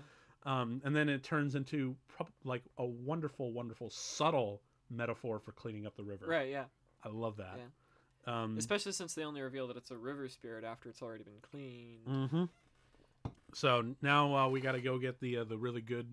[0.44, 5.86] Um, and then it turns into prob- like a wonderful, wonderful, subtle metaphor for cleaning
[5.88, 6.26] up the river.
[6.28, 6.50] right.
[6.50, 6.66] Yeah,
[7.02, 7.58] I love that.
[8.28, 11.42] Um, especially since they only reveal that it's a river spirit after it's already been
[11.42, 12.06] cleaned.
[12.06, 12.44] hmm
[13.54, 16.08] So now uh, we got to go get the uh, the really good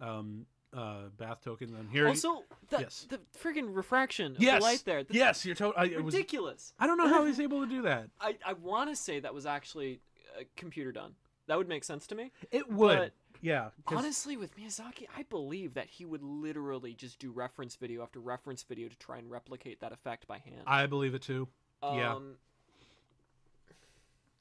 [0.00, 0.46] um,
[0.76, 1.74] uh, bath token.
[1.74, 3.06] And here, Also, the Yes.
[3.08, 5.02] the friggin' refraction of yes, the light there.
[5.04, 5.94] That's yes, you're totally.
[5.94, 6.14] It was.
[6.14, 6.74] ridiculous.
[6.78, 8.10] I don't know how he's able to do that.
[8.20, 10.00] I, I want to say that was actually
[10.38, 11.14] uh, computer done.
[11.46, 12.32] That would make sense to me.
[12.50, 13.12] It would.
[13.44, 13.68] Yeah.
[13.88, 18.62] honestly, with Miyazaki, I believe that he would literally just do reference video after reference
[18.62, 20.62] video to try and replicate that effect by hand.
[20.66, 21.46] I believe it too.
[21.82, 22.14] yeah.
[22.14, 22.36] Um,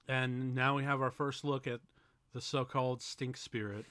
[0.07, 1.81] And now we have our first look at
[2.34, 3.85] the so-called stink spirit.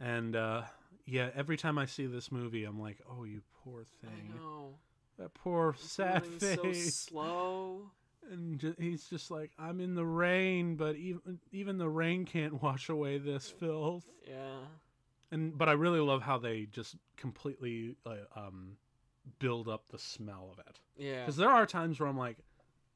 [0.00, 0.62] And uh,
[1.06, 4.34] yeah, every time I see this movie, I'm like, oh, you poor I thing.
[4.36, 4.74] know.
[5.18, 6.56] That poor sad face.
[6.56, 6.72] So
[7.08, 7.90] slow.
[8.30, 12.62] And ju- he's just like, I'm in the rain, but even even the rain can't
[12.62, 14.04] wash away this filth.
[14.26, 14.58] Yeah.
[15.30, 18.76] And but I really love how they just completely uh, um,
[19.38, 20.80] build up the smell of it.
[20.96, 21.20] Yeah.
[21.20, 22.38] Because there are times where I'm like,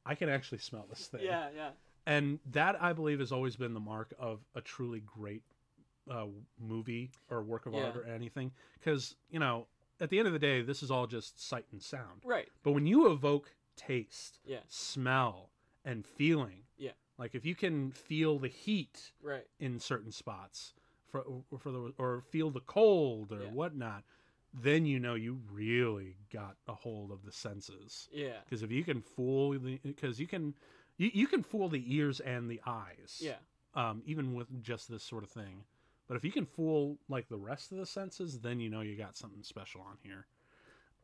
[0.05, 1.21] I can actually smell this thing.
[1.23, 1.49] Yeah.
[1.55, 1.69] Yeah.
[2.05, 5.43] And that I believe has always been the mark of a truly great
[6.09, 6.25] uh,
[6.59, 8.51] movie or work of art or anything.
[8.79, 9.67] Because you know,
[9.99, 12.21] at the end of the day, this is all just sight and sound.
[12.25, 12.49] Right.
[12.63, 14.61] But when you evoke taste, Yeah.
[14.67, 15.51] smell,
[15.85, 16.63] and feeling.
[16.77, 16.91] Yeah.
[17.17, 19.47] Like if you can feel the heat Right.
[19.59, 20.73] in certain spots
[21.07, 21.23] for
[21.59, 23.51] for the or feel the cold or Yeah.
[23.51, 24.03] whatnot,
[24.53, 28.09] then you know you really got a hold of the senses.
[28.11, 28.41] Yeah.
[28.43, 30.55] Because if you can fool the because you can
[30.97, 33.19] you, you can fool the ears and the eyes.
[33.23, 33.37] Yeah.
[33.73, 35.63] Um, even with just this sort of thing.
[36.07, 38.97] But if you can fool like the rest of the senses, then you know you
[38.97, 40.27] got something special on here.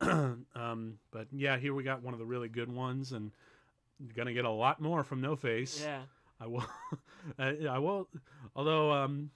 [0.54, 3.30] um, but yeah, here we got one of the really good ones, and
[4.14, 5.82] gonna get a lot more from No Face.
[5.82, 6.02] Yeah.
[6.40, 6.64] I will.
[7.38, 8.08] I, I will.
[8.54, 9.30] Although, um,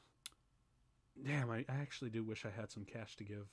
[1.24, 3.46] damn, I, I actually do wish I had some cash to give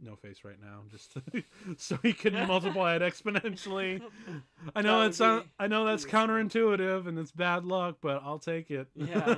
[0.00, 1.42] No Face right now, just to,
[1.76, 4.00] so he could multiply it exponentially.
[4.74, 8.70] I know it's uh, I know that's counterintuitive and it's bad luck, but I'll take
[8.70, 8.86] it.
[8.94, 9.34] Yeah,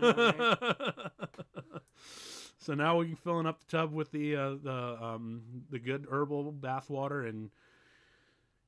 [2.64, 6.52] so now we're filling up the tub with the uh, the um the good herbal
[6.52, 7.50] bath water and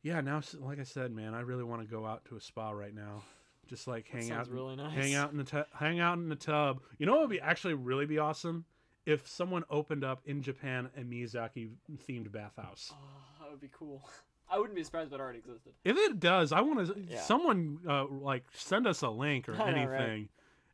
[0.02, 2.70] yeah, now like I said, man, I really want to go out to a spa
[2.70, 3.23] right now.
[3.66, 4.94] Just like hang out really nice.
[4.94, 6.81] hang out in the tu- hang out in the tub.
[6.98, 8.64] You know what would be actually really be awesome
[9.06, 11.70] if someone opened up in Japan a Miyazaki
[12.09, 12.93] themed bathhouse.
[12.93, 12.97] Oh,
[13.40, 14.09] that would be cool.
[14.48, 15.73] I wouldn't be surprised if it already existed.
[15.85, 17.20] If it does, I want to Yeah.
[17.23, 20.28] someone uh, like send us a link or I know, right?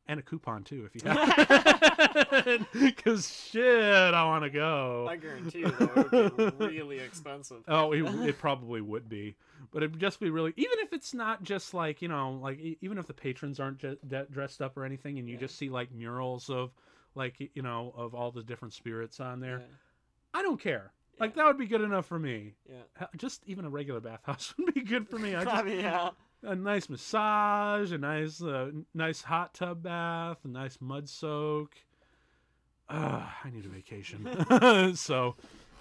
[0.09, 0.13] Anything.
[0.13, 2.67] And a coupon too, if you have.
[2.73, 5.07] Because shit, I want to go.
[5.09, 7.63] I guarantee you, though, it would be really expensive.
[7.69, 9.37] Oh, it, it probably would be,
[9.73, 10.53] but it'd just be really.
[10.57, 13.79] Even if it's not just like you know, like e- even if the patrons aren't
[13.79, 13.99] just
[14.31, 15.41] dressed up or anything, and you Yeah.
[15.41, 16.73] just see like murals of,
[17.15, 19.65] like you know, of all the different spirits on there, Yeah.
[20.35, 20.93] I don't care.
[21.21, 21.43] Like Yeah.
[21.43, 22.55] that would be good enough for me.
[22.69, 23.07] Yeah.
[23.17, 25.35] Just even a regular bathhouse would be good for me.
[25.35, 26.11] I I just, mean, yeah.
[26.43, 31.75] A nice massage, a nice, uh, nice hot tub bath, a nice mud soak.
[32.89, 34.95] Uh, I need a vacation.
[34.97, 35.37] so,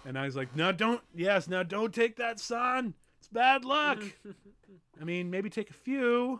[0.05, 1.01] and I was like, no, don't.
[1.15, 2.93] Yes, now don't take that, son.
[3.19, 4.01] It's bad luck.
[5.01, 6.39] I mean, maybe take a few,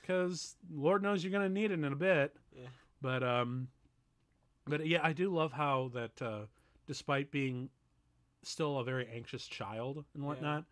[0.00, 2.34] because Lord knows you're gonna need it in a bit.
[2.54, 2.66] Yeah.
[3.00, 3.68] But um,
[4.66, 6.40] but yeah, I do love how that, uh,
[6.86, 7.68] despite being
[8.42, 10.28] still a very anxious child and Yeah.
[10.28, 10.64] whatnot,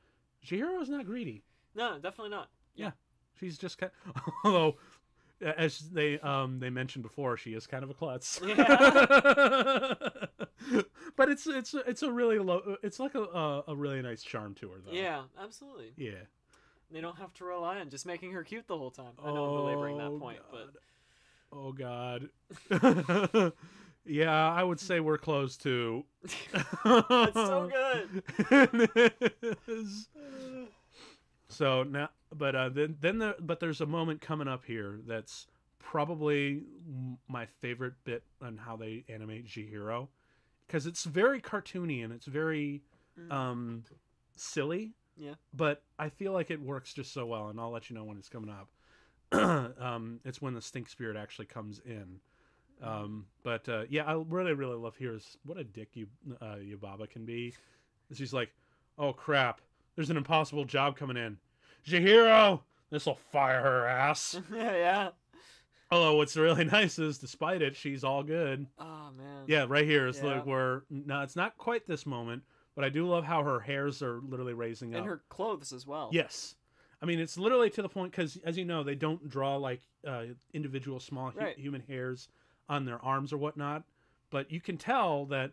[0.44, 1.42] Chihiro's not greedy.
[1.74, 2.48] No, definitely not.
[2.78, 2.92] Yeah,
[3.38, 3.92] she's just kind.
[4.44, 4.76] Although,
[5.40, 8.40] as they um they mentioned before, she is kind of a klutz.
[8.44, 8.56] Yeah.
[11.16, 12.76] but it's it's it's a really low.
[12.82, 14.92] It's like a, a a really nice charm to her though.
[14.92, 15.92] Yeah, absolutely.
[15.96, 16.24] Yeah.
[16.90, 19.12] They don't have to rely on just making her cute the whole time.
[19.22, 20.70] I know I'm belaboring that Oh, point, but
[21.52, 22.30] Oh God.
[24.06, 26.04] yeah, I would say we're close to.
[26.24, 28.22] it's so good.
[28.50, 30.08] It is.
[31.58, 35.48] So now, but uh, then then the but there's a moment coming up here that's
[35.80, 36.62] probably
[37.28, 40.06] my favorite bit on how they animate Chihiro,
[40.68, 42.82] because it's very cartoony and it's very
[43.18, 43.32] Mm.
[43.32, 43.84] um
[44.36, 44.92] silly.
[45.16, 45.34] Yeah.
[45.52, 48.16] But I feel like it works just so well, and I'll let you know when
[48.18, 48.68] it's coming up.
[49.82, 52.20] um, it's when the stink spirit actually comes in.
[52.80, 56.06] Um, but uh, yeah, I really really love here's what a dick you
[56.40, 57.52] uh, Yubaba can be.
[58.12, 58.50] She's like,
[58.96, 59.60] oh crap,
[59.96, 61.36] there's an impossible job coming in.
[61.88, 62.60] Chihiro,
[62.90, 64.38] this will fire her ass.
[64.54, 65.08] yeah, yeah.
[65.90, 68.66] Although what's really nice is, despite it, she's all good.
[68.78, 69.44] Oh man.
[69.46, 70.34] Yeah, right here is Yeah.
[70.36, 72.42] like where no, it's not quite this moment,
[72.74, 75.00] but I do love how her hairs are literally raising And up.
[75.02, 76.10] And her clothes as well.
[76.12, 76.56] Yes,
[77.00, 79.80] I mean it's literally to the point because, as you know, they don't draw like
[80.06, 81.58] uh, individual small hu- Right.
[81.58, 82.28] human hairs
[82.68, 83.82] on their arms or whatnot,
[84.30, 85.52] but you can tell that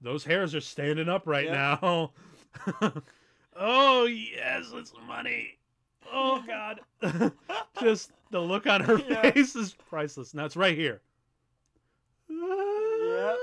[0.00, 1.78] those hairs are standing up right Yeah.
[1.80, 2.12] now.
[3.56, 5.55] oh yes, it's money.
[6.12, 6.80] Oh god,
[7.80, 9.30] just the look on her Yeah.
[9.30, 10.34] face is priceless.
[10.34, 11.00] Now it's right here.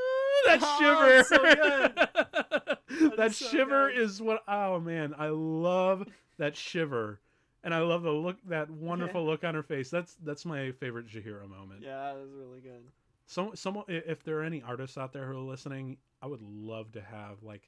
[0.45, 1.19] That Oh, shiver.
[1.19, 3.17] it's so good.
[3.17, 3.97] that so shiver good.
[4.01, 4.43] is what.
[4.45, 6.05] Oh man, I love
[6.37, 7.21] that shiver,
[7.63, 9.89] and I love the look, that wonderful look on her face.
[9.89, 11.81] That's that's my favorite Chihiro moment.
[11.81, 12.83] Yeah, that was really good.
[13.25, 16.91] Some someone, if there are any artists out there who are listening, I would love
[16.91, 17.63] to have like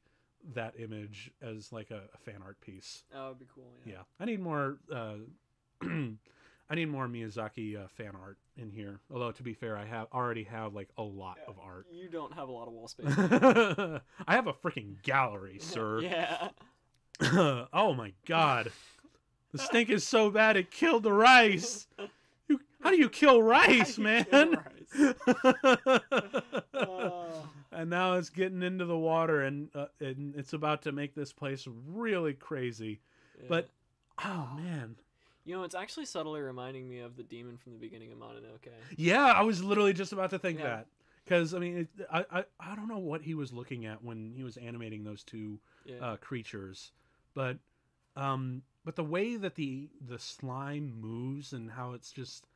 [0.54, 3.04] that image as like a, a fan art piece.
[3.12, 3.64] That would be cool.
[3.86, 4.02] Yeah, Yeah.
[4.20, 4.78] I need more.
[4.94, 5.16] Uh,
[6.68, 9.00] I need more Miyazaki uh, fan art in here.
[9.14, 11.52] Although to be fair, I have already have like a lot Yeah.
[11.52, 11.86] of art.
[11.92, 13.06] You don't have a lot of wall space.
[13.08, 14.02] I
[14.34, 16.00] have a freaking gallery, sir.
[16.00, 16.50] yeah.
[17.74, 18.72] oh my god.
[19.52, 21.88] The stink is so bad it killed the rice.
[22.50, 24.26] You, how do you kill rice, man?
[24.26, 24.54] kill
[26.74, 27.25] Oh.
[27.76, 31.32] And now it's getting into the water and, uh, and it's about to make this
[31.34, 33.02] place really crazy.
[33.40, 33.46] Yeah.
[33.50, 33.70] But
[34.24, 34.96] oh man.
[35.44, 38.70] you know, it's actually subtly reminding me of the demon from the beginning of Mononoke.
[38.98, 40.66] Yeah, I was literally just about to think Yeah.
[40.66, 40.88] that.
[41.28, 44.34] Cuz I mean, it, I, I I don't know what he was looking at when
[44.36, 45.98] he was animating those two Yeah.
[46.00, 46.92] uh, creatures,
[47.34, 47.58] but
[48.16, 52.48] um, but the way that the the slime moves and how it's just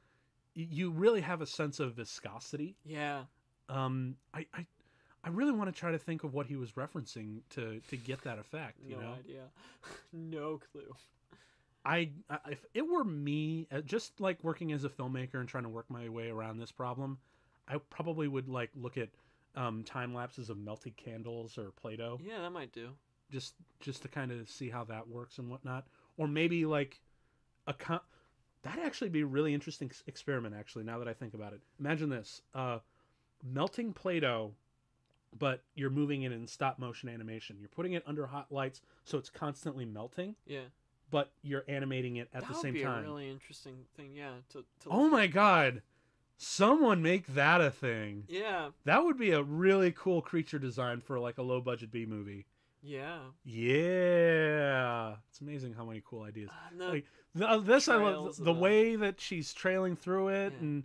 [0.55, 2.75] you really have a sense of viscosity.
[2.85, 3.25] Yeah.
[3.69, 4.65] Um, I I,
[5.23, 8.21] I really want to try to think of what he was referencing to to get
[8.23, 8.77] that effect.
[8.87, 9.43] You No know, idea.
[10.13, 10.95] no clue.
[11.85, 15.63] I, I if it were me, uh, just like working as a filmmaker and trying
[15.63, 17.17] to work my way around this problem,
[17.67, 19.09] I probably would like look at
[19.55, 22.89] um, time lapses of melted candles or Play-Doh, Yeah, that might do.
[23.31, 25.87] just just to kind of see how that works and whatnot,
[26.17, 26.99] or maybe like
[27.65, 28.01] a con-
[28.63, 30.55] that'd actually be a really interesting experiment.
[30.57, 32.79] Actually, now that I think about it, imagine this: uh,
[33.43, 34.51] melting Play-Doh,
[35.37, 37.57] but you're moving it in stop motion animation.
[37.59, 40.61] You're putting it under hot lights, so it's constantly melting Yeah.
[41.11, 42.99] but you're animating it at that the would same be time.
[42.99, 44.15] a really interesting thing.
[44.15, 44.31] Yeah.
[44.49, 45.31] To, to Oh my at.
[45.31, 45.81] god.
[46.41, 48.23] Someone make that a thing.
[48.29, 48.69] Yeah.
[48.85, 52.45] That would be a really cool creature design for like a low budget B movie.
[52.81, 53.19] Yeah.
[53.43, 55.15] Yeah.
[55.29, 56.49] It's amazing how many cool ideas.
[56.49, 60.29] Uh, Like, The, uh, this I love the, the the- way that she's trailing through
[60.29, 60.59] it Yeah.
[60.59, 60.83] and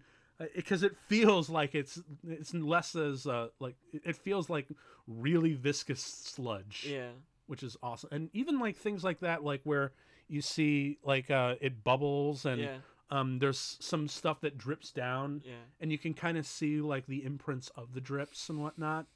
[0.55, 4.67] because it feels like it's it's less as uh like it it feels like
[5.07, 7.11] really viscous sludge yeah.
[7.47, 9.93] which is awesome and even like things like that like where
[10.29, 12.77] you see like uh it bubbles and yeah.
[13.11, 15.53] um there's some stuff that drips down Yeah.
[15.81, 19.07] and you can kind of see like the imprints of the drips and whatnot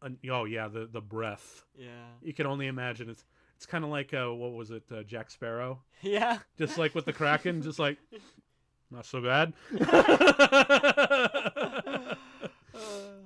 [0.00, 1.88] and oh yeah the the breath Yeah.
[2.22, 3.24] you can only imagine it's
[3.56, 6.38] it's kind of like uh what was it uh, jack sparrow Yeah.
[6.56, 7.98] just like with the kraken just like
[8.90, 9.52] not so bad.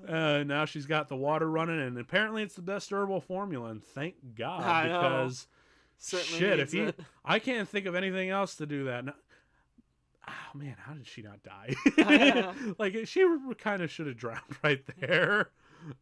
[0.09, 3.83] Uh, now she's got the water running and apparently it's the best herbal formula and
[3.83, 5.47] thank god I because
[5.97, 6.93] Certainly shit if you
[7.25, 9.05] i can't think of anything else to do that.
[9.07, 9.13] No-
[10.29, 11.75] oh man how did she not die?
[12.79, 13.27] Like she
[13.59, 15.51] kind of should have drowned right there.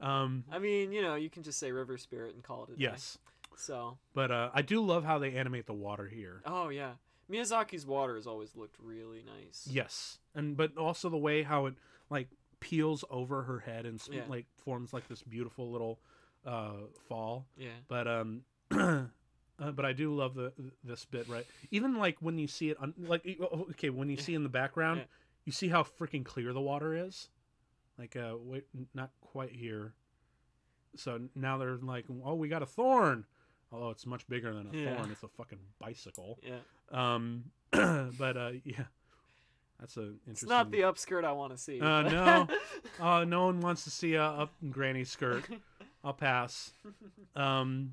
[0.01, 2.77] Um I mean, you know, you can just say river spirit and call it a
[2.77, 2.85] day.
[2.85, 3.19] yes.
[3.57, 3.99] So.
[4.15, 6.41] but uh i do love how they animate the water here.
[6.47, 6.93] Oh yeah.
[7.31, 9.67] Miyazaki's water has always looked really nice.
[9.71, 11.75] yes and but also the way how it
[12.11, 12.29] like
[12.61, 14.25] peels over her head and Yeah.
[14.29, 16.01] like forms like this beautiful little
[16.45, 16.73] uh
[17.09, 17.69] fall Yeah.
[17.89, 19.07] but um uh,
[19.59, 20.53] but I do love the
[20.85, 24.17] this bit right even like when you see it on like oh, okay when you
[24.17, 25.07] see in the background Yeah.
[25.45, 27.29] you see how freaking clear the water is
[27.99, 29.95] like uh wait not quite here
[30.97, 33.25] so now they're like oh we got a thorn
[33.73, 34.95] although it's much bigger than a Yeah.
[34.97, 36.59] thorn it's a fucking bicycle Yeah.
[36.91, 38.85] Um but uh yeah
[39.79, 41.81] that's a interesting It's not the upskirt I want to see.
[41.81, 42.49] Uh, no.
[43.01, 45.45] uh no one wants to see a up granny skirt
[46.05, 46.73] I'll pass.
[47.37, 47.93] Um,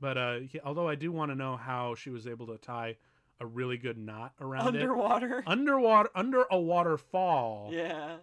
[0.00, 2.96] but uh, yeah, although I do want to know how she was able to tie
[3.40, 5.42] a really good knot around it Underwater.
[5.46, 8.16] underwater under a waterfall Yeah.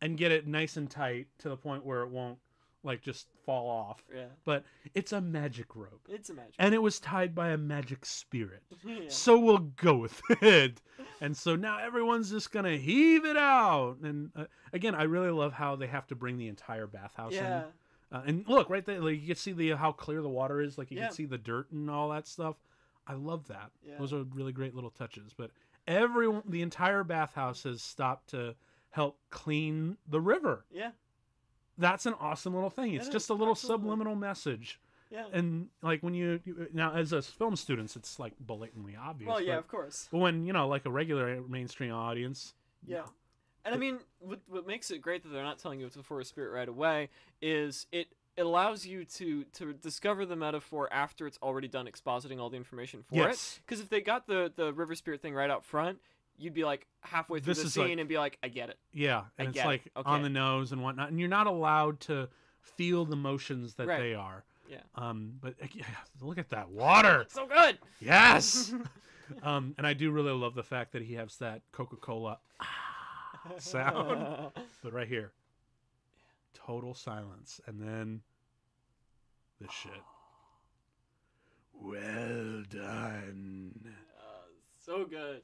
[0.00, 2.38] and get it nice and tight to the point where it won't
[2.84, 4.02] like just fall off.
[4.14, 4.26] Yeah.
[4.44, 6.54] But it's a magic rope, It's a magic.
[6.58, 8.62] and it was tied by a magic spirit.
[8.84, 9.00] yeah.
[9.08, 10.80] So we'll go with it.
[11.20, 13.96] And so now everyone's just gonna heave it out.
[14.02, 17.38] And uh, again, I really love how they have to bring the entire bathhouse in.
[17.42, 17.64] Yeah.
[18.12, 20.78] Uh, and look right there, like you can see the how clear the water is.
[20.78, 21.06] Like you Yeah.
[21.06, 22.56] can see the dirt and all that stuff.
[23.06, 23.70] I love that.
[23.82, 23.94] Yeah.
[23.98, 25.32] Those are really great little touches.
[25.36, 25.50] But
[25.86, 28.54] everyone, the entire bathhouse has stopped to
[28.90, 30.64] help clean the river.
[30.70, 30.90] Yeah.
[31.78, 32.94] That's an awesome little thing.
[32.94, 33.82] It's It just a little absolutely.
[33.84, 34.80] subliminal message.
[35.10, 35.24] Yeah.
[35.32, 39.28] And like when you, you now as a film students, it's like blatantly obvious.
[39.28, 40.08] well, yeah, but- of course.
[40.10, 42.54] but when you know, like a regular mainstream audience,
[42.86, 43.02] Yeah.
[43.66, 46.02] And I mean, what, what makes it great that they're not telling you it's a
[46.02, 47.08] forest spirit right away
[47.40, 52.40] is it it allows you to to discover the metaphor after it's already done expositing
[52.40, 53.18] all the information for it.
[53.18, 55.98] yes, Because if they got the the river spirit thing right out front,
[56.38, 58.78] you'd be like halfway through This the scene like- and be like, I get it.
[58.92, 59.68] yeah, and I it's get it.
[59.68, 62.28] like on the nose and whatnot, and you're not allowed to
[62.60, 64.00] feel the motions that Right.
[64.00, 64.44] they are.
[64.68, 64.78] Yeah.
[64.94, 65.84] Um, but uh, yeah,
[66.20, 67.26] look at that water.
[67.30, 67.78] So good.
[68.00, 68.72] Yes.
[69.42, 72.38] um, and I do really love the fact that he has that Coca Cola
[73.58, 74.50] sound.
[74.82, 75.32] But right here,
[76.54, 78.22] total silence, and then
[79.60, 79.92] this shit.
[81.76, 83.72] Well done.
[83.84, 84.46] Uh,
[84.78, 85.42] so good.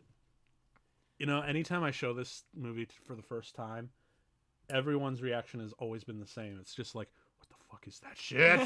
[1.20, 3.90] You know, anytime I show this movie for the first time,
[4.70, 6.56] everyone's reaction has always been the same.
[6.58, 8.58] It's just like, what the fuck is that shit?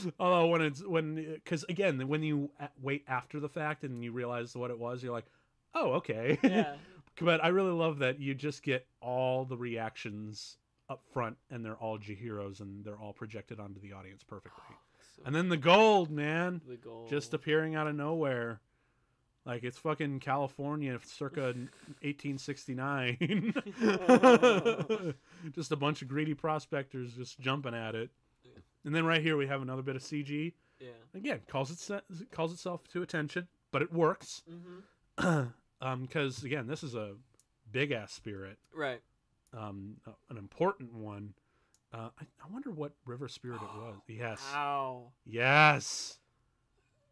[0.20, 2.50] Although when it's when because again when you
[2.82, 5.24] wait after the fact and you realize what it was, you're like,
[5.74, 6.38] oh okay.
[6.42, 6.74] Yeah.
[7.20, 10.58] but I really love that you just get all the reactions
[10.90, 14.62] up front and they're all Chihiro's and they're all projected onto the audience perfectly.
[14.70, 14.74] Oh,
[15.16, 17.06] so And then the gold, man the goal.
[17.08, 18.60] just appearing out of nowhere.
[19.44, 21.54] Like it's fucking California circa
[22.02, 23.54] 1869.
[25.54, 28.10] just a bunch of greedy prospectors just jumping at it.
[28.84, 30.52] And then right here we have another bit of CG.
[30.80, 30.88] Yeah.
[31.14, 32.00] Again, calls it
[32.32, 34.42] calls itself to attention, but it works.
[34.50, 35.42] Mm-hmm.
[35.80, 37.12] um, because again, this is a
[37.70, 39.00] big ass spirit, Right.
[39.56, 39.96] um,
[40.30, 41.34] an important one.
[41.94, 43.94] Uh, I, I wonder what river spirit it was.
[44.08, 45.12] Yes, Wow.
[45.24, 46.18] yes,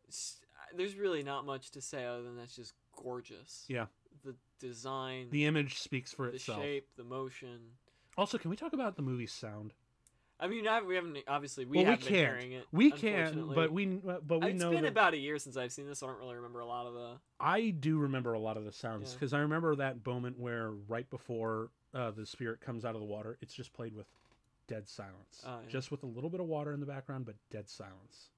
[0.09, 0.39] S-
[0.76, 3.64] There's really not much to say other than that's just gorgeous.
[3.68, 3.86] Yeah.
[4.24, 6.60] The design, the image speaks for the itself.
[6.62, 7.59] shape, the motion.
[8.18, 9.72] Also, can we talk about the movie's sound?
[10.38, 12.64] I mean, I, we haven't obviously we well, we haven't been hearing it.
[12.72, 15.72] We can, but we but we it's know been that about a year since I've
[15.72, 15.98] seen this.
[15.98, 17.12] So I don't really remember a lot of the.
[17.38, 19.16] I do remember a lot of the sounds Yeah.
[19.18, 23.06] because I remember that moment where right before uh, the spirit comes out of the
[23.06, 24.06] water, it's just played with
[24.66, 25.68] dead silence, Oh, yeah.
[25.70, 28.30] just with a little bit of water in the background, but dead silence.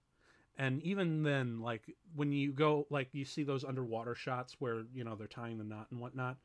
[0.58, 1.82] And even then, like
[2.14, 5.64] when you go, like you see those underwater shots where you know they're tying the
[5.64, 6.36] knot and whatnot,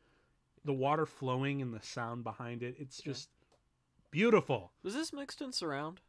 [0.63, 3.11] the water flowing and the sound behind it, it's Yeah.
[3.11, 3.29] just
[4.11, 4.71] beautiful.
[4.83, 6.01] Was this mixed in surround?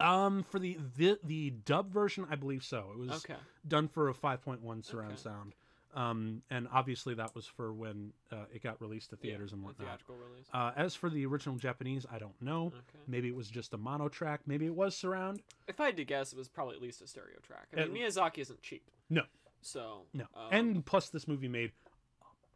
[0.00, 2.90] Um, for the the the dub version, I believe so.
[2.92, 3.36] It was Okay.
[3.66, 5.22] done for a 5.1 surround Okay.
[5.22, 5.54] sound.
[5.94, 9.62] Um, and obviously that was for when uh, it got released to Yeah, theaters and
[9.62, 9.88] the whatnot.
[9.88, 10.46] Theatrical release.
[10.52, 12.66] Uh, as for the original Japanese, I don't know.
[12.66, 13.04] Okay.
[13.06, 14.40] Maybe it was just a mono track.
[14.46, 15.40] Maybe it was surround.
[15.66, 17.68] If I had to guess, it was probably at least a stereo track.
[17.76, 18.82] I mean, Miyazaki isn't cheap.
[19.08, 19.22] No.
[19.62, 20.02] So.
[20.12, 20.24] No.
[20.36, 21.72] um, and plus, this movie made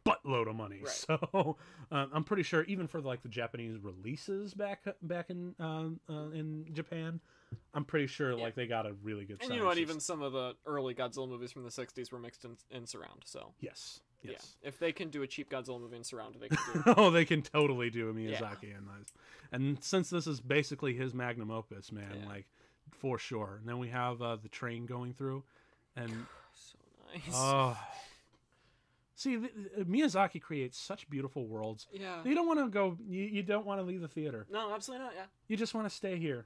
[0.05, 0.81] a buttload of money.
[0.83, 1.05] Right.
[1.33, 1.57] So
[1.91, 6.29] uh, I'm pretty sure even for like the Japanese releases back back in um, uh,
[6.29, 7.19] in Japan,
[7.73, 8.43] I'm pretty sure Yeah.
[8.43, 9.41] like they got a really good.
[9.41, 9.77] And you know what?
[9.77, 13.21] Even some of the early Godzilla movies from the '60s were mixed in, in surround.
[13.25, 14.55] So yes, yes.
[14.61, 16.79] yeah, if they can do a cheap Godzilla movie in surround, they can do.
[16.91, 16.97] it.
[16.97, 18.39] oh, they can totally do a Yeah.
[18.39, 19.13] Miyazaki and nice.
[19.51, 22.27] And since this is basically his magnum opus, man, Yeah.
[22.27, 22.45] like
[22.91, 23.57] for sure.
[23.59, 25.43] And then we have uh, the train going through,
[25.95, 26.09] and
[26.53, 26.77] so
[27.13, 27.21] nice.
[27.33, 27.77] oh,
[29.15, 31.87] see, th- th- Miyazaki creates such beautiful worlds.
[31.91, 32.21] yeah.
[32.25, 32.97] You don't want to go.
[33.07, 34.45] You, you don't want to leave the theater.
[34.51, 35.13] No, absolutely not.
[35.15, 35.25] Yeah.
[35.47, 36.45] You just want to stay here.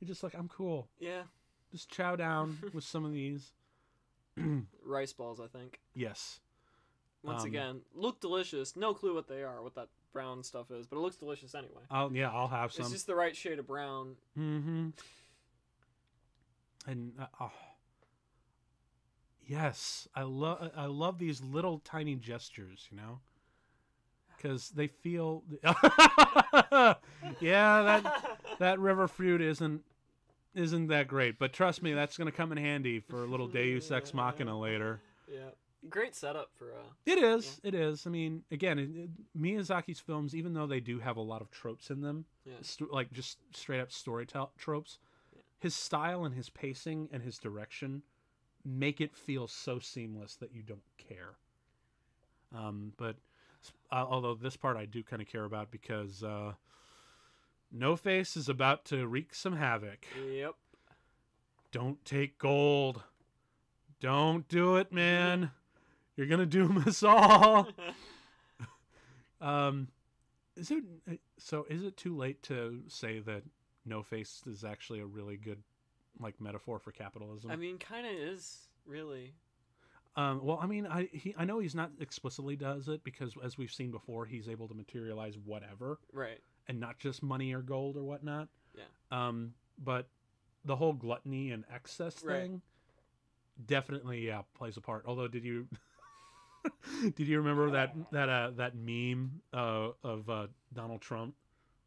[0.00, 0.88] You're just like, I'm cool.
[0.98, 1.22] Yeah.
[1.72, 3.52] Just chow down with some of these.
[4.84, 5.80] Rice balls, I think.
[5.94, 6.40] Yes.
[7.22, 8.76] Once Um, again, look delicious.
[8.76, 11.82] No clue what they are, what that brown stuff is, but it looks delicious anyway.
[11.90, 12.30] I'll yeah.
[12.30, 12.84] I'll have some.
[12.84, 14.16] It's just the right shade of brown.
[14.38, 14.88] Mm-hmm.
[16.86, 17.52] And uh, oh.
[19.46, 23.20] yes, I love I love these little tiny gestures, you know,
[24.46, 25.42] because they feel.
[25.62, 26.94] yeah,
[27.82, 29.82] that that river fruit isn't
[30.54, 33.90] isn't that great, but trust me, that's gonna come in handy for a little Deus
[33.90, 35.00] Ex Machina later.
[35.28, 35.50] Yeah.
[35.90, 37.60] Great setup for uh It is.
[37.62, 38.06] It is.
[38.06, 39.10] I mean, again, it, it-
[39.40, 42.54] Miyazaki's films, even though they do have a lot of tropes in them, Yeah.
[42.62, 44.98] sto- like just straight up storytell tropes,
[45.34, 45.42] Yeah.
[45.60, 48.02] his style and his pacing and his direction
[48.64, 51.36] make it feel so seamless that you don't care.
[52.52, 53.14] Um, but
[53.90, 56.52] uh, although this part I do kind of care about because uh,
[57.72, 60.06] No Face is about to wreak some havoc.
[60.30, 60.54] Yep.
[61.72, 63.02] Don't take gold.
[64.00, 65.50] Don't do it, man.
[66.16, 67.68] You're gonna doom us all.
[69.40, 69.88] Um,
[70.56, 70.82] is it
[71.38, 71.66] so?
[71.68, 73.42] Is it too late to say that
[73.84, 75.62] No Face is actually a really good
[76.18, 77.50] like metaphor for capitalism?
[77.50, 79.34] I mean, kind of is really.
[80.16, 83.56] Um, well, I mean, I he, I know he's not explicitly does it because as
[83.58, 86.40] we've seen before, he's able to materialize whatever Right.
[86.68, 88.48] and not just money or gold or whatnot.
[88.74, 88.84] Yeah.
[89.10, 90.08] Um, but
[90.64, 92.42] the whole gluttony and excess Right.
[92.42, 92.62] thing
[93.66, 95.04] definitely yeah plays a part.
[95.06, 95.68] Although, did you
[97.14, 101.34] did you remember that that uh, that meme uh, of uh, Donald Trump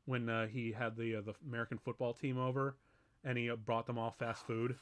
[0.05, 2.75] when uh, he had the uh, the American football team over
[3.23, 4.75] and he uh, brought them all fast food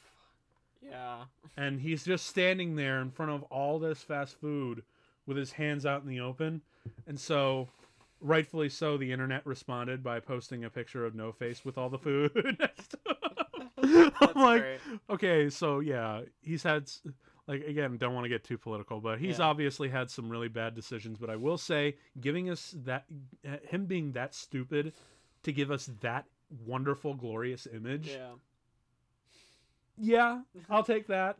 [0.82, 1.24] Yeah.
[1.56, 4.82] and he's just standing there in front of all this fast food
[5.26, 6.62] with his hands out in the open
[7.06, 7.68] and so
[8.20, 11.98] rightfully so the internet responded by posting a picture of no face with all the
[11.98, 12.30] food
[12.60, 12.98] next to
[13.88, 14.12] him.
[14.20, 14.80] I'm like great.
[15.10, 16.90] okay so yeah he's had
[17.46, 19.46] like again don't want to get too political but he's Yeah.
[19.46, 23.04] obviously had some really bad decisions but i will say giving us that
[23.68, 24.92] him being that stupid
[25.42, 26.24] to give us that
[26.66, 28.30] wonderful glorious image Yeah.
[30.00, 31.36] Yeah, I'll take that.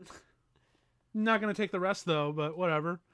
[1.13, 2.99] Not gonna take the rest though, but whatever.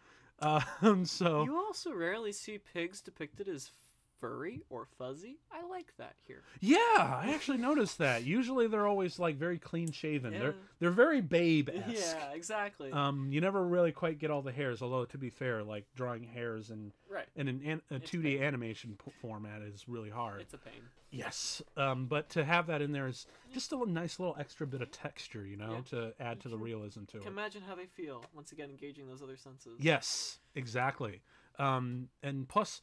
[0.81, 3.71] Um, so You also rarely see pigs depicted as
[4.19, 5.37] furry or fuzzy.
[5.51, 6.41] I like that here.
[6.59, 8.23] yeah, I actually noticed that.
[8.23, 10.33] Usually they're always like very clean shaven.
[10.33, 12.15] They're they're very babe esque.
[12.17, 12.91] Yeah, exactly.
[12.91, 14.81] Um, you never really quite get all the hairs.
[14.81, 17.25] Although to be fair, like drawing hairs in right.
[17.35, 20.41] in an, a two D animation p- format is really hard.
[20.41, 20.81] It's a pain.
[21.11, 24.81] Yes, um, but to have that in there is just a nice little extra bit
[24.81, 25.99] of texture, you know, Yeah.
[25.99, 27.25] to add to the realism to it.
[27.25, 29.79] imagine how they feel once again engaging those other senses.
[29.79, 31.21] Yes, exactly.
[31.57, 32.81] Um, and plus,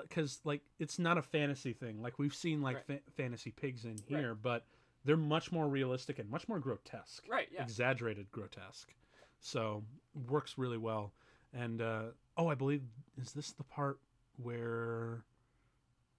[0.00, 2.00] because like it's not a fantasy thing.
[2.00, 2.86] Like we've seen like Right.
[3.04, 4.64] fa- fantasy pigs in here, but
[5.04, 7.48] they're much more realistic and much more grotesque Right.
[7.52, 7.62] Yeah.
[7.62, 8.94] exaggerated grotesque
[9.40, 9.82] so
[10.28, 11.12] works really well
[11.52, 12.02] and uh
[12.36, 12.82] oh i believe
[13.20, 13.98] is this the part
[14.40, 15.24] where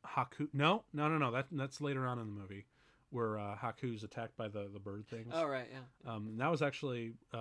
[0.06, 2.66] haku no no no no that that's later on in the movie
[3.12, 5.68] where uh, haku's attacked by the the bird things Oh right.
[5.72, 6.14] Yeah.
[6.14, 7.38] um and that was actually uh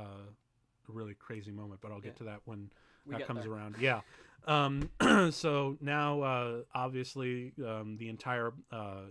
[0.89, 2.19] a really crazy moment but i'll get Yeah.
[2.19, 2.71] to that when
[3.05, 3.53] We that comes there.
[3.53, 4.03] around yeah
[4.47, 4.91] um
[5.31, 9.03] so now uh obviously um the entire uh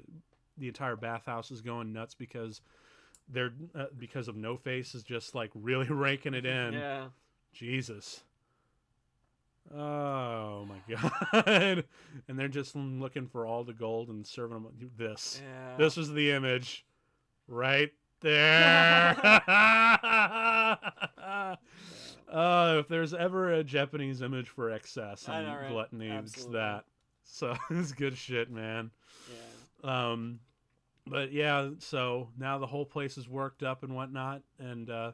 [0.58, 2.62] the entire bathhouse is going nuts because
[3.30, 7.06] they're uh, because of no face is just like really raking it in Yeah.
[7.54, 8.24] jesus
[9.74, 10.76] oh my
[11.34, 11.84] god
[12.28, 15.78] and they're just looking for all the gold and serving them this Yeah.
[15.78, 16.86] this was the image
[17.48, 17.92] right
[18.22, 19.16] there.
[22.32, 25.70] Uh, if there's ever a Japanese image for excess and know, right?
[25.70, 26.60] gluttony, Absolutely.
[26.60, 26.86] it's that.
[27.24, 28.92] So it's good shit, man.
[29.84, 30.12] Yeah.
[30.12, 30.40] Um,
[31.08, 35.12] but yeah, so now the whole place is worked up and whatnot, and uh.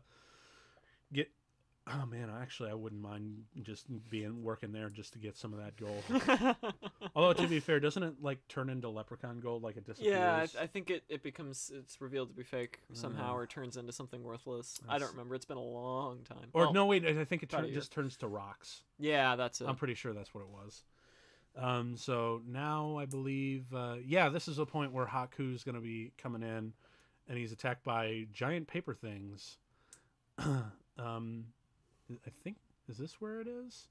[1.90, 5.60] Oh man, actually, I wouldn't mind just being working there just to get some of
[5.60, 6.56] that gold.
[7.16, 10.14] Although to be fair, doesn't it like turn into leprechaun gold like it disappears?
[10.14, 13.48] yeah, I, I think it, it becomes it's revealed to be fake somehow, Uh, or
[13.48, 14.80] turns into something worthless.
[14.90, 15.36] I don't remember.
[15.36, 16.50] It's been a long time.
[16.54, 17.06] Or Well, no, wait.
[17.06, 18.82] I think it turn, just turns to rocks.
[19.00, 19.68] Yeah, that's it.
[19.68, 20.84] I'm pretty sure that's what it was.
[21.56, 25.82] Um, so now I believe, uh, yeah, this is a point where Haku's going to
[25.82, 26.74] be coming in,
[27.28, 29.58] and he's attacked by giant paper things.
[31.00, 31.46] um,
[32.26, 32.58] I think
[32.90, 33.88] is this where it is?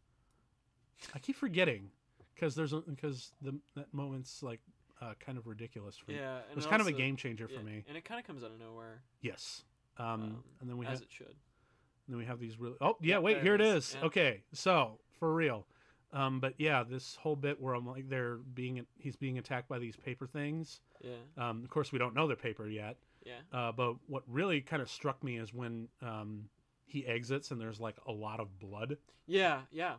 [1.14, 1.90] I keep forgetting
[2.34, 4.60] because there's because the that moment's like
[5.02, 6.16] uh, kind of ridiculous for me.
[6.18, 7.84] yeah, It was it kind of a game changer yeah, for me.
[7.88, 9.62] and it kind of comes out of nowhere, Yes.
[9.98, 11.26] Um, um, and then we as it should.
[11.28, 12.76] And then we have these really.
[12.80, 13.96] Oh yeah, Yeah, wait, here it it is, is.
[14.04, 15.66] Okay, so for real.
[16.12, 19.78] Um, but yeah, this whole bit where I'm like, they're being he's being attacked by
[19.78, 20.80] these paper things.
[21.02, 22.96] Yeah, Um, of course, we don't know they're paper yet.
[23.24, 26.48] yeah, Uh, but what really kind of struck me is when um,
[26.86, 28.96] he exits and there's like a lot of blood.
[29.26, 29.94] yeah, yeah,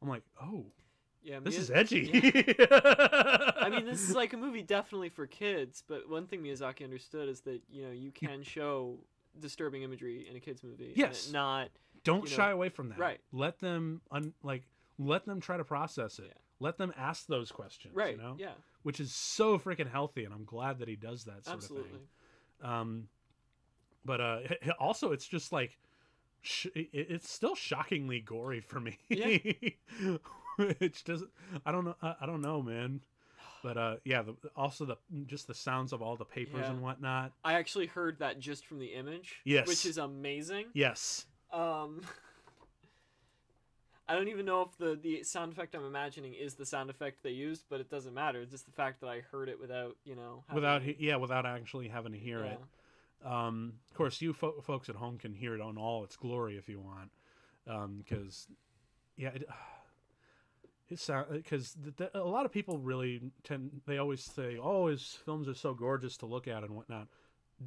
[0.00, 0.66] I'm like, oh,
[1.22, 1.38] yeah.
[1.40, 2.10] this Mia- is edgy.
[2.70, 7.28] I mean, this is like a movie definitely for kids, but one thing Miyazaki understood
[7.28, 8.98] is that you know you can show
[9.38, 10.88] disturbing imagery in a kids movie.
[10.88, 11.30] and Yes.
[11.32, 11.68] not
[12.04, 12.98] don't you know, shy away from that.
[12.98, 13.20] right.
[13.32, 14.64] Let them un- like
[14.98, 16.26] let them try to process it.
[16.28, 16.32] Yeah.
[16.60, 17.94] Let them ask those questions.
[17.94, 18.16] right.
[18.16, 18.36] You know?
[18.38, 18.52] Yeah,
[18.82, 21.90] Which is so freaking healthy, and I'm glad that he does that sort absolutely.
[21.90, 22.70] of thing.
[22.70, 23.08] Um,
[24.04, 24.38] but uh,
[24.78, 25.78] also it's just like
[26.42, 28.98] sh- it's still shockingly gory for me.
[29.08, 29.38] Yeah.
[30.78, 31.30] Which doesn't.
[31.64, 31.96] I don't know.
[32.02, 33.00] I, I don't know, man.
[33.62, 34.22] But uh, yeah.
[34.22, 34.96] The, also the
[35.26, 36.70] just the sounds of all the papers Yeah.
[36.72, 37.32] and whatnot.
[37.44, 39.36] I actually heard that just from the image.
[39.44, 39.66] Yes.
[39.66, 40.66] Which is amazing.
[40.74, 41.26] Yes.
[41.52, 42.02] Um.
[44.08, 47.22] I don't even know if the, the sound effect I'm imagining is the sound effect
[47.22, 48.40] they used, but it doesn't matter.
[48.42, 51.46] It's just the fact that I heard it without, you know, having- Without yeah, without
[51.46, 52.52] actually having to hear yeah.
[52.52, 52.60] it.
[53.24, 56.56] Um, of course, you fo- folks at home can hear it on all its glory
[56.56, 57.10] if you want,
[57.98, 58.48] because
[59.16, 59.48] yeah, it,
[60.86, 65.18] his sound because th- a lot of people really tend they always say, "Oh, his
[65.24, 67.08] films are so gorgeous to look at and whatnot."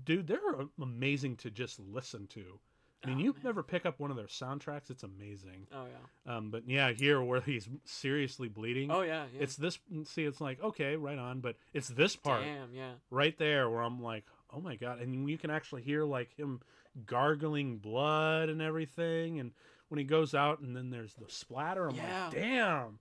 [0.04, 0.40] Dude, they're
[0.82, 2.60] amazing to just listen to.
[3.04, 3.42] I mean, Oh, you man.
[3.44, 5.68] never pick up one of their soundtracks; it's amazing.
[5.74, 6.36] Oh yeah.
[6.36, 9.26] Um, but yeah, here where he's seriously bleeding, Oh yeah.
[9.34, 9.42] yeah.
[9.44, 9.80] it's this.
[10.06, 12.74] See, it's like okay, right on, but it's this part Damn.
[12.74, 12.94] Yeah.
[13.10, 14.26] right there where I'm like,
[14.56, 16.62] oh my god, and you can actually hear like him
[17.06, 19.52] gargling blood and everything, and
[19.90, 21.88] when he goes out, and then there's the splatter.
[21.90, 22.26] I'm Yeah.
[22.26, 23.00] like, damn,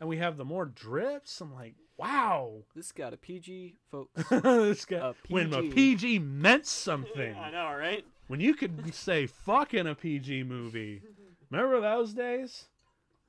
[0.00, 1.40] and we have the more drips.
[1.40, 4.28] I'm like, wow, This got a PG, folks.
[4.30, 5.34] this got A PG.
[5.34, 5.72] when a PG.
[5.74, 8.04] PG meant something, I know, right?
[8.28, 11.02] when you could say fuck in a PG movie.
[11.50, 12.64] Remember those days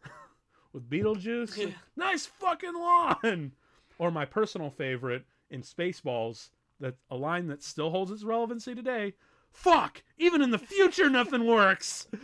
[0.73, 1.55] with Beetlejuice?
[1.57, 1.67] Yeah.
[1.95, 3.51] Nice fucking lawn.
[3.99, 6.49] Or my personal favorite in Spaceballs,
[6.79, 9.13] that a line that still holds its relevancy today.
[9.51, 10.03] Fuck!
[10.17, 12.07] Even in the future, nothing works.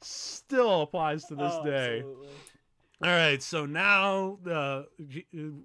[0.00, 1.98] still applies to this Oh, day.
[1.98, 2.28] absolutely.
[3.02, 4.86] All right, so now the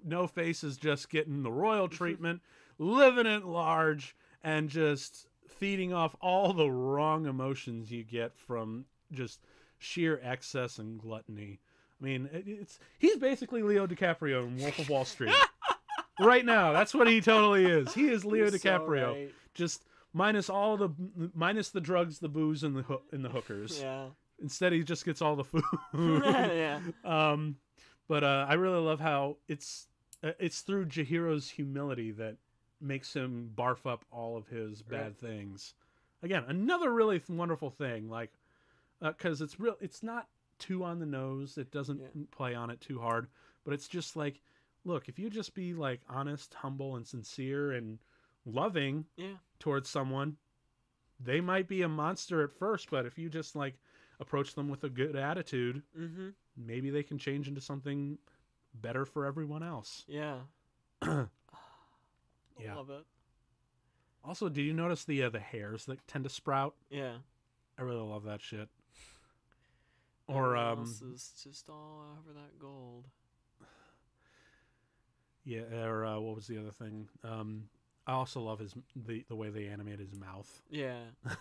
[0.04, 1.96] No Face is just getting the royal mm-hmm.
[1.96, 2.42] treatment,
[2.78, 4.14] living at large,
[4.44, 9.40] and just feeding off all the wrong emotions you get from just
[9.78, 11.60] sheer excess and gluttony.
[12.00, 15.34] I mean, it's he's basically Leo DiCaprio in Wolf of Wall Street.
[16.20, 17.92] right now, that's what he totally is.
[17.94, 19.34] He is Leo You're so DiCaprio, right.
[19.54, 20.90] just minus all the
[21.34, 23.80] minus the drugs, the booze, and the hoo- and the hookers.
[23.80, 24.06] Yeah.
[24.42, 25.62] Instead, he just gets all the food.
[25.94, 26.80] yeah.
[27.04, 27.56] Um,
[28.08, 29.86] but uh, I really love how it's
[30.24, 32.36] uh, it's through Chihiro's humility that
[32.80, 35.30] makes him barf up all of his bad Right.
[35.30, 35.74] things.
[36.24, 38.32] Again, another really th- wonderful thing, like
[39.00, 39.76] because it's real.
[39.80, 40.28] It's not
[40.58, 41.58] too on the nose.
[41.58, 42.22] It doesn't Yeah.
[42.32, 43.28] play on it too hard,
[43.64, 44.40] but it's just like
[44.84, 47.98] look, if you just be like honest, humble, and sincere and
[48.44, 49.36] loving Yeah.
[49.58, 50.36] towards someone,
[51.20, 53.74] they might be a monster at first, but if you just like
[54.20, 56.30] approach them with a good attitude, Mm-hmm.
[56.56, 58.18] maybe they can change into something
[58.74, 60.04] better for everyone else.
[60.08, 60.40] Yeah.
[62.60, 62.74] Yeah.
[62.76, 63.04] Love it.
[64.24, 66.74] Also, did you notice the uh, the hairs that tend to sprout?
[66.90, 67.16] Yeah.
[67.78, 68.68] I really love that shit.
[70.28, 73.08] Or Everyone um, is just all over that gold.
[75.44, 77.08] Yeah, or uh, what was the other thing?
[77.24, 77.64] Um,
[78.06, 80.62] I also love his the the way they animate his mouth.
[80.70, 81.00] Yeah.
[81.24, 81.34] and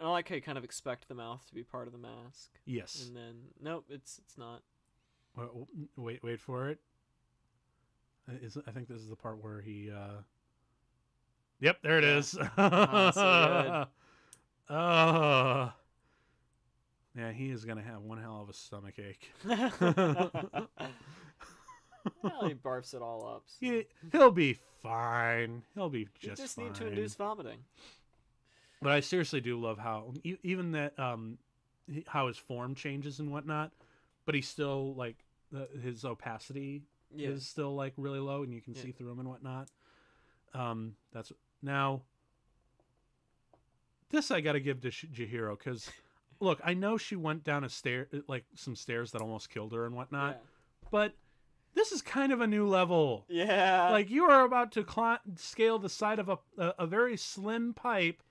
[0.00, 2.50] I like how you kind of expect the mouth to be part of the mask,
[2.64, 3.04] Yes.
[3.06, 4.62] and then nope, it's it's not.
[5.36, 6.78] Wa- Wait, wait for it.
[8.28, 9.90] Uh, I think this is the part where he.
[9.90, 10.22] uh
[11.60, 12.16] Yep, there it Yeah.
[12.18, 12.38] is.
[12.56, 13.10] Ah,
[14.68, 15.72] so Oh.
[17.16, 19.32] Yeah, he is gonna have one hell of a stomach ache.
[22.22, 23.42] Well, he barfs it all up.
[23.46, 25.62] so- he he'll be fine.
[25.74, 26.38] He'll be just.
[26.38, 26.64] You just, fine.
[26.66, 27.58] need to induce vomiting.
[28.80, 31.38] But I seriously do love how even that um
[32.06, 33.72] how his form changes and whatnot,
[34.26, 35.16] but he's still like
[35.50, 36.82] the, his opacity
[37.14, 37.30] Yeah.
[37.30, 38.82] is still like really low and you can Yeah.
[38.82, 39.68] see through him and whatnot.
[40.54, 42.02] Um, that's now.
[44.10, 45.90] This I got to give to Sh- Chihiro because,
[46.40, 49.84] look, I know she went down a stair like some stairs that almost killed her
[49.84, 50.40] and whatnot,
[50.90, 51.12] but
[51.74, 53.24] this is kind of a new level.
[53.28, 53.88] Yeah.
[53.90, 57.72] Like you are about to cli- scale the side of a, a a very slim
[57.74, 58.22] pipe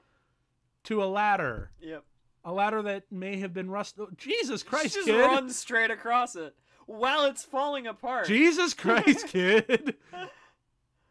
[0.86, 2.04] to a ladder, Yep.
[2.46, 3.96] a ladder that may have been rust.
[4.00, 5.20] oh, Jesus Christ, just kid!
[5.20, 6.56] run straight across it
[6.86, 8.28] while it's falling apart.
[8.28, 9.96] Jesus Christ, kid!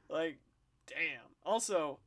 [0.09, 0.39] Like,
[0.87, 1.21] damn.
[1.45, 1.99] Also,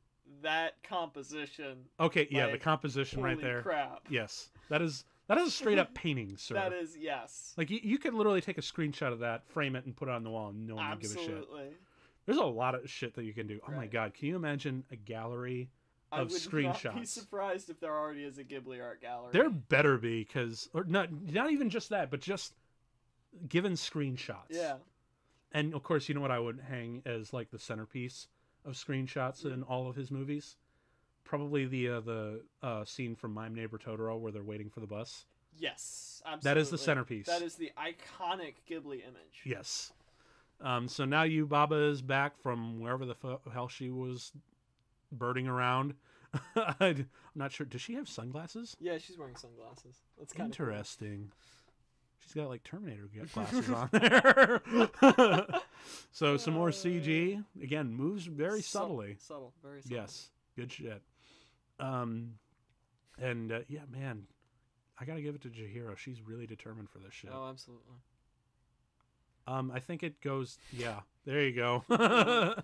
[0.42, 1.84] that composition.
[1.98, 3.62] Okay, yeah, the Like, composition right holy there.
[3.62, 4.06] Crap.
[4.08, 6.54] Yes, that is that is a straight up painting, sir.
[6.54, 7.54] That is yes.
[7.56, 10.12] like you, you could literally take a screenshot of that, frame it, and put it
[10.12, 11.28] on the wall, and no one would give a shit.
[11.28, 11.68] Absolutely.
[12.26, 13.60] There's a lot of shit that you can do.
[13.66, 15.70] Oh my god, can you imagine a gallery?
[16.12, 17.06] of I would not be screenshots.
[17.06, 19.30] surprised if there already is a Ghibli art gallery.
[19.32, 22.54] There better be, because or not not even just that, but just
[23.48, 24.50] given screenshots.
[24.50, 24.74] Yeah.
[25.52, 28.28] And of course, you know what I would hang as like the centerpiece
[28.64, 30.56] of screenshots in all of his movies?
[31.24, 34.86] Probably the uh, the uh, scene from My Neighbor Totoro where they're waiting for the
[34.86, 35.26] bus.
[35.56, 36.22] Yes.
[36.24, 36.48] Absolutely.
[36.48, 37.26] That is the centerpiece.
[37.26, 39.42] That is the iconic Ghibli image.
[39.44, 39.92] Yes.
[40.60, 44.32] Um, so now Yubaba is back from wherever the f- hell she was
[45.10, 45.94] birding around.
[46.80, 47.66] I'm not sure.
[47.66, 48.76] Does she have sunglasses?
[48.78, 49.96] Yeah, she's wearing sunglasses.
[50.18, 51.30] That's kind of Interesting.
[52.20, 54.60] She's got like Terminator glasses on there.
[56.12, 57.42] so some more CG.
[57.62, 59.16] Again, moves very subtly.
[59.18, 59.96] Subtle, very subtle.
[59.96, 61.02] Yes, good shit.
[61.80, 62.34] Um,
[63.20, 64.24] and uh, yeah, man,
[64.98, 65.96] I gotta give it to Chihiro.
[65.96, 67.30] She's really determined for this shit.
[67.32, 67.96] Oh, absolutely.
[69.46, 70.58] Um, I think it goes.
[70.72, 71.84] Yeah, there you go.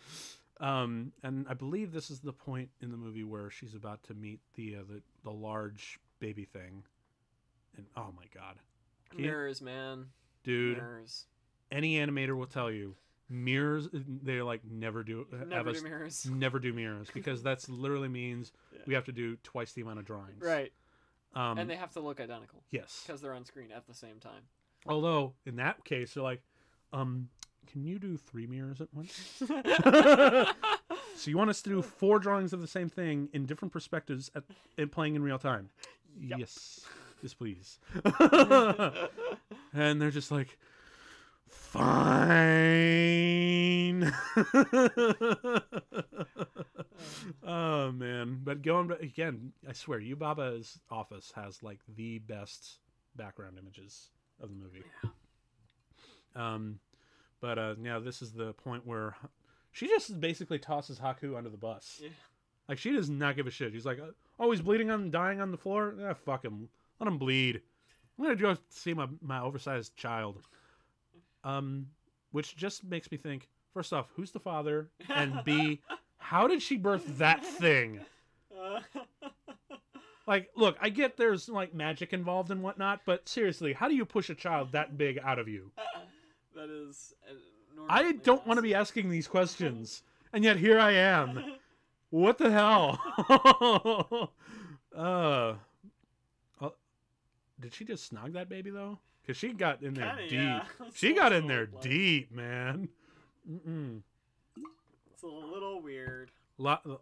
[0.60, 4.14] um, and I believe this is the point in the movie where she's about to
[4.14, 6.84] meet the uh, the the large baby thing.
[7.76, 8.56] And oh my god,
[9.10, 10.06] Can you- man.
[10.44, 10.78] dude!
[10.78, 11.26] Mirrors.
[11.72, 12.94] Any animator will tell you
[13.28, 13.88] mirrors.
[13.92, 16.26] they're like never do have Never us do mirrors.
[16.30, 18.80] never do mirrors because that's literally means Yeah.
[18.86, 20.42] we have to do twice the amount of drawings.
[20.42, 20.72] Right.
[21.34, 23.02] Um, and they have to look identical yes.
[23.06, 24.42] because they're on screen at the same time.
[24.86, 26.42] Although in that case, they're like,
[26.92, 27.28] um,
[27.66, 29.42] can you do three mirrors at once?
[31.16, 34.32] So you want us to do four drawings of the same thing in different perspectives
[34.34, 34.42] at,
[34.76, 35.70] and playing in real time?
[36.20, 36.38] Yep.
[36.40, 36.80] Yes,
[37.22, 37.78] yes, please.
[39.72, 40.58] and they're just like,
[41.48, 43.04] fine.
[47.46, 52.78] oh man, but going back again, I swear, Yubaba's office has like the best
[53.16, 54.10] background images
[54.40, 54.82] of the movie.
[56.36, 56.80] Um,
[57.40, 59.16] but uh, now this is the point where
[59.72, 62.00] she just basically tosses Haku under the bus.
[62.02, 62.10] Yeah.
[62.68, 63.72] Like she does not give a shit.
[63.72, 64.00] She's like,
[64.38, 65.94] "Oh, he's bleeding on, dying on the floor.
[66.02, 66.68] Ah, fuck him.
[66.98, 67.60] Let him bleed.
[68.18, 70.40] I'm gonna go see my my oversized child."
[71.44, 71.86] Um,
[72.32, 73.48] which just makes me think.
[73.72, 74.88] First off, who's the father?
[75.08, 75.80] And B,
[76.16, 78.00] how did she birth that thing?
[80.26, 84.04] Like, look, I get there's like magic involved and whatnot, but seriously, how do you
[84.04, 85.70] push a child that big out of you?
[86.56, 87.12] that is.
[87.88, 90.02] I don't want to be asking these questions,
[90.32, 91.56] and yet here I am.
[92.10, 94.30] What the hell?
[94.96, 95.54] uh,
[96.60, 96.68] uh,
[97.60, 98.98] did she just snog that baby though?
[99.24, 100.32] Because she got in there Kinda, deep.
[100.32, 100.64] yeah.
[100.94, 101.82] She got in there like.
[101.82, 102.88] deep, man.
[103.50, 104.02] Mm-mm.
[105.12, 106.30] It's a little weird.
[106.58, 106.96] Lot, a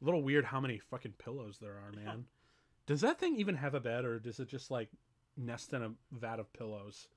[0.00, 2.24] little weird how many fucking pillows there are, man.
[2.86, 4.88] Does that thing even have a bed, or does it just like
[5.36, 7.08] nest in a vat of pillows?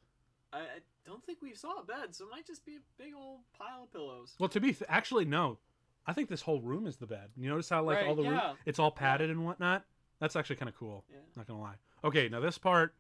[0.52, 0.64] I, I
[1.06, 3.84] don't think we saw a bed, so it might just be a big old pile
[3.84, 4.34] of pillows.
[4.40, 5.60] Well, to be th- actually no,
[6.08, 7.30] I think this whole room is the bed.
[7.38, 9.86] You notice how like Right, all the room, it's all padded and whatnot.
[10.20, 11.06] That's actually kind of cool.
[11.12, 11.18] Yeah.
[11.36, 11.76] Not gonna lie.
[12.04, 12.96] Okay, now this part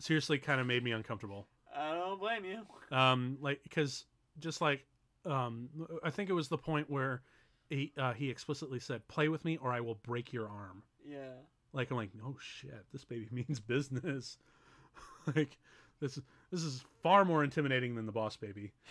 [0.00, 1.46] seriously kind of made me uncomfortable.
[1.74, 2.96] I don't blame you.
[2.96, 4.04] Um, like because
[4.38, 4.84] just like
[5.24, 5.68] um,
[6.02, 7.22] I think it was the point where
[7.68, 11.34] he uh, he explicitly said, "Play with me, or I will break your arm." Yeah.
[11.72, 14.38] Like I'm like, oh shit, this baby means business.
[15.36, 15.56] like
[16.00, 16.18] this
[16.50, 18.72] this is far more intimidating than the boss baby.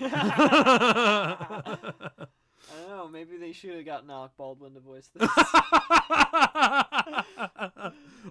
[2.72, 3.08] I don't know.
[3.08, 5.30] Maybe they should have gotten Alec Baldwin to voice this.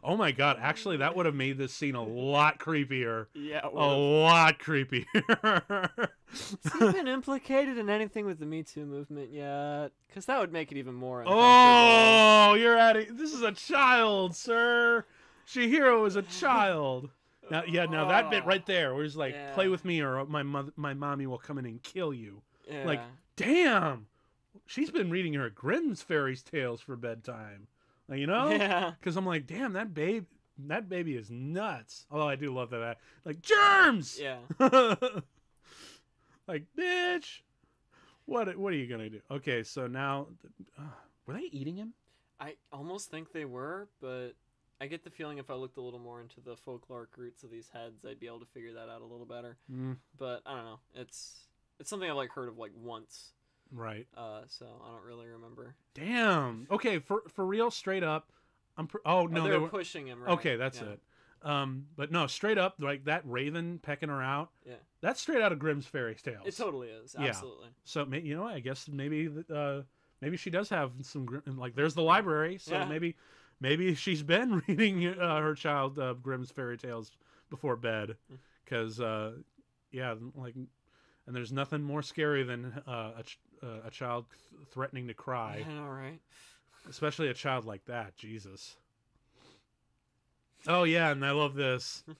[0.05, 3.27] oh my god, actually that would have made this scene a lot creepier.
[3.35, 3.61] yeah.
[3.65, 6.09] A lot creepier.
[6.31, 9.91] Has he been implicated in anything with the Me Too movement yet?
[10.07, 11.25] Because that would make it even more.
[11.27, 15.05] oh, you're adding this is a child, sir.
[15.47, 17.11] Chihiro is a child.
[17.51, 20.43] Now, yeah, now that bit right there, where he's like, "Play with me, or my
[20.43, 22.85] mother, my mommy will come in and kill you." Yeah.
[22.85, 23.01] like,
[23.37, 24.07] Damn,
[24.69, 27.67] she's been reading her Grimm's fairy tales for bedtime.
[28.09, 28.93] Like, you know, Yeah.
[29.01, 30.27] because I'm like, damn, that babe,
[30.67, 32.07] that baby is nuts.
[32.11, 34.21] Although I do love that, like germs.
[34.21, 34.39] Yeah.
[36.47, 37.41] like, bitch,
[38.27, 39.21] what what are you gonna do?
[39.31, 40.29] Okay, so now,
[40.79, 40.83] uh,
[41.27, 41.93] were they eating him?
[42.41, 44.31] I almost think they were, but
[44.81, 47.51] I get the feeling if I looked a little more into the folkloric roots of
[47.51, 49.57] these heads, I'd be able to figure that out a little better.
[49.73, 50.79] Mm, But I don't know.
[50.95, 51.47] It's
[51.81, 53.33] it's something I've like heard of like once.
[53.73, 54.07] Right.
[54.17, 55.75] Uh, so I don't really remember.
[55.95, 56.67] Damn.
[56.71, 58.31] Okay, for for real, straight up.
[58.77, 58.87] I'm.
[58.87, 60.23] Pr- oh Oh, no, they they were pushing him.
[60.23, 60.33] Right?
[60.33, 60.89] Okay, that's Yeah.
[60.89, 61.01] it.
[61.43, 64.51] Um, but no, straight up, like that raven pecking her out.
[64.67, 64.75] Yeah.
[65.01, 66.47] That's straight out of Grimm's fairy tales.
[66.47, 67.15] It totally is.
[67.19, 67.27] Yeah.
[67.29, 67.69] Absolutely.
[67.85, 69.83] So may- you know, I guess maybe uh,
[70.21, 71.75] maybe she does have some like.
[71.77, 72.85] There's the library, so Yeah.
[72.87, 73.15] maybe
[73.61, 77.13] maybe she's been reading uh, her child uh, Grimm's fairy tales
[77.51, 78.17] before bed,
[78.65, 79.33] because uh,
[79.93, 80.55] yeah, like,
[81.29, 85.15] and there's nothing more scary than uh, a ch- uh, a child th- threatening to
[85.15, 85.85] cry, I know,
[86.89, 88.17] especially a child like that.
[88.17, 88.77] Jesus.
[90.67, 92.03] Oh yeah, and I love this.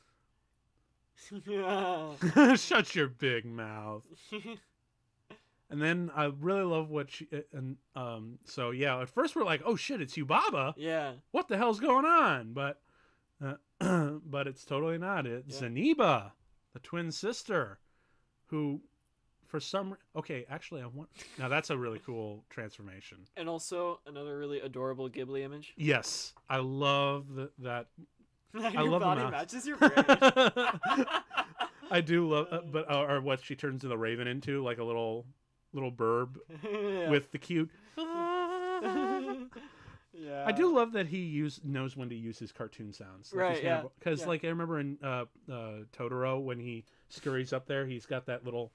[2.57, 4.05] Shut your big mouth.
[5.71, 9.45] And then I really love what she uh, and um so yeah at first we're
[9.45, 11.13] like oh shit it's Yubaba yeah.
[11.31, 12.81] what the hell's going on but
[13.45, 13.55] uh,
[14.25, 15.69] but it's totally not it's Yeah.
[15.69, 16.33] Zeniba
[16.73, 17.79] the twin sister
[18.47, 18.81] who
[19.49, 21.09] for some okay actually I want
[21.39, 25.73] now that's a really cool transformation And also another really adorable Ghibli image.
[25.77, 27.87] yes I love the, that
[28.55, 29.33] your love the body mouth.
[29.33, 29.93] matches your brain.
[31.91, 34.85] I do love uh, but uh, or what she turns the raven into like a
[34.85, 35.25] little
[35.73, 37.09] little burb yeah.
[37.11, 37.71] with the cute
[40.15, 40.45] yeah.
[40.47, 43.33] I do love that he use knows when to use his cartoon sounds.
[43.35, 44.27] Right, yeah, Because yeah.
[44.27, 48.45] like I remember in uh, uh, Totoro when he scurries up there, he's got that
[48.45, 48.73] little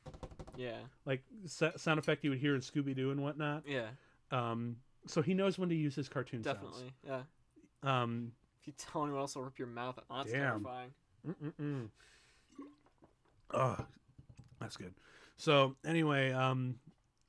[0.56, 0.78] Yeah.
[1.06, 3.64] like sound effect you would hear in Scooby Doo and whatnot.
[3.68, 3.88] Yeah.
[4.32, 4.78] Um,
[5.08, 6.94] so he knows when to use his cartoon Definitely.
[7.06, 7.22] Yeah.
[7.84, 8.32] Um,
[8.62, 9.98] If you tell anyone else, I'll rip your mouth.
[9.98, 10.06] out.
[10.26, 10.64] That's Damn.
[10.64, 10.90] terrifying.
[11.28, 11.90] mm-mm-mm.
[13.54, 13.86] Ugh,
[14.60, 14.94] that's good.
[15.38, 16.76] So anyway, um,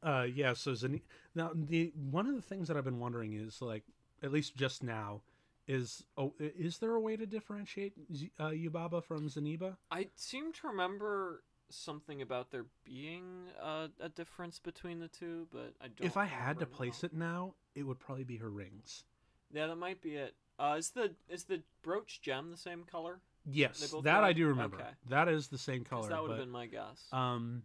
[0.02, 0.52] uh, yeah.
[0.54, 1.02] So Zani-
[1.34, 3.82] now the one of the things that I've been wondering is like
[4.22, 5.22] at least just now
[5.66, 9.76] is oh is there a way to differentiate Z- uh, Yubaba from Zeniba?
[9.90, 11.42] I seem to remember
[11.74, 16.06] something about there being uh, a difference between the two, but I don't.
[16.06, 17.06] if I had to place now.
[17.06, 19.04] it now, it would probably be her rings.
[19.52, 20.34] yeah, that might be it.
[20.58, 23.20] Uh, is the is the brooch gem the same color?
[23.50, 24.76] Yes, that I do remember.
[24.76, 24.88] Okay.
[25.08, 26.08] That is the same color.
[26.08, 27.08] that would have been my guess.
[27.12, 27.62] um,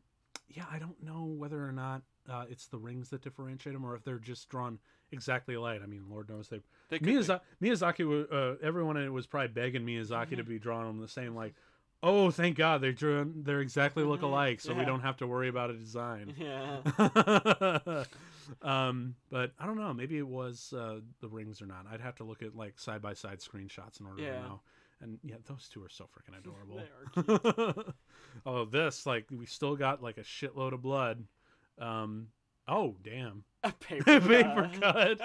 [0.49, 3.95] yeah, I don't know whether or not uh, it's the rings that differentiate them, or
[3.95, 4.79] if they're just drawn
[5.11, 5.81] exactly alike.
[5.83, 6.61] I mean, Lord knows they.
[6.89, 7.07] They could.
[7.07, 11.35] Miyazaki, Miyazaki, uh, everyone was probably begging Miyazaki to be drawn on the same.
[11.35, 11.53] Like,
[12.03, 13.43] oh, thank God they're drawn.
[13.43, 16.33] They're exactly look Mhm, alike, so we don't have to worry about a design.
[16.37, 16.81] Yeah.
[18.61, 19.93] um, but I don't know.
[19.93, 21.85] Maybe it was uh, the rings or not.
[21.91, 24.33] I'd have to look at like side by side screenshots in order Yeah.
[24.33, 24.61] to know.
[25.01, 26.81] And yeah, those two are so freaking adorable.
[27.15, 27.95] They are cute.
[28.45, 31.23] Although this, like, we still got like a shitload of blood.
[31.79, 32.27] Um,
[32.67, 35.21] oh damn, A paper, Paper cut.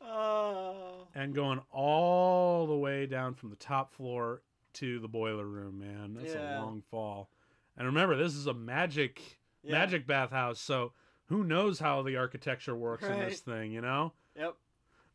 [0.00, 1.08] oh.
[1.14, 4.42] and going all the way down from the top floor
[4.74, 6.14] to the boiler room, man.
[6.14, 6.58] That's Yeah.
[6.58, 7.28] a long fall.
[7.76, 9.72] And remember, this is a magic Yeah.
[9.72, 10.92] magic bathhouse, so
[11.26, 14.12] who knows how the architecture works in this thing, you know?
[14.36, 14.54] Yep.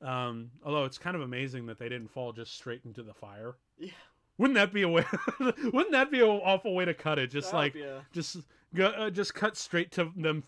[0.01, 3.55] Um, although it's kind of amazing that they didn't fall just straight into the fire.
[3.77, 3.91] Yeah.
[4.37, 5.03] Wouldn't that be a way?
[5.39, 7.27] wouldn't that be an awful way to cut it?
[7.31, 8.37] Just like a- just
[8.75, 10.43] go, uh, just cut straight to them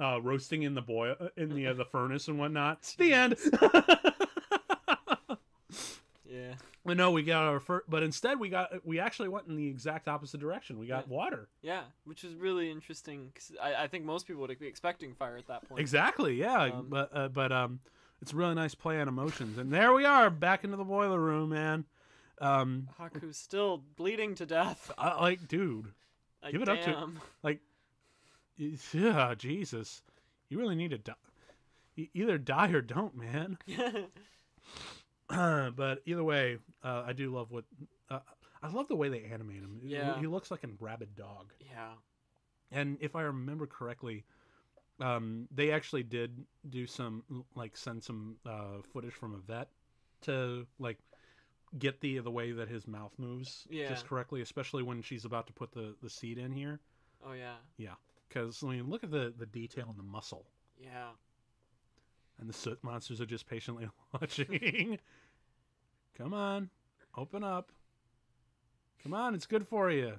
[0.00, 2.92] uh, roasting in the boil in the uh, the furnace and whatnot.
[2.98, 3.36] The end.
[6.30, 6.54] Yeah.
[6.84, 9.66] We know we got our first, but instead we got we actually went in the
[9.66, 10.78] exact opposite direction.
[10.78, 11.14] We got Yeah.
[11.14, 11.48] water.
[11.60, 15.36] Yeah, which is really interesting because I, I think most people would be expecting fire
[15.36, 15.80] at that point.
[15.80, 16.34] Exactly.
[16.36, 16.62] Yeah.
[16.64, 17.80] Um, but uh, but um,
[18.22, 19.58] it's a really nice play on emotions.
[19.58, 21.84] And there we are, back into the boiler room, man.
[22.40, 24.90] Um, Haku's still bleeding to death.
[24.96, 25.92] I, like, dude,
[26.42, 27.08] Like, Give it up to-
[27.42, 27.60] like,
[28.56, 30.00] yeah, Jesus,
[30.48, 31.12] you really need to die.
[32.14, 33.58] Either die or don't, man.
[35.76, 37.64] but either way, uh, I do love what
[38.10, 38.20] uh,
[38.62, 39.78] I love the way they animate him.
[39.82, 40.18] He- Yeah.
[40.18, 41.52] he looks like a rabid dog.
[41.60, 41.92] yeah.
[42.72, 44.24] And if I remember correctly,
[45.00, 47.24] um, they actually did do some
[47.54, 49.68] like send some uh, footage from a vet
[50.22, 50.98] to like
[51.78, 53.88] get the the way that his mouth moves Yeah.
[53.88, 56.80] just correctly, especially when she's about to put the the seed in here.
[57.26, 57.56] Oh yeah.
[57.76, 57.94] yeah.
[58.28, 60.46] Because I mean, look at the the detail in the muscle,
[60.80, 61.10] Yeah.
[62.40, 64.98] And the soot monsters are just patiently watching.
[66.16, 66.70] Come on,
[67.16, 67.70] open up.
[69.02, 70.14] Come on, it's good for you.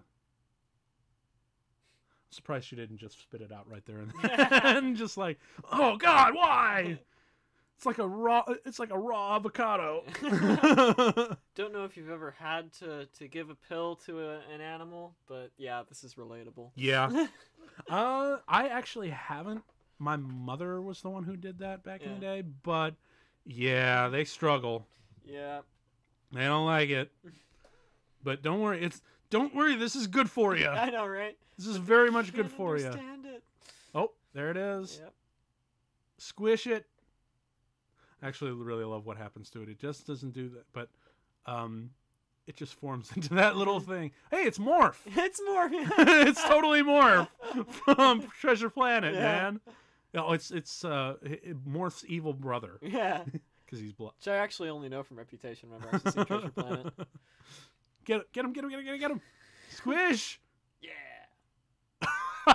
[2.29, 4.13] Surprised she didn't just spit it out right there and
[4.63, 5.37] then, just like,
[5.71, 6.97] oh God, why?
[7.75, 8.43] It's like a raw.
[8.65, 10.03] It's like a raw avocado.
[11.55, 15.15] Don't know if you've ever had to to give a pill to a, an animal,
[15.27, 16.69] but yeah, this is relatable.
[16.75, 17.27] yeah.
[17.89, 19.63] Uh, I actually haven't.
[20.01, 22.95] My mother was the one who did that back in the day, but
[23.45, 24.87] yeah, they struggle.
[25.23, 25.61] yeah.
[26.33, 27.11] They don't like it.
[28.23, 28.83] But don't worry.
[28.83, 29.01] It's
[29.31, 29.75] don't worry.
[29.75, 30.67] This is good for you.
[30.69, 31.35] I know, right?
[31.57, 32.85] This is very much good for you.
[32.85, 33.43] understand it.
[33.95, 34.99] Oh, there it is.
[35.01, 35.13] Yep.
[36.19, 36.85] Squish it.
[38.21, 39.69] Actually, really love what happens to it.
[39.69, 40.89] It just doesn't do that, but
[41.47, 41.89] um,
[42.45, 44.11] it just forms into that little thing.
[44.29, 44.97] Hey, it's Morph.
[45.15, 45.67] It's more.
[45.73, 47.27] it's totally Morph
[47.85, 49.21] from Treasure Planet, Yeah.
[49.21, 49.59] man.
[50.13, 51.15] No, it's it's uh,
[51.65, 53.23] Morph's evil brother yeah.
[53.65, 54.13] because he's blood.
[54.19, 55.69] Which I actually only know from Reputation.
[55.69, 56.93] Remember, I Treasure Planet.
[58.05, 59.21] Get get him, get him, get him, get him, get him.
[59.69, 60.39] Squish.
[60.81, 60.89] Yeah.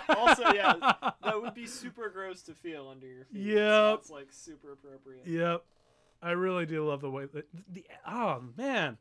[0.08, 0.74] Also, yeah,
[1.22, 3.42] That would be super gross to feel under your feet.
[3.42, 3.56] Yep.
[3.56, 5.26] So that's like super appropriate.
[5.26, 5.64] Yep.
[6.22, 8.98] I really do love the way that the oh man.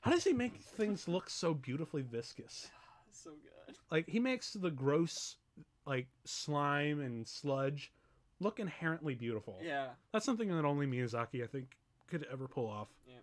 [0.00, 2.70] How does he make things look so beautifully viscous?
[3.10, 3.74] So good.
[3.90, 5.38] Like he makes the gross
[5.88, 7.90] like slime and sludge
[8.40, 9.58] look inherently beautiful.
[9.62, 9.88] Yeah.
[10.12, 11.76] That's something that only Miyazaki I think
[12.08, 12.88] could ever pull off.
[13.06, 13.14] Yeah.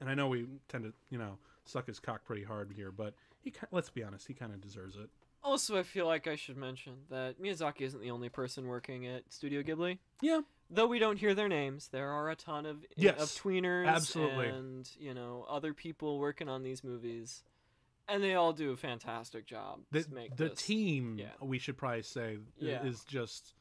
[0.00, 3.14] And I know we tend to, you know, suck his cock pretty hard here, but
[3.40, 5.08] he let's be honest, he kind of deserves it.
[5.44, 9.32] Also, I feel like I should mention that Miyazaki isn't the only person working at
[9.32, 9.98] Studio Ghibli.
[10.20, 10.42] Yeah.
[10.70, 14.48] Though we don't hear their names, there are a ton of Yes, of tweeners absolutely.
[14.48, 17.42] and you know other people working on these movies,
[18.12, 19.80] and they all do a fantastic job.
[19.90, 20.58] The, to make the this.
[20.62, 21.30] team, Yeah.
[21.40, 22.84] we should probably say, Yeah.
[22.84, 23.54] is just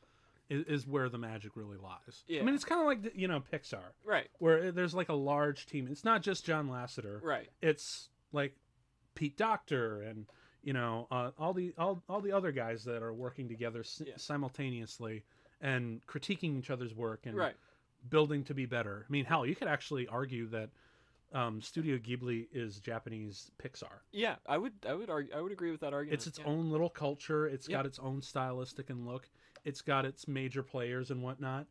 [0.49, 2.23] is, is where the magic really lies.
[2.29, 5.13] I mean, it's kind of like the, you know Pixar, Right, where there's like a
[5.13, 5.87] large team.
[5.89, 7.21] It's not just John Lasseter.
[7.23, 8.55] right, It's like
[9.15, 10.25] Pete Docter and
[10.63, 14.01] you know uh, all the all, all the other guys that are working together s-
[14.05, 14.13] Yeah.
[14.17, 15.23] simultaneously
[15.61, 17.55] and critiquing each other's work and right.
[18.09, 19.05] building to be better.
[19.07, 20.69] I mean, hell, you could actually argue that
[21.33, 23.99] um, Studio Ghibli is Japanese Pixar.
[24.11, 26.13] Yeah, I would, I would, argue, I would agree with that argument.
[26.19, 26.45] It's its yeah.
[26.45, 27.47] own little culture.
[27.47, 27.77] It's Yeah.
[27.77, 29.29] got its own stylistic and look.
[29.63, 31.67] It's got its major players and whatnot.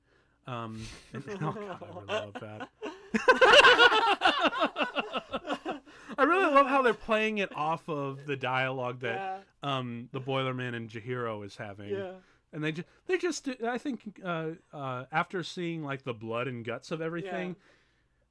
[0.46, 0.82] Um,
[1.12, 2.68] and, oh god, I really love that.
[6.18, 10.20] I really love how they're playing it off of the dialogue that yeah, um, the
[10.20, 11.90] Boilerman and Chihiro is having.
[11.90, 12.12] yeah,
[12.52, 16.64] And they just, they just, I think, uh, uh, after seeing like the blood and
[16.64, 17.56] guts of everything,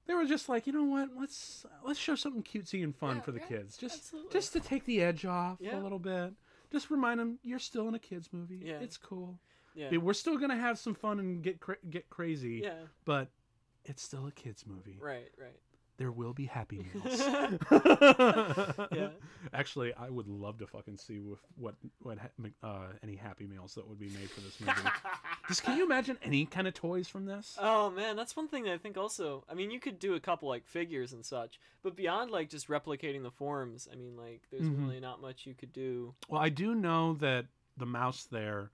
[0.10, 1.10] they were just like, you know what?
[1.15, 4.31] Let's let's show something cutesy and fun Yeah, for the yeah, kids, just absolutely.
[4.31, 5.80] just to take the edge off Yeah.
[5.80, 6.34] a little bit.
[6.72, 8.61] Just remind them you're still in a kids movie.
[8.65, 8.80] Yeah.
[8.80, 9.40] It's cool.
[9.76, 12.73] yeah, Yeah, We're still gonna have some fun and get cra- get crazy, yeah,
[13.06, 13.30] but
[13.86, 14.98] it's still a kids movie.
[14.99, 15.60] right, right.
[15.98, 17.19] There will be happy meals.
[18.91, 19.10] Yeah.
[19.53, 22.18] Actually, I would love to fucking see with what what
[22.64, 24.73] uh, any Happy Meals that would be made for this movie.
[25.50, 27.58] Just can you imagine any kind of toys from this?
[27.60, 29.44] Oh man, that's one thing that I think also.
[29.50, 32.68] I mean, you could do a couple like figures and such, but beyond like just
[32.70, 34.88] replicating the forms, I mean, like there's Mhm.
[34.88, 36.14] really not much you could do.
[36.30, 37.48] Well, I do know that
[37.78, 38.70] the mouse there,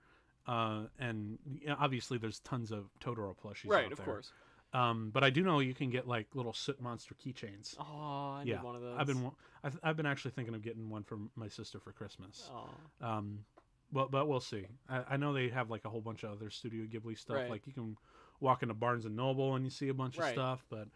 [0.48, 3.70] uh, and yeah, obviously there's tons of Totoro plushies.
[3.70, 4.34] right, of course.
[4.74, 7.78] Um, but I do know you can get like little soot monster keychains.
[7.80, 9.00] Oh, I Yeah, need one of those.
[9.00, 9.32] I've been
[9.64, 12.52] I've, I've been actually thinking of getting one for my sister for Christmas.
[12.52, 13.46] Oh, Um,
[13.92, 14.68] but but we'll see.
[14.90, 17.38] I, I know they have like a whole bunch of other Studio Ghibli stuff.
[17.38, 17.50] Right.
[17.50, 17.98] Like you can
[18.40, 20.88] walk into Barnes and Noble and you see a bunch of stuff, but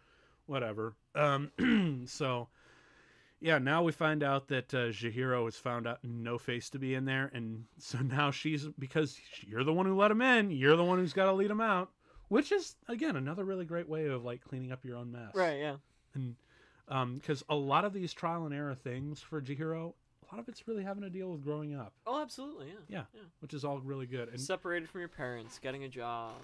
[0.46, 0.94] whatever.
[1.14, 2.48] Um, so
[3.40, 6.94] yeah, now we find out that uh, Chihiro has found out No Face to be
[6.94, 10.50] in there, and so now she's because you're the one who let him in.
[10.50, 11.90] You're the one who's got to lead him out,
[12.28, 15.34] which is again another really great way of like cleaning up your own mess.
[15.34, 15.76] right, yeah.
[16.14, 16.36] And
[17.18, 19.94] because a lot of these trial and error things for Chihiro,
[20.30, 22.74] lot of it's really having to deal with growing up, Oh, absolutely, yeah.
[22.88, 23.04] Yeah.
[23.14, 23.20] yeah.
[23.40, 24.28] which is all really good.
[24.28, 26.34] And Separated from your parents, getting a job.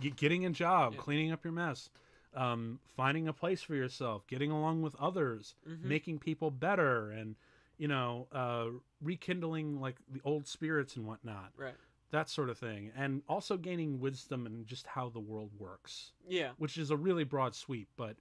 [0.00, 1.00] You get- getting a job, Yeah.
[1.00, 1.90] cleaning up your mess,
[2.34, 5.72] um, finding a place for yourself, getting along with others, know.
[5.76, 5.82] Mhm.
[5.84, 7.36] making people better, and
[7.78, 8.68] you know, uh,
[9.00, 11.74] rekindling like the old spirits and whatnot, Right.
[12.10, 16.52] that sort of thing, and also gaining wisdom and just how the world works, Yeah,
[16.58, 18.16] which is a really broad sweep, but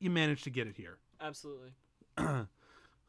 [0.00, 0.98] you managed to get it here.
[1.20, 1.74] absolutely.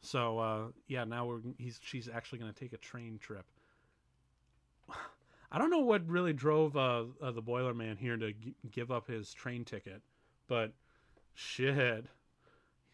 [0.02, 3.44] so uh, yeah, now we're he's she's actually going to take a train trip.
[5.52, 8.92] I don't know what really drove uh, uh, the Boiler Man here to g- give
[8.92, 10.00] up his train ticket,
[10.46, 10.72] but
[11.34, 12.06] shit,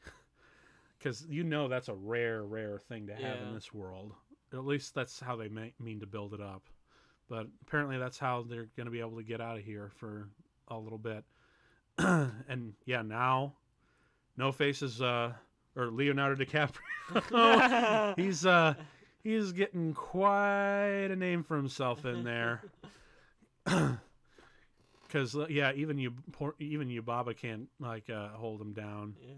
[0.99, 4.13] because you know that's a rare, rare thing to have in this world.
[4.53, 6.63] At least that's how they may, mean to build it up.
[7.29, 10.29] But apparently, that's how they're going to be able to get out of here for
[10.69, 11.25] a little bit.
[11.99, 13.55] and yeah, now
[14.37, 15.33] No Face is uh
[15.77, 18.17] or Leonardo DiCaprio.
[18.17, 18.75] he's uh
[19.23, 22.63] he's getting quite a name for himself in there.
[25.09, 26.15] Cuz yeah, even you
[26.59, 29.15] even Yubaba can't like uh, hold him down.
[29.21, 29.33] yeah.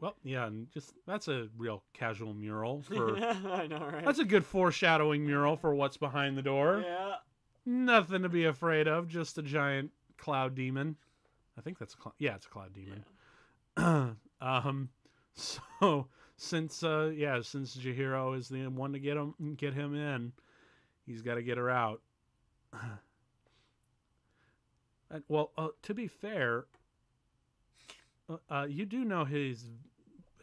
[0.00, 4.04] Well, yeah, and just that's a real casual mural for I know, right?
[4.04, 6.84] That's a good foreshadowing mural for what's behind the door.
[6.86, 7.14] yeah.
[7.66, 10.96] Nothing to be afraid of, just a giant cloud demon.
[11.58, 12.14] I think that's a cloud.
[12.18, 13.04] Yeah, it's a cloud demon.
[13.76, 14.10] Yeah.
[14.40, 14.88] um,
[15.80, 20.32] so since uh, yeah, since Chihiro is the one to get him get him in,
[21.06, 22.00] he's got to get her out.
[25.10, 26.66] And, well, uh, to be fair,
[28.28, 29.64] uh, uh, you do know his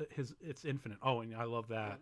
[0.09, 0.97] his it's infinite.
[1.03, 1.99] Oh, and I love that.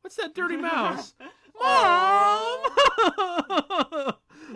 [0.00, 1.14] What's that dirty mouse?
[1.60, 2.64] Mom!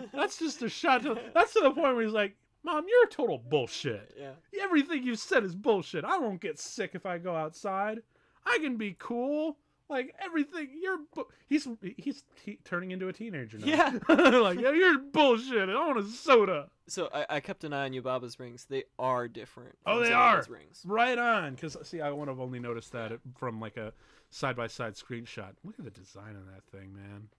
[0.13, 1.03] that's just a shot.
[1.03, 4.13] To, that's to the point where he's like, Mom, you're a total bullshit.
[4.19, 4.31] Yeah.
[4.61, 6.03] Everything you said is bullshit.
[6.03, 8.01] I won't get sick if I go outside.
[8.45, 9.57] I can be cool.
[9.89, 11.67] Like everything, you're bu- he's
[11.97, 13.65] he's he, turning into a teenager now.
[13.65, 13.91] Yeah.
[14.39, 15.67] like yeah, you're bullshit.
[15.67, 16.67] I want a soda.
[16.87, 18.65] So I, I kept an eye on Yubaba's rings.
[18.69, 19.75] They are different.
[19.87, 20.45] Oh, they are.
[20.47, 20.83] rings.
[20.85, 21.55] Right on.
[21.55, 23.93] Because see, I would have only noticed that from like a
[24.29, 25.53] side by side screenshot.
[25.63, 27.29] Look at the design on that thing, man.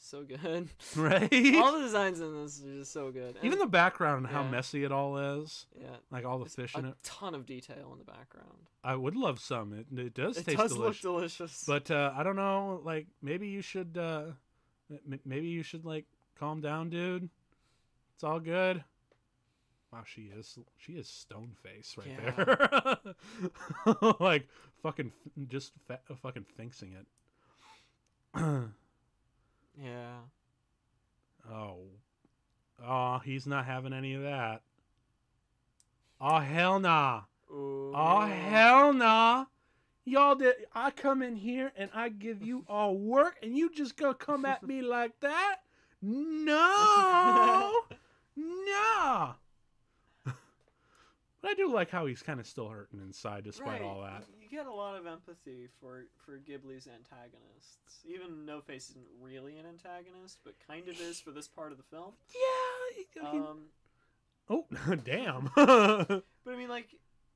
[0.00, 0.68] So good.
[0.96, 1.22] Right.
[1.56, 3.36] all the designs in this are just so good.
[3.42, 6.74] Even the background and how messy it all is, yeah, like all the there's fish
[6.76, 6.90] in it.
[6.90, 8.68] a ton of detail in the background.
[8.84, 9.72] I would love some.
[9.72, 11.04] It, it does It taste does delicious.
[11.04, 11.64] look delicious.
[11.66, 12.80] But uh, I don't know.
[12.84, 13.98] Like maybe you should.
[13.98, 14.22] Uh,
[14.90, 16.06] m- maybe you should like
[16.38, 17.28] calm down, dude.
[18.14, 18.82] It's all good.
[19.92, 20.58] Wow, she is.
[20.76, 22.98] She is stone face right there.
[24.20, 24.46] like
[24.82, 25.12] fucking,
[25.48, 27.06] just fa- fucking finksing it.
[29.82, 30.18] yeah.
[31.52, 31.78] oh,
[32.84, 34.62] oh, he's not having any of that.
[36.20, 37.22] Oh hell nah.
[37.50, 37.92] Ooh.
[37.94, 39.46] Oh hell nah.
[40.04, 43.96] Y'all did I come in here and I give you all work and you just
[43.96, 45.56] go come at me like that?
[46.02, 47.72] No.
[48.36, 49.34] no.
[51.40, 53.82] But I do like how he's kind of still hurting inside despite right.
[53.82, 54.24] all that.
[54.50, 58.04] You get a lot of empathy for for Ghibli's antagonists.
[58.06, 61.78] Even No Face isn't really an antagonist, but kind of is for this part of
[61.78, 62.12] the film.
[62.34, 63.04] Yeah.
[63.20, 63.58] he- Um,
[64.48, 64.64] oh,
[65.04, 65.50] damn.
[65.56, 66.88] but I mean, like,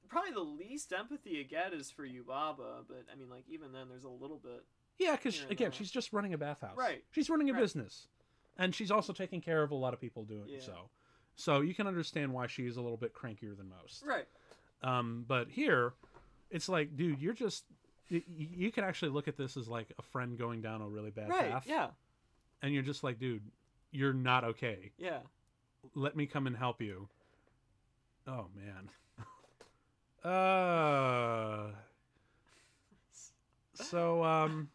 [0.08, 2.84] probably the least empathy you get is for Yubaba.
[2.88, 4.64] But I mean, like, even then, there's a little bit.
[4.98, 5.72] yeah, because again, there.
[5.72, 6.76] she's just running a bathhouse.
[6.76, 7.02] Right.
[7.10, 7.60] She's running a Right.
[7.60, 8.08] business,
[8.58, 10.60] and she's also taking care of a lot of people doing Yeah.
[10.60, 10.88] so.
[11.34, 14.02] So you can understand why she's a little bit crankier than most.
[14.06, 14.26] Right.
[14.82, 15.94] Um, but here,
[16.52, 17.64] it's like, dude, you're just.
[18.08, 21.30] You can actually look at this as like a friend going down a really bad
[21.30, 21.50] Right.
[21.50, 21.88] path, Yeah.
[22.60, 23.42] and you're just like, dude,
[23.90, 24.90] you're not okay.
[24.98, 25.20] Yeah.
[25.94, 27.08] Let me come and help you.
[28.26, 28.90] Oh man.
[30.24, 31.72] Uh.
[33.74, 34.68] So um.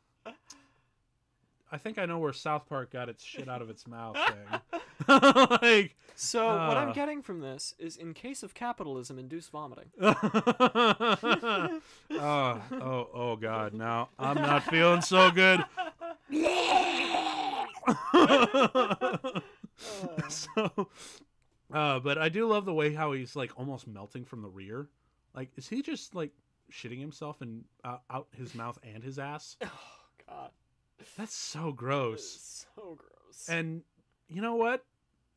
[1.72, 4.82] I think I know where South Park got its shit out of its mouth thing.
[5.08, 6.94] like, So what I'm Uh.
[6.94, 9.92] getting from this is, in case of capitalism, induced vomiting.
[10.02, 10.16] oh,
[12.12, 13.74] oh, oh, God!
[13.74, 15.64] Now I'm not feeling so good.
[20.30, 20.88] so,
[21.74, 24.88] uh, but I do love the way how he's like almost melting from the rear.
[25.36, 26.32] Like, is he just like
[26.72, 29.58] shitting himself and uh, out his mouth and his ass?
[29.64, 29.70] oh
[30.28, 30.52] God.
[31.18, 32.66] That's so gross.
[32.76, 33.48] So gross.
[33.50, 33.84] And
[34.30, 34.84] you know what?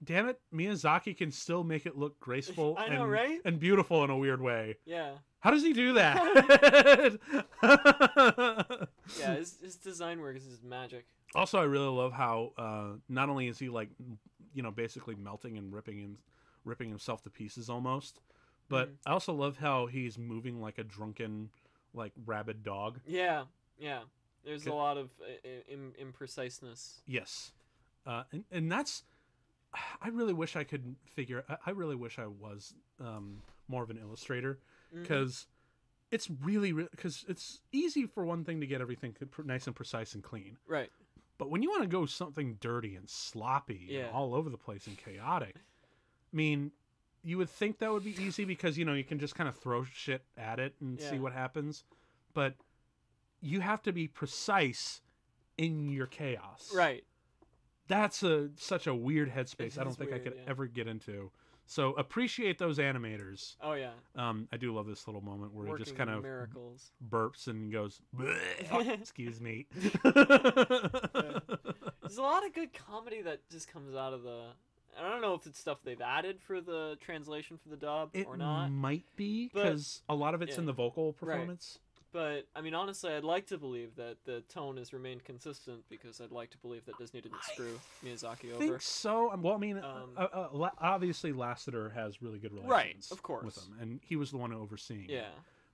[0.03, 3.41] Damn it, Miyazaki can still make it look graceful know, and, right?
[3.45, 4.77] and beautiful in a weird way.
[4.87, 5.13] yeah.
[5.41, 7.19] How does he do that?
[9.19, 9.35] Yeah.
[9.37, 11.07] His, his design work is his magic.
[11.35, 13.89] also, I really love how uh, not only is he like,
[14.55, 16.19] you know, basically melting and ripping him,
[16.65, 18.21] ripping himself to pieces almost,
[18.69, 18.97] But Mhm.
[19.07, 21.51] I also love how he's moving like a drunken,
[21.93, 23.01] like rabid dog.
[23.07, 23.45] Yeah,
[23.79, 24.03] yeah.
[24.45, 27.01] There's a lot of uh, im- impreciseness.
[27.07, 27.53] Yes,
[28.07, 29.05] uh, and and that's.
[30.03, 31.45] I really wish I could figure.
[31.49, 34.59] I- I really wish I was um, more of an illustrator
[34.93, 35.47] because
[36.11, 39.15] it's really because it's easy for one thing to get everything
[39.45, 40.57] nice and precise and clean.
[40.67, 40.91] Right.
[41.39, 44.01] But when you want to go something dirty and sloppy Yeah.
[44.07, 46.73] and all over the place and chaotic, I mean,
[47.23, 49.57] you would think that would be easy because you know you can just kind of
[49.57, 51.85] throw shit at it and see what happens.
[52.35, 52.55] But
[53.41, 55.01] you have to be precise
[55.57, 56.73] in your chaos.
[56.75, 57.05] Right.
[57.91, 59.77] That's a such a weird headspace.
[59.77, 60.51] I don't think I could yeah.
[60.51, 61.33] ever get into.
[61.67, 63.57] So appreciate those animators.
[63.61, 63.91] Oh yeah.
[64.15, 66.93] Um, I do love this little moment where he just kind of miracles.
[67.11, 70.05] burps and goes, "Bleh." "Excuse me." There's
[72.17, 74.47] a lot of good comedy that just comes out of the.
[74.97, 78.27] I don't know if it's stuff they've added for the translation for the dub It
[78.27, 81.79] or not, might be because a lot of it's in the vocal Right.
[82.13, 86.21] But I mean, honestly, I'd like to believe that the tone has remained consistent because
[86.21, 88.59] I'd like to believe that Disney didn't I screw Miyazaki I over.
[88.59, 89.31] think so.
[89.33, 93.23] Um, Well, I mean, Um, uh, uh, obviously Lasseter has really good relations, Right, of
[93.23, 95.05] course, with him, and he was the one overseeing.
[95.05, 95.11] it.
[95.11, 95.31] Yeah,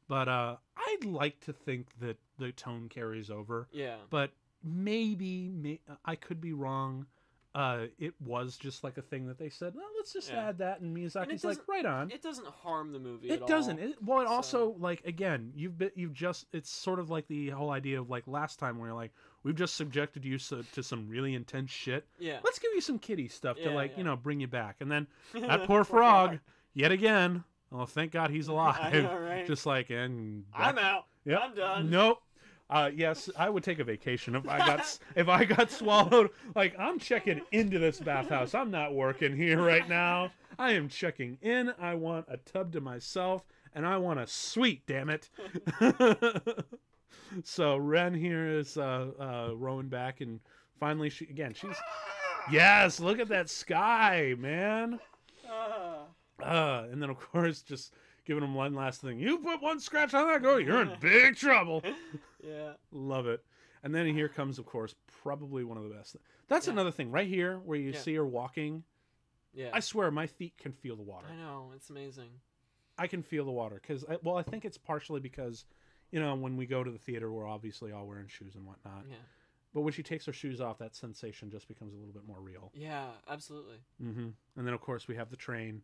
[0.09, 4.31] But uh, I'd like to think that the tone carries over, yeah, but
[4.63, 7.07] maybe may- I could be wrong.
[7.57, 9.75] Uh, it was just like a thing that they said.
[9.75, 10.49] Well, let's just Yeah.
[10.49, 12.11] add that, and Miyazaki's like, right on.
[12.11, 13.31] it doesn't harm the movie.
[13.31, 13.81] It at doesn't.
[13.81, 13.89] All.
[13.89, 17.27] It, well, it So- also like again, you've been, you've just it's sort of like
[17.29, 19.13] the whole idea of like last time where you're like
[19.43, 22.07] we've just subjected you so, to some really intense shit.
[22.19, 22.41] Yeah.
[22.45, 23.99] Let's give you some kitty stuff to like yeah.
[23.99, 24.77] you know bring you back.
[24.81, 26.41] And then that poor frog,
[26.75, 27.43] yet again.
[27.73, 28.93] Oh, thank God he's alive.
[28.93, 29.47] Know, right?
[29.49, 31.07] Just like and I'm out.
[31.25, 31.41] Yep.
[31.43, 31.91] I'm done.
[31.91, 32.23] Nope.
[32.69, 36.31] Uh, yes, I would take a vacation if I got if I got swallowed.
[36.55, 38.55] Like I'm checking into this bathhouse.
[38.55, 40.33] I'm not working here right now.
[40.59, 41.73] I am checking in.
[41.81, 43.45] I want a tub to myself,
[43.75, 44.83] and I want a suite.
[44.87, 45.29] Damn it.
[47.45, 50.41] so Ren here is uh, uh, rowing back, and
[50.81, 51.77] finally she again she's
[52.51, 52.99] yes.
[52.99, 54.99] Look at that sky, man.
[55.49, 56.07] Ah.
[56.43, 57.95] Uh, and then of course just
[58.27, 59.19] giving him one last thing.
[59.19, 61.83] You put one scratch on that girl, you're in big trouble.
[62.47, 62.73] yeah.
[62.93, 63.43] Love it.
[63.83, 66.17] And then here comes, of course, probably one of the best.
[66.49, 66.73] That's Yeah.
[66.75, 67.99] another thing right here where you Yeah.
[68.01, 68.83] see her walking.
[69.55, 69.71] Yeah.
[69.73, 71.29] I swear, my feet can feel the water.
[71.31, 71.73] I know.
[71.75, 72.29] It's amazing.
[72.99, 75.65] I can feel the water because, well, I think it's partially because,
[76.11, 79.05] you know, when we go to the theater, we're obviously all wearing shoes and whatnot.
[79.09, 79.17] Yeah.
[79.73, 82.41] But when she takes her shoes off, that sensation just becomes a little bit more
[82.41, 82.73] real.
[82.75, 83.11] Yeah.
[83.29, 83.77] Absolutely.
[84.03, 84.29] Mm-hmm.
[84.57, 85.83] And then, of course, we have the train,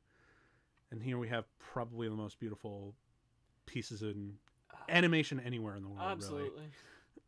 [0.92, 2.94] and here we have probably the most beautiful
[3.66, 4.34] pieces in
[4.88, 6.22] animation anywhere in the world.
[6.22, 6.50] really.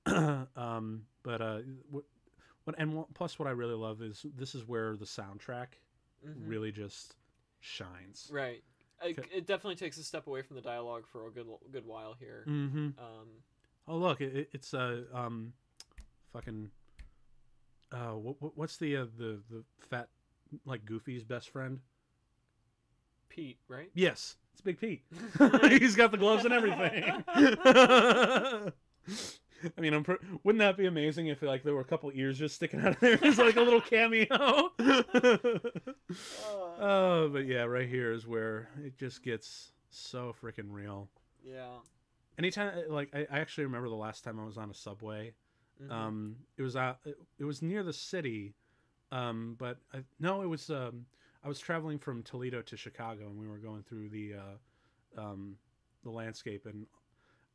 [0.07, 0.47] Absolutely.
[0.57, 1.59] um, but uh,
[1.91, 2.05] what,
[2.65, 5.67] what and what, plus what I really love is this is where the soundtrack
[6.27, 6.49] Mhm.
[6.49, 7.17] really just
[7.61, 8.31] shines.
[8.33, 8.63] Right.
[9.03, 12.15] It, it definitely takes a step away from the dialogue for a good good while
[12.19, 12.45] here.
[12.47, 12.87] Mm-hmm.
[12.99, 13.29] Um.
[13.87, 15.53] Oh look, it- it's a uh, um,
[16.33, 16.71] fucking
[17.93, 20.09] uh, what, what's the uh, the the fat
[20.65, 21.81] like Goofy's best friend?
[23.35, 23.91] Pete, right?
[23.95, 25.03] Yes, it's Big Pete.
[25.81, 27.05] He's got the gloves and everything.
[29.77, 32.39] I mean, I'm pr- wouldn't that be amazing if like there were a couple ears
[32.39, 34.27] just sticking out of there as like a little cameo?
[36.81, 41.09] oh, but yeah, right here is where it just gets so freaking real.
[41.45, 41.79] yeah.
[42.37, 45.33] Anytime, like I, I actually remember the last time I was on a subway.
[45.81, 45.91] Mhm.
[45.93, 46.99] Um, it was out.
[47.05, 48.55] It, it was near the city,
[49.13, 50.69] um, but I, no, it was.
[50.69, 51.07] Um,
[51.45, 55.57] I was traveling from Toledo to Chicago, and we were going through the uh, um,
[56.03, 56.67] the landscape.
[56.67, 56.87] And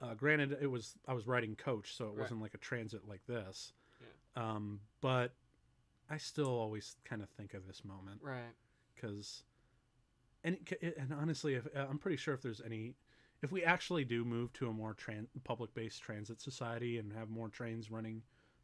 [0.01, 2.19] uh, granted, it was I was riding coach, so it Right.
[2.19, 3.73] wasn't like a transit like this.
[4.01, 4.43] Yeah.
[4.43, 5.33] Um, but
[6.09, 8.53] I still always kind of think of this moment right.
[8.95, 9.43] because,
[10.43, 12.95] and it- and honestly, if I'm pretty sure if there's any.
[13.41, 17.47] If we actually do move to a more tran- public-based transit society and have more
[17.47, 18.21] trains running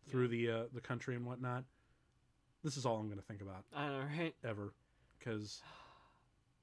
[0.09, 1.63] through the uh, the country and whatnot,
[2.61, 4.35] this is all I'm going to think about I know, right?
[4.43, 4.73] ever,
[5.19, 5.61] because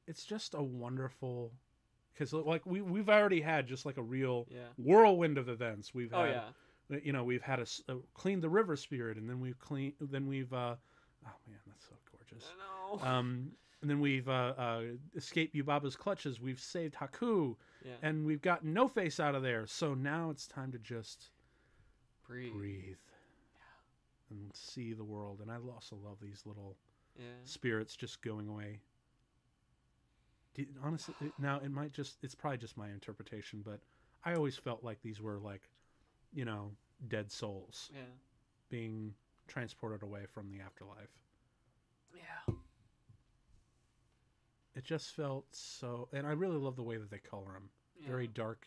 [0.07, 1.53] it's just a wonderful.
[2.13, 4.67] Because like we we've already had just like a real Yeah.
[4.77, 5.95] whirlwind of events.
[5.95, 6.43] We've Oh had,
[6.91, 6.99] yeah.
[7.03, 10.27] you know, we've had a, uh, cleaned the river spirit, and then we've cleaned, then
[10.27, 10.77] we've, uh,
[11.27, 12.47] oh man, that's so gorgeous.
[12.53, 13.01] I know.
[13.03, 14.83] Um, and then we've uh, uh,
[15.17, 16.39] escaped Yubaba's clutches.
[16.41, 17.93] We've saved Haku, yeah.
[18.03, 19.67] and we've gotten No Face out of there.
[19.67, 21.31] So now it's time to just
[22.29, 22.53] Breathe.
[22.53, 22.97] breathe
[24.31, 25.41] and see the world.
[25.41, 26.77] And I also love these little
[27.19, 27.25] Yeah.
[27.45, 28.81] spirits just going away.
[30.83, 33.81] Honestly, it- now it might just—it's probably just my interpretation, but
[34.25, 35.63] I always felt like these were like,
[36.33, 36.77] you know,
[37.09, 38.05] dead souls Yeah.
[38.69, 39.15] being
[39.49, 41.11] transported away from the afterlife.
[42.15, 42.55] Yeah.
[44.75, 46.09] it just felt so.
[46.13, 47.71] And I really love the way that they color them.
[48.07, 48.31] Very Yeah.
[48.33, 48.67] dark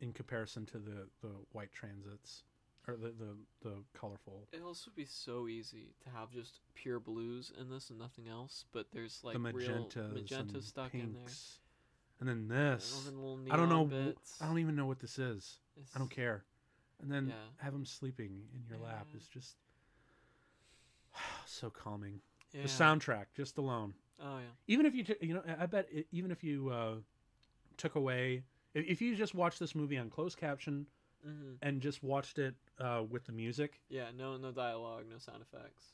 [0.00, 2.44] in comparison to the the white transits
[2.86, 4.48] or the the, the colorful.
[4.52, 8.64] It'd also be so easy to have just pure blues in this and nothing else,
[8.72, 11.32] but there's like the real magenta and stuck in there.
[12.20, 13.84] And then this, little I don't know.
[13.84, 14.38] Bits.
[14.40, 15.58] I don't even know what this is.
[15.94, 16.44] I don't care.
[17.02, 17.64] And then Yeah.
[17.64, 19.56] have him sleeping in your lap is just
[21.46, 22.20] so calming.
[22.52, 22.62] Yeah.
[22.62, 23.94] The soundtrack, just alone.
[24.20, 24.44] Oh yeah.
[24.68, 26.94] Even if you, t- you know, I bet it, even if you uh,
[27.76, 28.44] took away,
[28.74, 30.86] if, if you just watched this movie on closed caption
[31.22, 34.06] hmm and just watched it uh, with the music, Yeah.
[34.16, 34.36] No.
[34.36, 35.04] No dialogue.
[35.10, 35.92] No sound effects.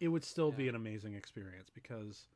[0.00, 2.26] it would still be an amazing experience because,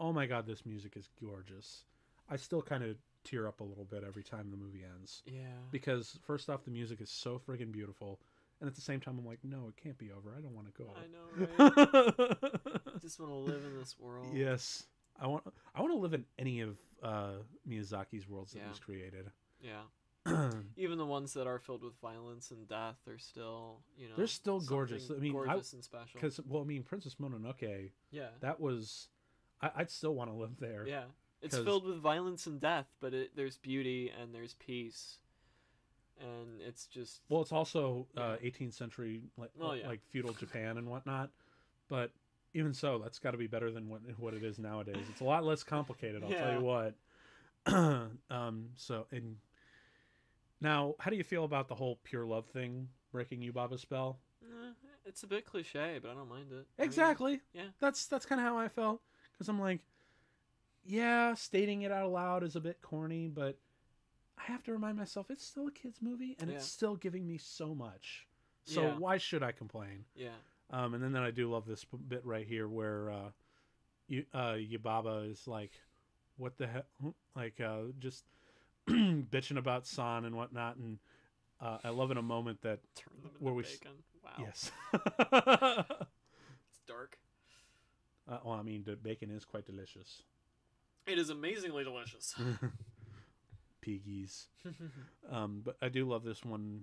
[0.00, 1.84] oh my god, this music is gorgeous.
[2.28, 5.58] I still kind of tear up a little bit every time the movie ends Yeah.
[5.70, 8.20] because first off, the music is so friggin' beautiful,
[8.60, 10.34] and at the same time, I'm like, no, it can't be over.
[10.36, 10.90] I don't want to go.
[10.96, 12.80] I know, right?
[12.94, 14.28] I just want to live in this world.
[14.34, 14.84] yes,
[15.20, 15.44] I want.
[15.74, 17.32] I want to live in any of uh,
[17.68, 18.68] Miyazaki's worlds that Yeah.
[18.68, 19.30] he's created.
[19.60, 19.82] Yeah.
[20.76, 24.26] Even the ones that are filled with violence and death are still, you know, They're
[24.26, 25.10] still gorgeous.
[25.10, 26.20] I mean, I- gorgeous and special.
[26.20, 28.28] Because well, I mean, Princess Mononoke, Yeah.
[28.40, 29.08] that was.
[29.62, 30.84] I, I'd still want to live there.
[30.86, 31.04] Yeah.
[31.42, 35.18] It's filled with violence and death, but it, there's beauty and there's peace.
[36.20, 39.86] And it's just Well, it's also uh, 18th century, like Oh, yeah.
[39.86, 41.30] like feudal Japan and whatnot.
[41.88, 42.10] But
[42.54, 45.04] even so, that's got to be better than what what it is nowadays.
[45.10, 46.22] It's a lot less complicated.
[46.24, 46.94] I'll tell you what.
[48.30, 48.70] um.
[48.76, 49.36] So and
[50.66, 54.18] now, how do you feel about the whole pure love thing breaking Yubaba's spell?
[54.42, 54.72] eh,
[55.04, 56.66] it's a bit cliche, but I don't mind it.
[56.78, 57.40] I mean, Exactly.
[57.54, 57.68] yeah.
[57.80, 59.00] That's that's kind of how I felt
[59.32, 59.80] because I'm like,
[60.84, 63.56] yeah, stating it out loud is a bit corny, but
[64.38, 67.38] I have to remind myself it's still a kids movie and it's still giving me
[67.38, 68.26] so much.
[68.64, 68.98] So Yeah.
[68.98, 70.04] why should I complain?
[70.16, 70.30] yeah.
[70.70, 73.30] Um, and then, then I do love this bit right here where uh,
[74.08, 75.70] you uh, Yubaba is like,
[76.38, 77.14] what the hell?
[77.36, 78.24] Like uh, just
[78.88, 80.98] bitching about San and whatnot, and
[81.60, 83.92] uh, I love in a moment that Turn them into Where we bacon.
[84.22, 84.30] Wow.
[84.38, 84.70] yes.
[84.92, 87.18] It's dark.
[88.28, 90.20] Uh, well, I mean, the bacon is quite delicious.
[91.06, 92.34] It is amazingly delicious.
[93.80, 94.48] Piggies.
[95.30, 96.80] Um, but I do love this one,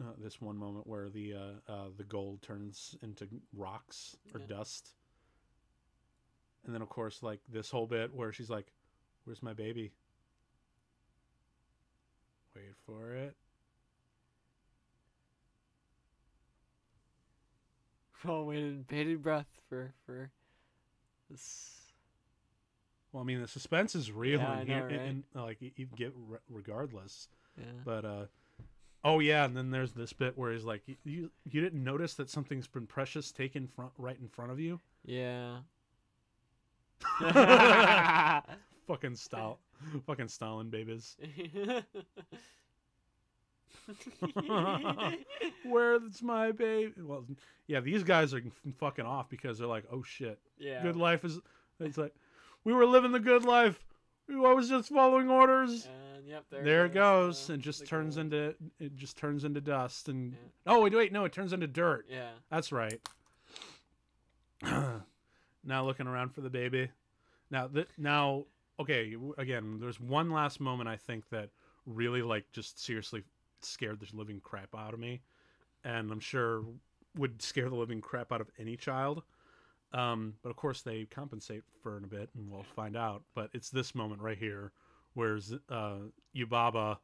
[0.00, 4.46] uh, this one moment where the uh, uh, the gold turns into rocks or Yeah.
[4.46, 4.90] dust,
[6.64, 8.70] and then of course like this whole bit where she's like,
[9.24, 9.90] "Where's my baby?"
[12.54, 13.34] Wait for it.
[18.28, 20.30] oh, waited bated breath for for
[21.30, 21.80] this.
[23.12, 25.00] Well, I mean, the suspense is real Yeah, I know, and, right?
[25.00, 27.28] and, like you, get re- regardless.
[27.56, 27.64] Yeah.
[27.84, 28.24] But uh,
[29.04, 32.14] oh yeah, and then there's this bit where he's like, "You you, you didn't notice
[32.14, 35.58] that something's been precious taken front right in front of you." Yeah.
[38.86, 39.56] fucking Stal,
[40.06, 41.16] fucking Stalin babies.
[45.64, 46.92] Where's my baby?
[47.02, 47.24] Well,
[47.66, 48.42] yeah, these guys are
[48.78, 50.82] fucking off because they're like, oh shit, yeah.
[50.82, 51.40] good life is.
[51.80, 52.14] It's like,
[52.64, 53.84] we were living the good life.
[54.30, 55.86] I was just following orders.
[56.16, 58.32] And yep, there, There, it goes, uh, and just turns gold.
[58.32, 60.38] into it just turns into dust and Yeah.
[60.74, 62.06] oh wait wait no it turns into dirt.
[62.08, 62.30] Yeah.
[62.50, 63.00] That's right.
[64.62, 66.88] now looking around for the baby.
[67.50, 68.44] Now that now
[68.80, 71.50] okay again there's one last moment I think that
[71.86, 73.22] really like just seriously
[73.62, 75.20] scared the living crap out of me,
[75.84, 76.64] and I'm sure
[77.16, 79.22] would scare the living crap out of any child.
[79.92, 83.22] Um, but of course they compensate for it a bit, and we'll find out.
[83.34, 84.72] But it's this moment right here,
[85.14, 85.38] where
[85.70, 85.98] uh,
[86.36, 86.98] Yubaba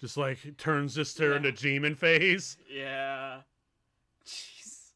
[0.00, 1.36] just like turns this to Yeah.
[1.36, 2.56] into demon phase.
[2.70, 3.40] Yeah.
[4.26, 4.92] Jeez.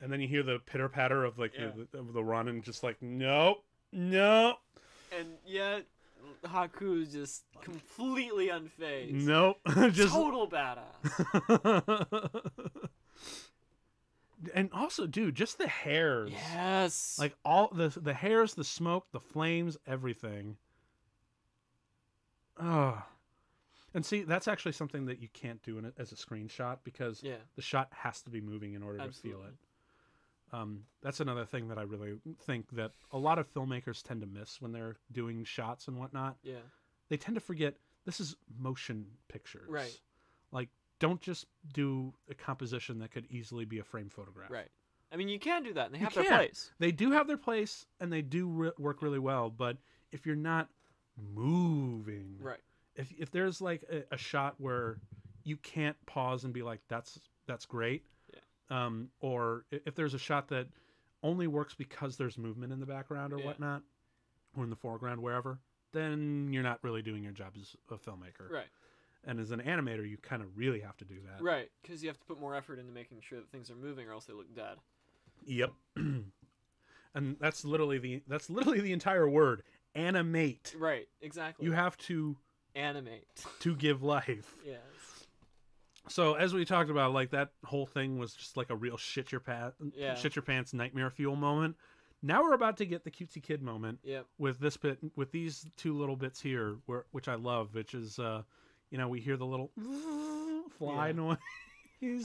[0.00, 1.70] and then you hear the pitter patter of like Yeah.
[1.90, 4.58] the, of the run and just like nope nope
[5.18, 5.84] And yet,
[6.44, 9.12] Haku is just completely unfazed.
[9.12, 9.58] nope
[9.92, 12.40] just Total badass.
[14.54, 17.16] and also dude just the hairs yes.
[17.18, 20.56] like all the the hairs the smoke the flames everything
[22.60, 23.02] oh
[23.94, 27.22] and see that's actually something that you can't do in it as a screenshot because
[27.22, 27.36] yeah.
[27.56, 29.30] the shot has to be moving in order Absolutely.
[29.30, 29.54] to feel it
[30.54, 34.26] um, that's another thing that I really think that a lot of filmmakers tend to
[34.26, 36.36] miss when they're doing shots and whatnot.
[36.42, 36.62] Yeah.
[37.08, 37.74] they tend to forget
[38.06, 39.68] this is motion pictures.
[39.68, 39.98] Right.
[40.52, 40.68] Like,
[41.00, 44.50] don't just do a composition that could easily be a frame photograph.
[44.50, 44.68] Right.
[45.12, 46.70] I mean, you can do that, and they have their place.
[46.78, 49.76] They do have their place and they do re- work really well, but
[50.12, 50.68] if you're not
[51.16, 52.60] moving, Right.
[52.96, 54.98] if if there's like a, a shot where
[55.44, 58.04] you can't pause and be like, "That's that's great,".
[58.70, 60.66] Um, or if there's a shot that
[61.22, 63.46] only works because there's movement in the background or Yeah.
[63.46, 63.82] whatnot,
[64.56, 65.58] or in the foreground, wherever,
[65.92, 68.50] then you're not really doing your job as a filmmaker.
[68.50, 68.66] Right.
[69.26, 71.42] And as an animator, you kind of really have to do that.
[71.42, 71.70] Right.
[71.82, 74.12] Because you have to put more effort into making sure that things are moving, or
[74.12, 74.76] else they look dead.
[75.46, 75.72] Yep.
[75.96, 79.62] and that's literally the that's literally the entire word
[79.94, 80.74] animate.
[80.78, 81.08] Right.
[81.22, 81.64] Exactly.
[81.64, 82.36] You have to
[82.74, 83.44] animate.
[83.60, 84.54] to give life.
[84.64, 84.78] yes.
[86.08, 89.32] So as we talked about, like that whole thing was just like a real shit
[89.32, 90.14] your pants, Yeah.
[90.14, 91.76] shit your pants nightmare fuel moment.
[92.22, 94.26] Now we're about to get the cutesy kid moment Yep.
[94.38, 98.18] with this bit, with these two little bits here, where which I love, which is,
[98.18, 98.42] uh,
[98.90, 99.70] you know, we hear the little
[100.78, 101.12] fly Yeah.
[101.12, 101.38] noise.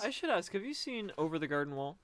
[0.04, 0.52] I should ask.
[0.54, 2.00] Have you seen Over the Garden Wall?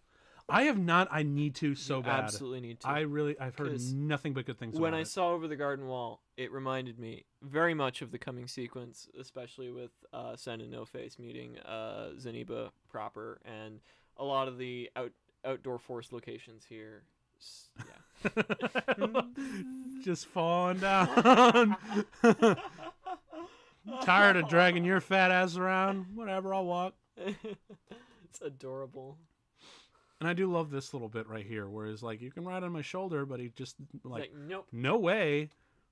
[0.47, 1.07] I have not.
[1.11, 2.23] I need to so You bad.
[2.25, 2.87] Absolutely need to.
[2.87, 5.07] I really, I've heard nothing but good things when I it.
[5.07, 9.71] saw Over the Garden Wall, it reminded me very much of the coming sequence, especially
[9.71, 13.79] with uh, Sen and No Face meeting uh, Zeniba proper, and
[14.17, 15.11] a lot of the out
[15.43, 17.03] outdoor forest locations here.
[17.79, 18.41] Yeah.
[20.03, 21.75] just falling down.
[24.01, 26.05] Tired of dragging your fat ass around.
[26.15, 26.95] Whatever, I'll walk.
[27.17, 29.17] it's adorable.
[30.19, 32.63] And I do love this little bit right here, where he's like, "You can ride
[32.63, 34.67] on my shoulder," but he just like, Like, nope.
[34.71, 35.49] "No way."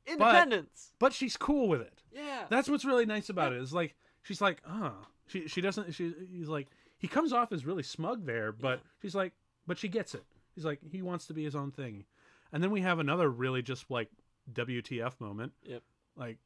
[0.08, 0.94] Independence.
[1.00, 2.02] But she's cool with it.
[2.14, 2.44] yeah.
[2.50, 3.62] That's what's really nice about it.
[3.62, 4.92] Is like she's like, "Uh."
[5.28, 5.94] She she doesn't.
[5.94, 6.68] She he's like
[6.98, 8.90] he comes off as really smug there, but Yeah.
[9.02, 9.34] she's like,
[9.66, 10.24] but she gets it.
[10.56, 12.04] He's like he wants to be his own thing.
[12.52, 14.10] And then we have another really just like
[14.52, 15.54] WTF moment.
[15.64, 15.82] Yep.
[16.18, 16.38] Like,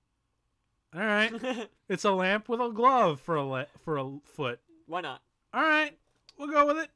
[0.96, 4.60] all right, it's a lamp with a glove for a le- for a foot.
[4.86, 5.22] Why not?
[5.54, 5.98] All right,
[6.38, 6.90] we'll go with it.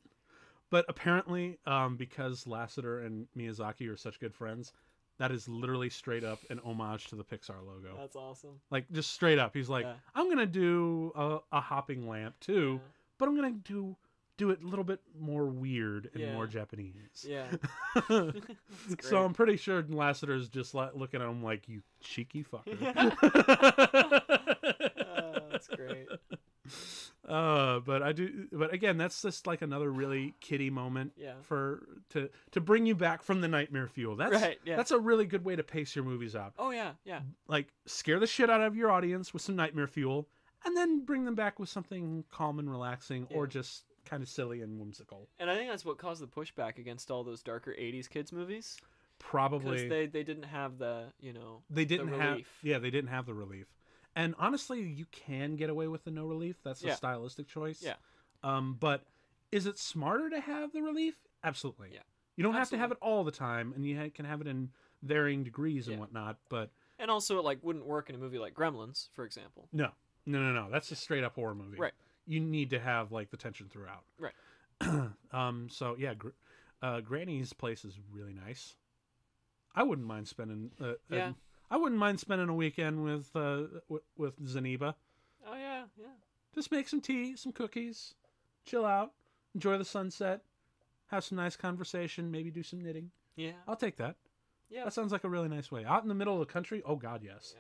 [0.72, 4.72] But apparently, um, because Lasseter and Miyazaki are such good friends,
[5.20, 7.96] that is literally straight up an homage to the Pixar logo.
[8.00, 8.60] That's awesome.
[8.72, 9.94] Like just straight up, he's like, Yeah.
[10.16, 12.88] "I'm gonna do a, a hopping lamp too, Yeah.
[13.20, 13.96] but I'm gonna do
[14.38, 16.34] do it a little bit more weird and Yeah.
[16.34, 17.46] more Japanese." Yeah.
[19.02, 19.24] so.
[19.24, 22.78] I'm pretty sure Lasseter's just like looking at him like, "You cheeky fucker."
[25.70, 26.08] That's great.
[27.28, 28.48] Uh, but I do.
[28.52, 31.34] But again, that's just like another really kiddie moment Yeah.
[31.44, 34.16] for to to bring you back from the nightmare fuel.
[34.16, 34.76] That's Right, yeah.
[34.76, 36.54] that's a really good way to pace your movies out.
[36.58, 37.22] Oh yeah, yeah.
[37.48, 40.28] Like scare the shit out of your audience with some nightmare fuel,
[40.66, 44.62] and then bring them back with something calm and relaxing, or just kind of silly
[44.62, 45.30] and whimsical.
[45.40, 48.78] And I think that's what caused the pushback against all those darker '80s kids movies
[49.20, 52.32] Probably they they didn't have the you know they didn't have.
[52.32, 52.48] relief.
[52.64, 53.68] Yeah, they didn't have the relief.
[54.16, 56.58] And honestly, you can get away with the no relief.
[56.64, 56.96] That's a Yeah.
[56.96, 57.82] stylistic choice.
[57.82, 57.96] Yeah.
[58.44, 59.06] Um, but
[59.52, 61.16] is it smarter to have the relief?
[61.44, 61.92] Absolutely.
[61.94, 62.02] Yeah.
[62.36, 64.48] You don't have to have it all the time, and you ha- can have it
[64.48, 64.72] in
[65.02, 66.00] varying degrees and Yeah.
[66.02, 66.40] whatnot.
[66.50, 69.68] But and also it like wouldn't work in a movie like Gremlins, for example.
[69.72, 69.92] no,
[70.26, 70.70] no, no, no.
[70.70, 71.78] That's a straight up horror movie.
[71.78, 71.94] Right.
[72.26, 74.04] You need to have like the tension throughout.
[74.18, 74.34] Right.
[75.32, 75.70] um.
[75.70, 76.30] So yeah, gr-
[76.82, 78.76] uh, Granny's place is really nice.
[79.76, 80.72] I wouldn't mind spending.
[80.80, 81.34] Uh, Yeah.
[81.72, 84.94] I wouldn't mind spending a weekend with uh with, with Zeniba.
[85.48, 86.06] Oh yeah, yeah.
[86.54, 88.14] Just make some tea, some cookies,
[88.66, 89.14] chill out,
[89.56, 90.42] enjoy the sunset,
[91.08, 93.10] have some nice conversation, maybe do some knitting.
[93.38, 93.54] Yeah.
[93.68, 94.18] I'll take that.
[94.70, 94.84] Yeah.
[94.84, 95.86] That sounds like a really nice way.
[95.86, 96.84] Out in the middle of the country?
[96.86, 97.56] Oh God, yes.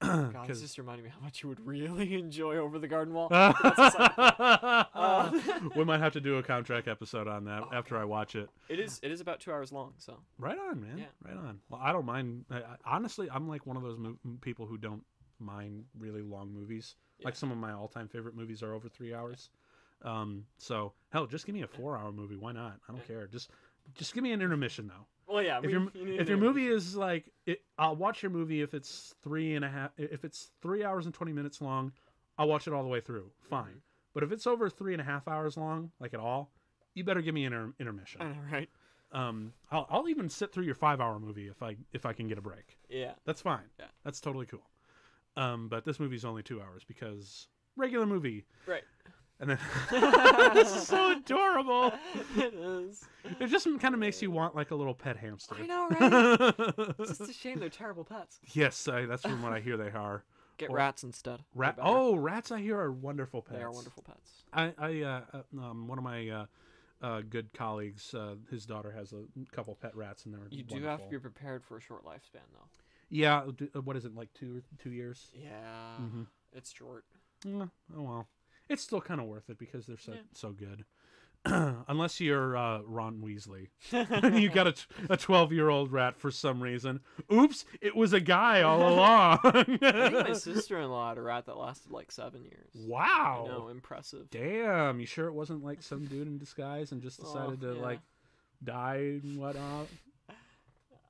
[0.00, 3.28] God, this just reminded me how much you would really enjoy Over the Garden Wall.
[5.00, 5.30] Uh,
[5.76, 8.48] we might have to do a contract episode on that Oh, after I watch it.
[8.68, 10.98] It is it is about two hours long, so Right on, man.
[10.98, 11.04] Yeah.
[11.24, 11.60] Right on.
[11.68, 12.44] Well, I don't mind.
[12.50, 15.02] I, I- honestly, I'm like one of those mo- people who don't
[15.38, 16.96] mind really long movies.
[17.24, 19.50] Like some of my all-time favorite movies are over three hours.
[20.02, 22.36] Um, so hell, just give me a four-hour movie.
[22.36, 22.78] Why not?
[22.88, 23.14] I don't Yeah.
[23.16, 23.26] care.
[23.26, 23.50] Just,
[23.94, 25.06] just give me an intermission though.
[25.30, 25.58] Well yeah.
[25.58, 28.74] if we- your you if your movie is like, it, I'll watch your movie if
[28.74, 29.90] it's three and a half.
[29.96, 31.92] If it's three hours and twenty minutes long,
[32.38, 33.30] I'll watch it all the way through.
[33.48, 33.64] Fine.
[33.66, 33.80] Mhm.
[34.14, 36.50] But if it's over three and a half hours long, like at all,
[36.94, 38.20] you better give me an inter- intermission.
[38.50, 38.68] Right?
[39.12, 42.38] Um, I'll, I'll even sit through your five-hour movie if I if I can get
[42.38, 42.78] a break.
[42.88, 43.12] Yeah.
[43.24, 43.64] That's fine.
[43.78, 43.86] Yeah.
[44.04, 44.68] That's totally cool.
[45.36, 48.46] Um, but this movie's only two hours because regular movie.
[48.66, 48.82] Right.
[49.40, 49.58] And then
[50.54, 51.92] this is so adorable.
[52.36, 53.04] it is.
[53.40, 55.56] It just kind of makes you want like a little pet hamster.
[55.58, 56.94] I know, right?
[56.98, 58.38] It's just a shame they're terrible pets.
[58.52, 60.24] yes, I, that's from what I hear they are.
[60.58, 61.38] Get Or- rats instead.
[61.38, 61.76] They're Rat.
[61.76, 61.88] better.
[61.88, 62.52] Oh, rats!
[62.52, 63.56] I hear are wonderful pets.
[63.56, 64.30] they are wonderful pets.
[64.52, 66.46] I, I, uh, uh, um, one of my uh,
[67.00, 69.22] uh, good colleagues, uh, his daughter has a
[69.56, 72.44] couple pet rats, and they're You do have to be prepared for a short lifespan,
[72.52, 72.68] though.
[73.08, 73.44] Yeah.
[73.74, 75.28] uh, What is it like two two years?
[75.34, 75.48] Yeah,
[76.02, 76.26] Mhm.
[76.52, 77.04] it's short.
[77.46, 78.28] Mm, oh well,
[78.70, 80.18] it's still kind of worth it because they're so Yeah.
[80.32, 80.84] so good.
[81.88, 83.68] Unless you're uh, Ron Weasley,
[84.40, 87.00] you got a t- a twelve year old rat for some reason.
[87.32, 89.38] Oops, it was a guy all along.
[89.44, 89.80] I think
[90.28, 92.70] my sister-in-law had a rat that lasted like seven years.
[92.74, 93.46] wow.
[93.48, 94.28] no, impressive.
[94.30, 97.74] Damn, you sure it wasn't like some dude in disguise and just Oh, decided to
[97.74, 97.82] yeah.
[97.82, 98.00] like
[98.62, 99.86] die and whatnot?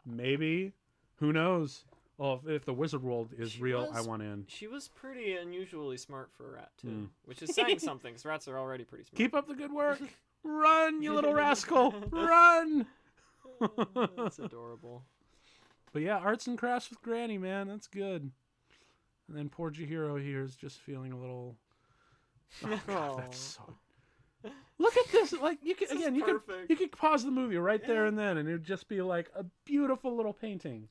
[0.06, 0.72] Maybe.
[1.16, 1.84] Who knows?
[2.20, 4.44] Well, if, if the wizard world is She real, I want in.
[4.46, 7.08] She was pretty unusually smart for a rat too, Mm.
[7.24, 8.12] which is saying something.
[8.12, 9.16] Because rats are already pretty smart.
[9.16, 9.98] Keep up the good work.
[10.44, 11.94] Run, you little rascal.
[12.10, 12.84] Run.
[14.18, 15.02] That's adorable.
[15.94, 18.30] But yeah, arts and crafts with Granny, man, that's good.
[19.28, 21.56] And then poor Chihiro here is just feeling a little.
[22.62, 23.74] Oh, God, that's so.
[24.78, 25.32] Look at this!
[25.32, 28.18] Like you can This again, you could you could pause the movie right there and
[28.18, 30.88] then, and it'd just be like a beautiful little painting.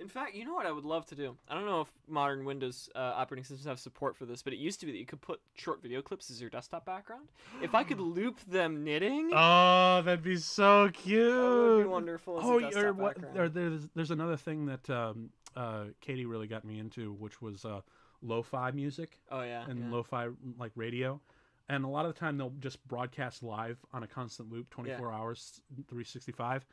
[0.00, 1.36] In fact, you know what I would love to do?
[1.48, 4.58] I don't know if modern Windows uh, operating systems have support for this, but it
[4.58, 7.28] used to be that you could put short video clips as your desktop background.
[7.62, 11.32] If I could loop them knitting, Oh, that'd be so cute.
[11.32, 11.36] that
[11.68, 13.16] would be wonderful as Oh, a desktop or what?
[13.36, 17.64] Or there's there's another thing that um, uh, Katie really got me into, which was
[17.64, 17.80] uh,
[18.22, 19.18] lo-fi music.
[19.32, 19.90] oh yeah, and yeah.
[19.90, 21.20] lo-fi like radio
[21.68, 25.12] and a lot of the time they'll just broadcast live on a constant loop 24
[25.12, 26.64] hours 365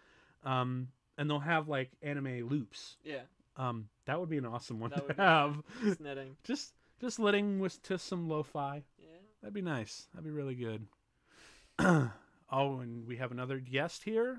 [0.44, 3.22] um, and they'll have like anime loops yeah,
[3.58, 6.36] um, that would be an awesome one That to have it's knitting.
[6.44, 9.08] just just letting with to some lo-fi Yeah.
[9.42, 10.88] that'd be nice that'd be really good
[11.80, 12.12] oh
[12.52, 14.38] and we have another guest here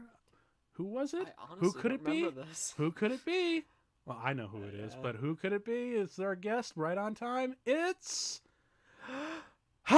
[0.73, 2.28] who was it I honestly could it be?
[2.31, 2.74] This.
[2.78, 3.65] who could it be
[4.05, 6.73] well i know who it is Uh, but who could it be it's our guest
[6.77, 8.40] right on time it's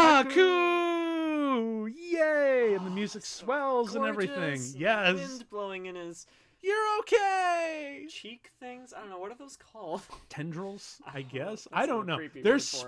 [0.58, 1.90] Haku!
[1.94, 2.74] Yay!
[2.74, 4.36] And the Oh, music so swells and everything.
[4.36, 5.14] Gorgeous, and the Yes.
[5.16, 6.26] Wind blowing in his
[6.62, 8.06] You're okay.
[8.08, 8.92] cheek things.
[8.96, 10.02] I don't know what are those called.
[10.28, 11.64] Tendrils, I guess.
[11.64, 12.18] that's I a don't know.
[12.42, 12.84] There's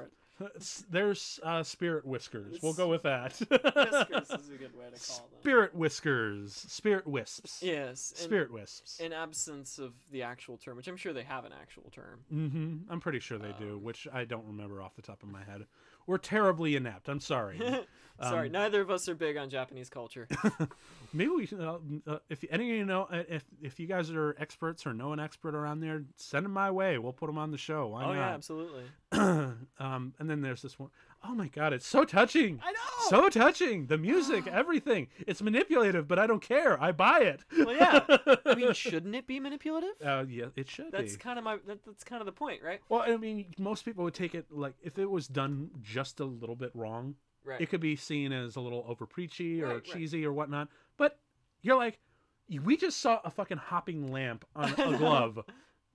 [0.91, 2.61] there's uh, spirit whiskers.
[2.63, 3.33] We'll go with that.
[3.39, 5.41] Whiskers is a good way to call them.
[5.41, 6.55] Spirit whiskers.
[6.55, 7.63] Spirit wisps.
[7.63, 8.13] Yes.
[8.17, 9.01] in- Spirit wisps.
[9.01, 12.21] In absence of the actual term, which I'm sure they have an actual term.
[12.33, 12.91] Mm-hmm.
[12.91, 15.45] I'm pretty sure they do, Um, which I don't remember off the top of my
[15.45, 15.67] head.
[16.11, 17.09] We're terribly inept.
[17.09, 17.61] I'm sorry.
[18.21, 20.29] Sorry, Um, neither of us are big on Japanese culture.
[21.15, 21.61] Maybe we should.
[21.61, 24.93] Uh, uh, if any of you know, uh, if if you guys are experts or
[24.93, 26.99] know an expert around there, send them my way.
[26.99, 27.87] We'll put them on the show.
[27.87, 28.83] Why oh yeah, absolutely.
[29.13, 30.91] um, and then there's this one.
[31.23, 32.61] Oh my god, it's so touching.
[32.65, 32.79] I know.
[33.11, 33.87] So touching.
[33.87, 35.09] The music, everything.
[35.27, 36.83] It's manipulative, but I don't care.
[36.83, 37.45] I buy it.
[37.59, 38.05] Well, yeah.
[38.47, 39.91] I mean, shouldn't it be manipulative?
[40.05, 41.19] uh, yeah, it should That's be.
[41.19, 41.59] kind of my.
[41.67, 42.81] That, that's kind of the point, right?
[42.89, 46.25] Well, I mean, most people would take it like if it was done just a
[46.25, 47.61] little bit wrong, Right.
[47.61, 49.85] it could be seen as a little over preachy or Right, right.
[49.85, 50.69] cheesy or whatnot.
[50.97, 51.19] But
[51.63, 51.99] you're like,
[52.65, 55.39] we just saw a fucking hopping lamp on a glove.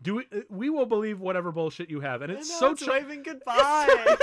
[0.02, 0.26] Do we?
[0.50, 2.72] We will believe whatever bullshit you have, and it's know, so.
[2.72, 4.18] it's waving goodbye.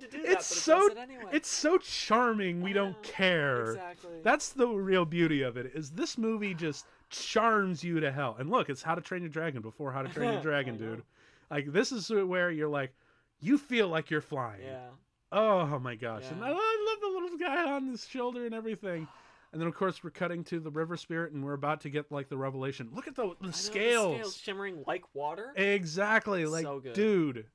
[0.00, 0.86] Need to do that, it's so.
[0.90, 1.24] it anyway.
[1.32, 2.60] It's so charming.
[2.62, 3.72] We don't care.
[3.72, 4.10] Exactly.
[4.22, 5.72] That's the real beauty of it.
[5.74, 8.36] Is this movie just charms you to hell?
[8.38, 11.02] And look, it's How to Train Your Dragon before How to Train Your Dragon, dude.
[11.50, 12.92] Like this is where you're like,
[13.40, 14.62] you feel like you're flying.
[14.64, 14.88] yeah.
[15.32, 16.24] Oh my gosh!
[16.30, 16.46] And Yeah.
[16.46, 19.06] I, I love the little guy on his shoulder and everything.
[19.52, 22.10] And then of course we're cutting to the river spirit, and we're about to get
[22.10, 22.88] like the revelation.
[22.92, 24.14] Look at the, the know, the scales.
[24.16, 25.52] scales shimmering like water.
[25.56, 26.46] Exactly.
[26.46, 26.94] Like, So good.
[26.94, 27.46] dude,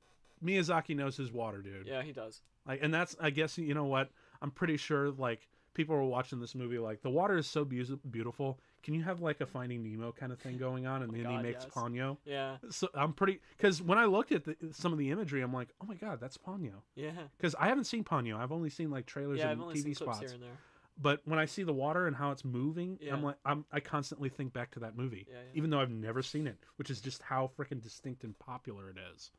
[0.46, 1.86] Miyazaki knows his water, dude.
[1.86, 2.40] Yeah, he does.
[2.66, 4.10] Like, and that's I guess you know what
[4.42, 7.98] I'm pretty sure like people were watching this movie like the water is so beau-
[8.10, 8.58] beautiful.
[8.82, 11.30] Can you have like a Finding Nemo kind of thing going on, and oh then
[11.30, 11.72] he Oh makes yes.
[11.74, 12.16] Ponyo?
[12.24, 12.56] Yeah.
[12.70, 15.68] So I'm pretty because when I looked at the, some of the imagery, I'm like,
[15.82, 16.82] oh my god, that's Ponyo.
[16.94, 17.10] Yeah.
[17.36, 18.36] Because I haven't seen Ponyo.
[18.38, 20.20] I've only seen like trailers Yeah, and TV spots.
[20.20, 20.58] here and there.
[20.98, 23.12] But when I see the water and how it's moving, yeah.
[23.12, 25.36] I'm like, I'm, I constantly think back to that movie, yeah.
[25.52, 28.96] even though I've never seen it, which is just how freaking distinct and popular it
[29.14, 29.30] is.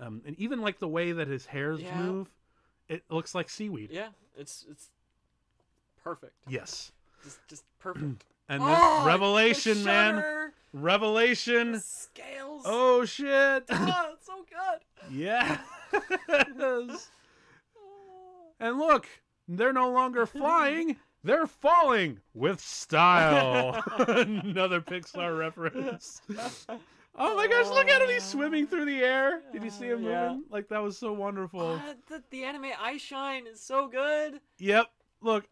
[0.00, 1.96] Um, and even like the way that his hairs Yeah.
[2.00, 2.28] move,
[2.88, 3.90] it looks like seaweed.
[3.92, 4.90] Yeah, it's it's
[6.02, 6.34] perfect.
[6.48, 6.92] Yes.
[7.24, 8.24] Just just perfect.
[8.50, 11.72] And Oh, Revelation, man, Revelation.
[11.72, 12.62] the scales.
[12.64, 13.64] Oh shit!
[13.70, 15.12] Ah, it's so good.
[15.14, 15.58] yes.
[18.60, 19.06] And look,
[19.46, 20.96] they're no longer flying.
[21.22, 23.82] They're falling with style.
[23.98, 26.22] Another Pixar reference.
[27.20, 28.08] Oh my gosh, look at him.
[28.08, 29.42] He's swimming through the air.
[29.52, 30.10] Did you see him moving?
[30.12, 30.36] Yeah.
[30.50, 31.80] Like, that was so wonderful.
[31.82, 34.40] Ah, the, the anime eye shine is so good.
[34.58, 34.86] Yep.
[35.20, 35.48] Look,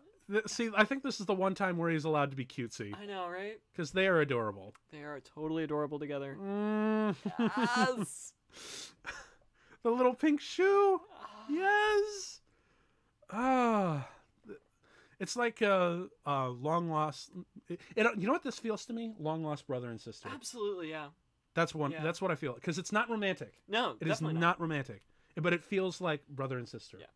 [0.46, 3.06] see, I think this is the one time where he's allowed to be cutesy I
[3.06, 3.58] know, right?
[3.72, 4.74] because they are adorable.
[4.92, 6.36] They are totally adorable together.
[6.40, 7.16] Mm.
[7.38, 8.32] Yes.
[9.82, 11.00] the little pink shoe.
[11.20, 12.40] Ah, Yes.
[13.30, 14.08] Ah.
[15.18, 17.30] It's like a, a long lost.
[17.68, 19.14] It, it- you know what this feels to me?
[19.18, 20.28] Long lost brother and sister.
[20.32, 21.06] Absolutely, yeah.
[21.56, 21.90] That's one.
[21.90, 22.04] Yeah.
[22.04, 23.54] That's what I feel because it's not romantic.
[23.68, 24.60] No, It is definitely not.
[24.60, 25.02] romantic,
[25.36, 26.98] but it feels like brother and sister.
[27.00, 27.06] Yeah.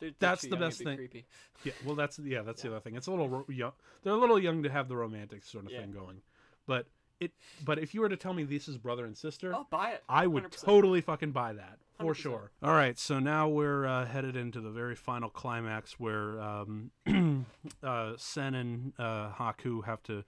[0.00, 0.96] They're, they're That's the best thing.
[0.96, 1.26] Creepy.
[1.64, 2.94] Yeah, well, that's yeah, that's the other thing.
[2.94, 3.72] It's a little ro- young.
[4.04, 5.80] They're a little young to have the romantic sort of Yeah.
[5.80, 6.22] thing going,
[6.66, 6.86] but
[7.20, 7.32] it.
[7.64, 10.04] But if you were to tell me this is brother and sister, Oh, buy it.
[10.08, 12.16] I would totally fucking buy that for 100%.
[12.16, 12.50] sure.
[12.62, 16.92] All right, so now we're uh, headed into the very final climax where um,
[17.82, 20.22] uh, Sen and uh, Haku have to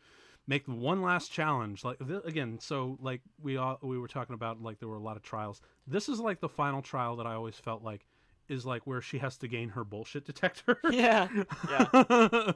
[0.50, 1.84] make one last challenge.
[1.84, 5.02] Like th- again, so like we all we were talking about, like there were a
[5.02, 5.62] lot of trials.
[5.86, 8.04] This is like the final trial that I always felt like
[8.48, 10.78] is like where she has to gain her bullshit detector.
[10.90, 11.28] Yeah.
[11.70, 12.52] Yeah.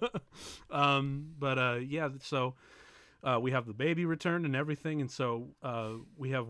[0.70, 2.54] um, but uh, yeah, so
[3.22, 6.46] uh, we have the baby returned and everything, and so uh, we have.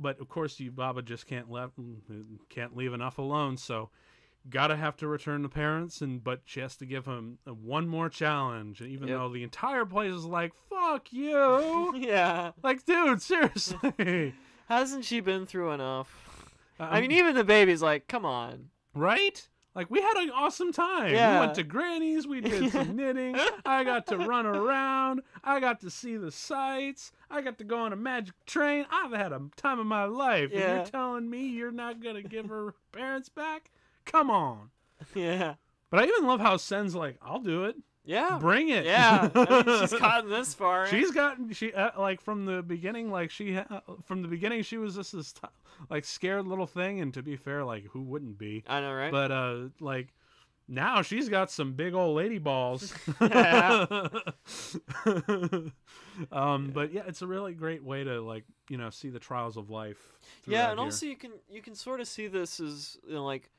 [0.00, 1.74] But of course, Yubaba just can't left
[2.48, 3.58] can't leave enough alone.
[3.58, 3.90] So
[4.48, 7.86] gotta have to return the parents, and but she has to give him uh, one
[7.88, 9.18] more challenge, even Yep.
[9.18, 12.52] though the entire place is like "fuck you," yeah.
[12.62, 14.34] like dude, seriously.
[14.68, 16.08] Hasn't she been through enough?
[16.78, 18.70] I Um, mean, even the baby's like, come on.
[18.94, 19.46] right?
[19.74, 21.12] Like we had an awesome time.
[21.12, 22.26] We went to Granny's.
[22.26, 23.36] We did some knitting.
[23.64, 25.20] I got to run around.
[25.44, 27.12] I got to see the sights.
[27.30, 28.84] I got to go on a magic train.
[28.90, 30.50] I've had a time of my life.
[30.52, 33.70] And you're telling me you're not gonna give her parents back?
[34.04, 34.70] Come on.
[35.14, 35.54] Yeah.
[35.90, 37.74] But I even love how Sen's like, I'll do it.
[38.04, 38.38] Yeah.
[38.38, 38.84] Bring it.
[38.84, 39.28] Yeah.
[39.34, 40.86] I mean, she's gotten this far.
[40.86, 44.76] She's gotten she uh, like from the beginning like she uh, from the beginning she
[44.78, 45.48] was just this t-
[45.88, 49.10] like scared little thing and to be fair like who wouldn't be I know, right?
[49.12, 50.08] but uh like
[50.68, 53.86] now she's got some big old lady balls Yeah.
[56.32, 59.56] um but yeah it's a really great way to like you know see the trials
[59.56, 60.08] of life
[60.46, 60.84] yeah, and here.
[60.84, 63.50] also you can you can sort of see this as you know, like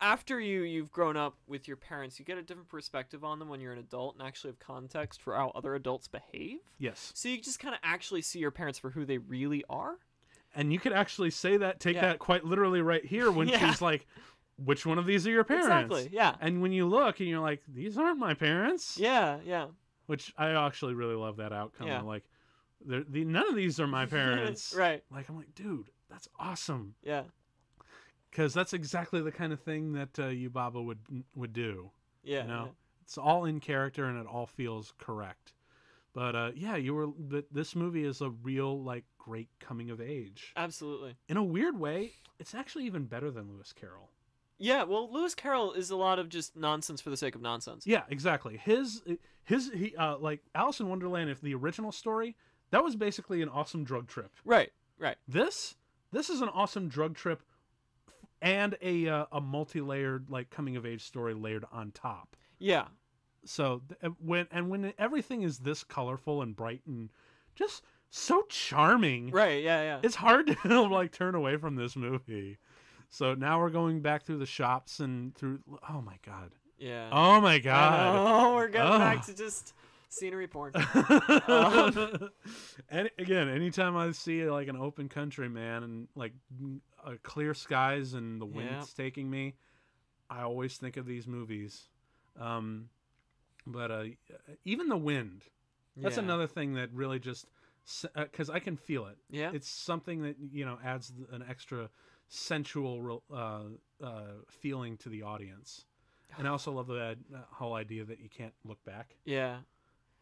[0.00, 3.48] after you you've grown up with your parents, you get a different perspective on them
[3.48, 6.58] when you're an adult and actually have context for how other adults behave.
[6.78, 9.98] yes So you just kind of actually see your parents for who they really are.
[10.54, 12.02] and you could actually say that take Yeah.
[12.02, 13.70] that quite literally right here when Yeah.
[13.70, 14.06] she's like
[14.56, 16.08] which one of these are your parents Exactly.
[16.12, 16.36] Yeah.
[16.40, 19.38] and when you look and you're like these aren't my parents Yeah.
[19.44, 19.66] Yeah.
[20.06, 21.86] which I actually really love that outcome.
[21.88, 22.02] Yeah.
[22.02, 22.24] Like,
[22.86, 24.74] the none of these are my parents.
[24.76, 25.02] right.
[25.10, 27.22] Like, I'm like, dude, that's awesome Yeah.
[28.34, 30.98] Because that's exactly the kind of thing that uh, Yubaba would
[31.36, 31.90] would do.
[32.24, 32.42] Yeah.
[32.42, 33.02] You know, yeah.
[33.02, 35.52] it's all in character and it all feels correct.
[36.14, 37.06] But uh, yeah, you were.
[37.06, 40.52] But this movie is a real like great coming of age.
[40.56, 41.16] Absolutely.
[41.28, 44.10] In a weird way, it's actually even better than Lewis Carroll.
[44.58, 47.84] Yeah, well, Lewis Carroll is a lot of just nonsense for the sake of nonsense.
[47.86, 48.56] Yeah, exactly.
[48.56, 49.02] His
[49.44, 51.30] his he uh, like Alice in Wonderland.
[51.30, 52.36] If the original story,
[52.70, 54.30] that was basically an awesome drug trip.
[54.44, 55.16] Right, right.
[55.26, 55.74] This
[56.12, 57.42] this is an awesome drug trip
[58.44, 62.36] and a uh, a multi-layered like coming of age story layered on top.
[62.58, 62.84] Yeah,
[63.44, 67.10] So th- uh, when and when everything is this colorful and bright and
[67.54, 70.00] just so charming, right, yeah, yeah.
[70.02, 72.58] it's hard to like turn away from this movie.
[73.08, 76.52] So now we're going back through the shops and through oh my god.
[76.78, 77.08] yeah.
[77.10, 78.16] Oh my god.
[78.16, 79.72] Oh, we're getting back to just
[80.10, 80.72] scenery porn.
[82.88, 86.32] and again, anytime I see like an open country, man, and like
[87.04, 89.04] uh, clear skies and the wind's Yeah.
[89.04, 89.54] taking me,
[90.30, 91.88] I always think of these movies.
[92.38, 92.88] Um,
[93.66, 94.04] but uh,
[94.64, 95.42] even the wind,
[95.96, 96.22] that's Yeah.
[96.24, 97.46] another thing that really just
[98.14, 99.18] because I can feel it.
[99.30, 99.50] Yeah.
[99.52, 101.90] It's something that you know adds an extra
[102.28, 103.60] sensual uh,
[104.02, 105.84] uh, feeling to the audience.
[106.36, 109.16] And I also love the uh, whole idea that you can't look back.
[109.24, 109.58] yeah.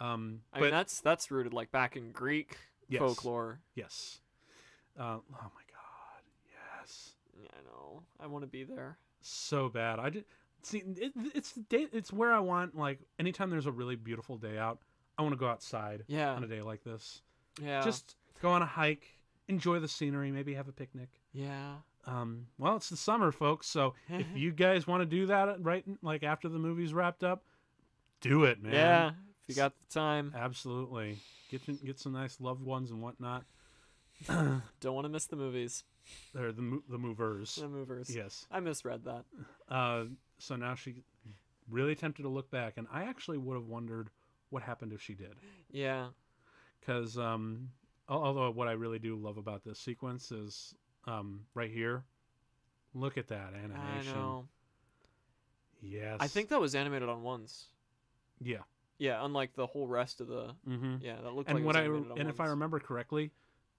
[0.01, 2.57] Um, I but mean, that's that's rooted like back in Greek
[2.89, 2.99] Yes.
[2.99, 3.61] folklore.
[3.75, 4.21] Yes.
[4.99, 6.23] Uh, oh my god.
[6.81, 7.13] Yes.
[7.41, 7.63] Yeah, I
[8.19, 8.25] know.
[8.25, 8.99] I want to be there.
[9.21, 9.99] So bad.
[9.99, 10.25] I did
[10.63, 10.83] see.
[10.97, 11.87] It, it's the day.
[11.93, 12.77] It's where I want.
[12.77, 14.81] Like anytime there's a really beautiful day out,
[15.19, 16.33] I want to go outside Yeah.
[16.33, 17.23] on a day like this.
[17.63, 17.83] Yeah.
[17.83, 19.07] Just go on a hike,
[19.49, 21.09] enjoy the scenery, maybe have a picnic.
[21.33, 21.75] yeah.
[22.05, 23.69] Um, well, it's the summer, folks.
[23.69, 27.45] So if you guys want to do that right, like after the movie's wrapped up,
[28.21, 28.73] do it, man.
[28.73, 29.09] Yeah.
[29.09, 31.19] If you got the time, Absolutely.
[31.49, 33.45] Get get some nice loved ones and whatnot.
[34.29, 35.85] don't want to miss the movies.
[36.35, 37.57] They're the the movers.
[37.57, 38.15] The movers.
[38.15, 38.47] Yes.
[38.51, 39.25] I misread that.
[39.69, 40.05] Uh,
[40.39, 41.03] so now she
[41.71, 44.11] really tempted to look back, and I actually would have wondered
[44.51, 45.35] what happened if she did,
[45.71, 46.09] Yeah.
[46.81, 47.71] because um,
[48.09, 50.75] although what I really do love about this sequence is
[51.07, 52.05] um, right here.
[52.95, 54.13] Look at that animation.
[54.13, 54.49] I know.
[55.81, 56.19] Yes.
[56.21, 57.67] I think that was animated on ones.
[58.41, 58.59] Yeah.
[58.99, 60.55] Yeah, unlike the whole rest of the.
[60.69, 60.97] Mm-hmm.
[61.01, 63.31] Yeah, that looked And like what I animated on and if I remember correctly,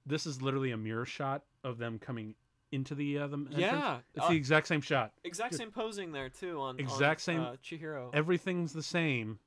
[0.06, 2.36] this is literally a mirror shot of them coming
[2.72, 3.58] into the uh, the entrance.
[3.58, 5.12] Yeah, It's uh, the exact same shot.
[5.24, 8.10] exact same posing there too on on, Exact same- uh, Chihiro.
[8.14, 9.40] Everything's the same,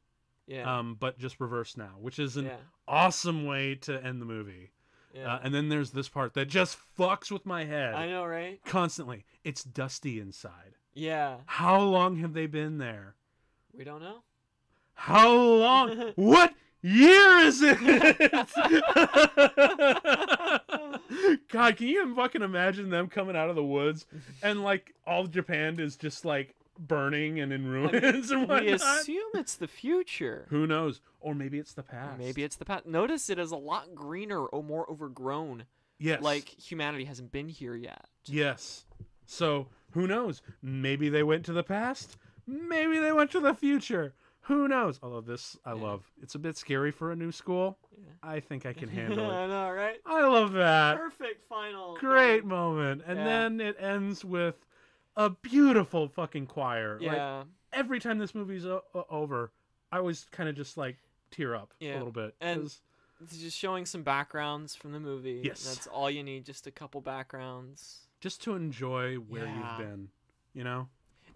[0.47, 2.57] yeah, um, but just reversed now, which is an yeah,
[2.87, 4.71] awesome way to end the movie.
[5.15, 5.35] yeah.
[5.35, 8.61] Uh, and then there's this part that just fucks with my head I know, right?
[8.65, 9.25] constantly.
[9.45, 10.75] It's dusty inside.
[10.95, 13.17] Yeah, How long have they been there?
[13.77, 14.23] we don't know.
[14.95, 16.13] How long?
[16.17, 16.55] what
[16.87, 17.79] year is it?
[21.51, 24.07] God, can you fucking imagine them coming out of the woods
[24.43, 29.23] and like all of Japan is just like burning and in ruins and we assume
[29.35, 30.47] it's the future.
[30.51, 31.01] Who knows?
[31.21, 32.19] Or maybe it's the past.
[32.19, 32.87] Maybe it's the past.
[32.87, 35.65] Notice it is a lot greener or more overgrown.
[35.99, 36.23] yes.
[36.23, 38.05] Like humanity hasn't been here yet.
[38.27, 38.85] yes.
[39.27, 40.43] So who knows?
[40.63, 42.17] Maybe they went to the past.
[42.47, 44.15] Maybe they went to the future.
[44.47, 44.99] Who knows?
[45.03, 45.83] Although this I Yeah.
[45.83, 46.11] love.
[46.23, 47.79] It's a bit scary for a new school.
[47.97, 48.11] Yeah.
[48.23, 49.35] I think I can handle it.
[49.35, 50.01] I know, right?
[50.07, 50.97] I love that.
[50.99, 51.97] Perfect final.
[51.97, 52.49] Great thing.
[52.49, 53.03] moment.
[53.07, 53.25] And Yeah.
[53.25, 54.55] then it ends with
[55.17, 56.99] a beautiful fucking choir.
[57.01, 57.45] Like Yeah.
[57.73, 59.51] every time this movie's o- over,
[59.91, 60.97] I always kind of just like
[61.31, 62.35] tear up a little bit.
[62.41, 62.83] And 'cause-
[63.23, 65.41] It's just showing some backgrounds from the movie.
[65.43, 65.65] Yes.
[65.65, 68.03] That's all you need, just a couple backgrounds.
[68.21, 69.79] just to enjoy where Yeah.
[69.79, 70.11] you've been,
[70.55, 70.89] you know?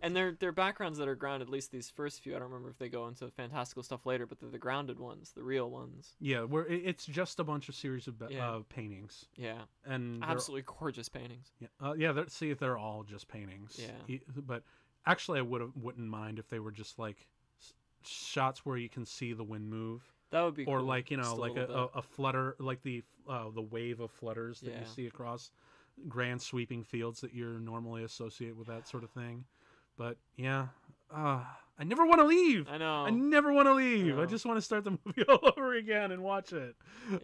[0.02, 2.32] And they're they're backgrounds that are grounded, at least these first few.
[2.34, 5.32] I don't remember if they go into fantastical stuff later, but they're the grounded ones,
[5.32, 6.14] the real ones.
[6.20, 8.50] Yeah, where it's just a bunch of series of ba- Yeah.
[8.50, 9.62] uh, paintings, Yeah.
[9.84, 11.52] and Absolutely gorgeous paintings.
[11.60, 12.24] yeah, uh, yeah.
[12.28, 13.78] See if they're all just paintings.
[13.78, 13.90] Yeah.
[14.06, 14.62] He- but
[15.06, 17.26] actually, I would wouldn't mind if they were just like
[17.60, 21.10] s- shots where you can see the wind move, That would be or cool, like
[21.10, 24.60] you know, just like a, a, a flutter, like the uh, the wave of flutters
[24.60, 24.80] that Yeah.
[24.80, 25.50] you see across
[26.08, 29.44] grand sweeping fields that you're normally associate with that sort of thing.
[29.96, 30.68] But yeah,
[31.14, 31.42] uh,
[31.78, 32.68] I never want to leave.
[32.68, 33.04] I know.
[33.06, 34.14] I never want to leave.
[34.18, 34.26] I No.
[34.26, 36.74] just want to start the movie all over again and watch it.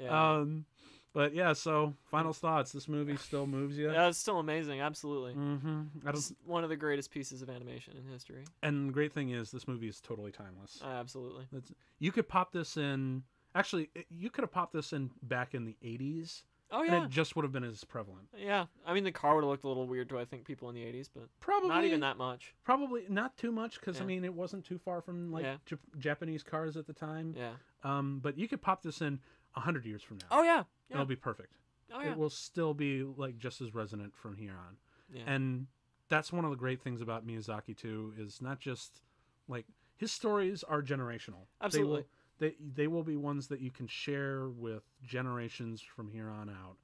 [0.01, 0.36] Yeah.
[0.38, 0.64] Um,
[1.12, 1.52] but yeah.
[1.55, 2.72] So final thoughts.
[2.72, 3.90] This movie still moves you.
[3.90, 4.80] yeah, it's still amazing.
[4.80, 5.34] Absolutely.
[5.34, 6.09] Mm-hmm.
[6.09, 8.44] It's one of the greatest pieces of animation in history.
[8.62, 10.80] And the great thing is, this movie is totally timeless.
[10.84, 11.47] Uh, absolutely.
[11.52, 13.22] That's, you could pop this in.
[13.55, 17.05] Actually, you could have popped this in back in the '80s, Oh and yeah.
[17.05, 18.28] it just would have been as prevalent.
[18.36, 18.66] Yeah.
[18.84, 20.74] I mean, the car would have looked a little weird to I think people in
[20.74, 22.55] the '80s, but Probably not even that much.
[22.64, 25.56] Probably not too much because I mean it wasn't too far from like Yeah.
[25.68, 27.34] Jap- Japanese cars at the time.
[27.36, 27.52] Yeah.
[27.84, 29.20] Um, but you could pop this in
[29.55, 30.26] a hundred years from now.
[30.32, 30.64] Oh yeah.
[30.88, 30.97] Yeah.
[30.97, 31.52] It'll be perfect.
[31.94, 32.10] oh yeah.
[32.12, 34.76] It will still be like just as resonant from here on.
[35.12, 35.22] yeah.
[35.26, 35.66] And
[36.09, 39.02] that's one of the great things about Miyazaki too is not just
[39.48, 39.66] like
[39.97, 41.47] his stories are generational.
[41.62, 41.93] Absolutely.
[41.94, 42.06] They will,
[42.38, 46.76] they they will be ones that you can share with generations from here on out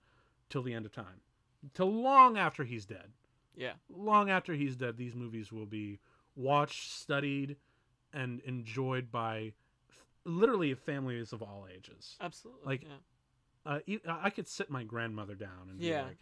[0.48, 1.20] till the end of time.
[1.74, 3.12] Till long after he's dead.
[3.54, 3.72] yeah.
[3.88, 6.00] Long after he's dead, these movies will be
[6.34, 7.56] watched, studied,
[8.12, 9.52] and enjoyed by
[9.88, 12.16] f- literally families of all ages.
[12.20, 12.66] Absolutely.
[12.66, 12.96] Like, yeah.
[13.64, 13.78] Uh,
[14.20, 16.00] I could sit my grandmother down and Yeah.
[16.02, 16.18] be like,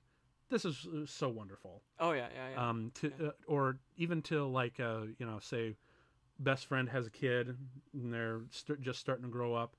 [0.50, 2.28] "This is uh, so wonderful." Oh yeah.
[2.34, 2.50] Yeah.
[2.50, 2.68] Yeah.
[2.68, 3.28] um to Yeah.
[3.28, 5.76] uh, or even to like uh you know say
[6.40, 7.56] best friend has a kid
[7.92, 9.76] and they're st- just starting to grow up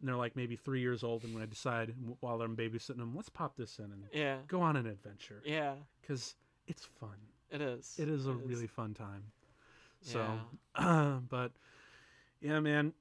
[0.00, 3.12] and they're like maybe three years old and when i decide while i'm babysitting them
[3.14, 4.38] let's pop this in and yeah.
[4.48, 5.74] go on an adventure Yeah.
[6.00, 6.34] because
[6.66, 7.16] it's fun
[7.50, 7.94] It is.
[7.98, 9.24] it is a It really fun time
[10.00, 10.26] so
[10.78, 11.18] Yeah.
[11.28, 11.52] but
[12.40, 12.92] yeah man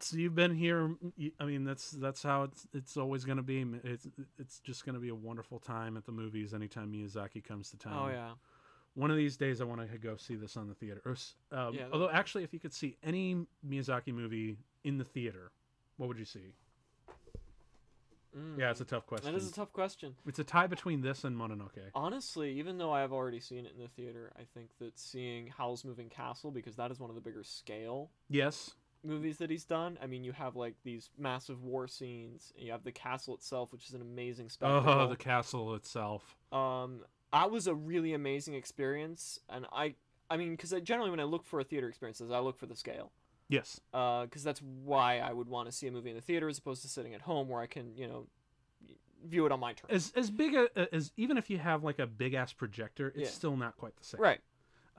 [0.00, 0.96] so you've been here
[1.38, 4.08] i mean that's that's how it's it's always going to be it's
[4.38, 7.78] it's just going to be a wonderful time at the movies anytime miyazaki comes to
[7.78, 8.32] town Oh yeah.
[8.94, 11.00] One of these days, I want to go see this on the theater.
[11.04, 11.16] Or
[11.56, 15.50] um, Yeah, although, actually, if you could see any Miyazaki movie in the theater,
[15.96, 16.52] what would you see?
[18.36, 18.58] Mm.
[18.58, 19.30] Yeah, it's a tough question.
[19.32, 20.14] That is a tough question.
[20.26, 21.90] it's a tie between this and Mononoke.
[21.94, 25.48] Honestly, even though I have already seen it in the theater, I think that seeing
[25.48, 28.74] Howl's Moving Castle because that is one of the bigger scale Yes.
[29.04, 29.98] movies that he's done.
[30.02, 32.52] I mean, you have like these massive war scenes.
[32.56, 34.90] And you have the castle itself, which is an amazing spectacle.
[34.90, 36.36] Oh, the castle itself.
[36.52, 37.00] um,
[37.32, 39.94] that was a really amazing experience, and I,
[40.30, 42.66] I mean, because I, generally when I look for a theater experiences, I look for
[42.66, 43.12] the scale.
[43.48, 43.80] Yes.
[43.90, 46.80] because that's why I would want to see a movie in the theater as opposed
[46.82, 48.26] to sitting at home where I can, you know,
[49.26, 49.92] view it on my terms.
[49.92, 53.18] As as big a, as even if you have like a big ass projector, it's
[53.18, 53.28] Yeah.
[53.28, 54.20] still not quite the same.
[54.22, 54.40] Right.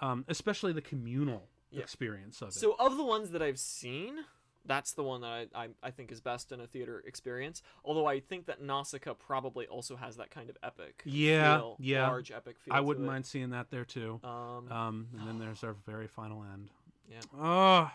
[0.01, 1.81] Um, especially the communal Yeah.
[1.81, 2.53] experience of it.
[2.53, 4.19] So of the ones that I've seen,
[4.65, 7.61] that's the one that I, I, I think is best in a theater experience.
[7.83, 12.07] Although I think that Nausicaa probably also has that kind of epic Yeah, feel, yeah.
[12.07, 12.73] large epic feel.
[12.73, 14.19] I wouldn't mind seeing that there too.
[14.23, 16.69] Um, Um, and then there's our very final end.
[17.11, 17.19] Yeah.
[17.37, 17.91] Oh,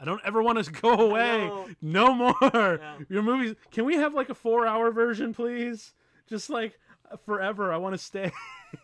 [0.00, 1.50] I don't ever want to go away.
[1.82, 2.34] No more.
[2.42, 2.96] Yeah.
[3.08, 3.54] Your movies.
[3.70, 5.92] Can we have like a four-hour version, please?
[6.26, 6.78] Just like
[7.26, 7.72] forever.
[7.72, 8.32] I want to stay.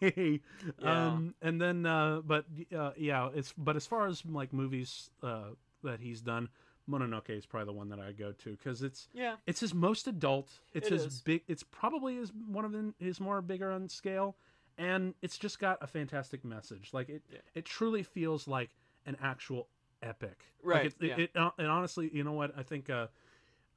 [0.82, 2.44] Um, and then, uh, but
[2.76, 5.50] uh, yeah, it's but as far as like movies uh,
[5.82, 6.48] that he's done,
[6.90, 9.36] Mononoke is probably the one that I go to because it's yeah.
[9.46, 10.50] it's his most adult.
[10.74, 11.20] It's It his is.
[11.22, 11.42] big.
[11.48, 14.36] It's probably his one of his more bigger on scale,
[14.76, 16.90] and it's just got a fantastic message.
[16.92, 17.38] Like it, Yeah.
[17.54, 18.70] it truly feels like
[19.06, 19.68] an actual
[20.02, 20.38] epic.
[20.62, 21.14] Right, Like it, yeah.
[21.14, 22.52] it, it, uh, and honestly, you know what?
[22.56, 23.06] I think uh,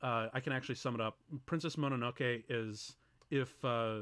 [0.02, 1.18] uh, I can actually sum it up.
[1.46, 2.96] Princess Mononoke is
[3.30, 4.00] if uh,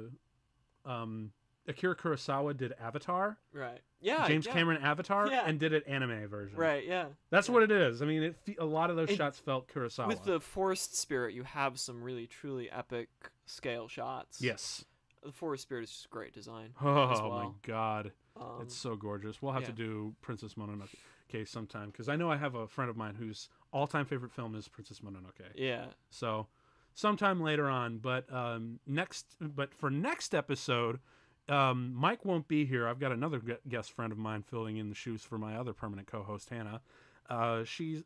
[0.86, 1.32] um,
[1.72, 3.82] Akira Kurosawa did Avatar, Right.
[4.00, 4.28] Yeah.
[4.28, 4.54] James yeah.
[4.54, 5.44] Cameron Avatar, Yeah.
[5.46, 6.58] and did it anime version.
[6.58, 6.86] Right.
[6.86, 7.08] Yeah.
[7.30, 7.54] That's Yeah.
[7.56, 8.02] what it is.
[8.02, 10.08] I mean, it a lot of those And shots felt Kurosawa.
[10.08, 13.10] With the forest spirit, you have some really truly epic
[13.46, 14.42] scale shots.
[14.42, 14.86] yes.
[15.24, 16.74] The Forest Spirit is just great design.
[16.82, 19.40] Oh as my god, Um, it's so gorgeous.
[19.40, 20.96] We'll have to do Princess Mononoke
[21.28, 24.56] case sometime because I know I have a friend of mine whose all-time favorite film
[24.56, 25.52] is Princess Mononoke.
[25.54, 25.86] yeah.
[26.10, 26.48] So
[26.96, 31.00] sometime later on, but um, next, but for next episode,
[31.50, 32.88] um, Mike won't be here.
[32.88, 36.08] I've got another guest friend of mine filling in the shoes for my other permanent
[36.08, 36.82] co-host Hannah.
[37.30, 38.04] Uh, she's,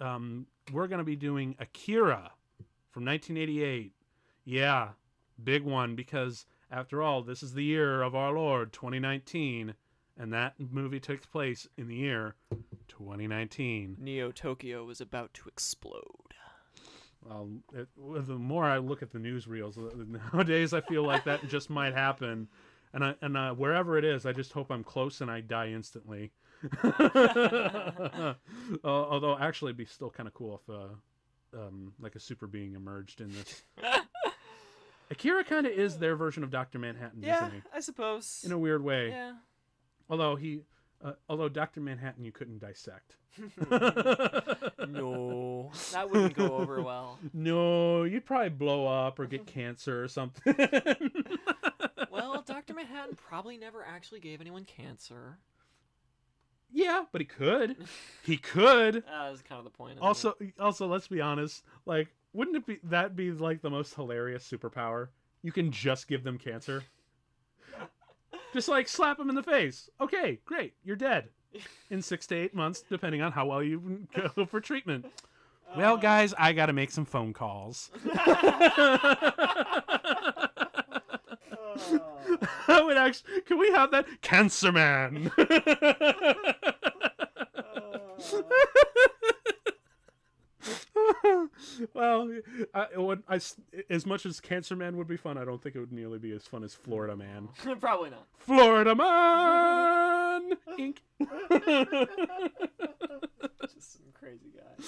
[0.00, 2.32] um, we're gonna be doing Akira
[2.90, 3.92] from 1988.
[4.44, 4.90] Yeah,
[5.42, 9.74] big one because after all, this is the year of our Lord 2019,
[10.18, 12.36] and that movie takes place in the year
[12.88, 13.96] 2019.
[13.98, 16.34] Neo Tokyo was about to explode.
[17.24, 21.46] Well, it, the more I look at the newsreels uh, nowadays, I feel like that
[21.48, 22.48] just might happen.
[22.92, 25.68] And I, and uh, wherever it is, I just hope I'm close and I die
[25.68, 26.32] instantly.
[26.82, 28.34] uh,
[28.84, 32.74] although, actually, it'd be still kind of cool if, uh, um, like a super being
[32.74, 33.62] emerged in this.
[35.10, 37.62] Akira kind of is their version of Doctor Manhattan, Yeah, isn't he?
[37.74, 38.42] I suppose.
[38.44, 39.08] In a weird way.
[39.10, 39.32] yeah.
[40.08, 40.62] Although he,
[41.04, 43.16] uh, although Doctor Manhattan, you couldn't dissect.
[44.88, 47.16] no, that wouldn't go over well.
[47.32, 50.52] No, you'd probably blow up or get cancer or something.
[52.50, 52.74] Dr.
[52.74, 55.38] Manhattan probably never actually gave anyone cancer.
[56.72, 57.76] yeah, but he could.
[58.24, 59.04] He could.
[59.06, 59.98] That was kind of the point.
[59.98, 61.64] Of Also, also, let's be honest.
[61.86, 65.08] Like, wouldn't it be that be like the most hilarious superpower?
[65.42, 66.82] You can just give them cancer.
[68.52, 69.88] Just like slap them in the face.
[70.00, 71.28] Okay, great, you're dead
[71.88, 74.06] in six to eight months, depending on how well you
[74.36, 75.06] go for treatment.
[75.68, 77.90] Uh, well, guys, I got to make some phone calls.
[82.68, 83.40] I would actually.
[83.42, 85.30] Can we have that Cancer Man?
[91.94, 92.30] well,
[92.74, 93.40] I, would, I
[93.88, 96.32] as much as Cancer Man would be fun, I don't think it would nearly be
[96.32, 97.48] as fun as Florida Man.
[97.80, 98.26] probably not.
[98.38, 100.98] Florida Man Inc.
[103.72, 104.84] Just some crazy guy.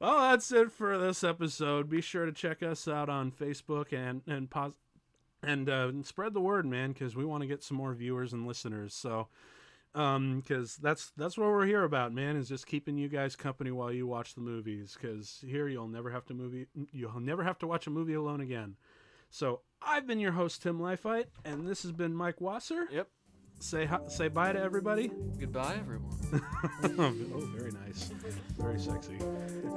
[0.00, 1.88] well, that's it for this episode.
[1.88, 4.72] Be sure to check us out on Facebook and and pos-
[5.46, 8.46] and uh, spread the word, man, because we want to get some more viewers and
[8.46, 8.94] listeners.
[8.94, 9.28] So,
[9.94, 13.70] um, because that's that's what we're here about, man, is just keeping you guys company
[13.70, 14.96] while you watch the movies.
[15.00, 18.40] Because here you'll never have to movie, you'll never have to watch a movie alone
[18.40, 18.76] again.
[19.30, 22.86] So I've been your host Tim Lifeit, and this has been Mike Wasser.
[22.90, 23.08] Yep.
[23.60, 25.10] Say hi, say bye to everybody.
[25.38, 26.10] Goodbye, everyone.
[26.98, 28.10] oh, very nice,
[28.58, 29.18] very sexy.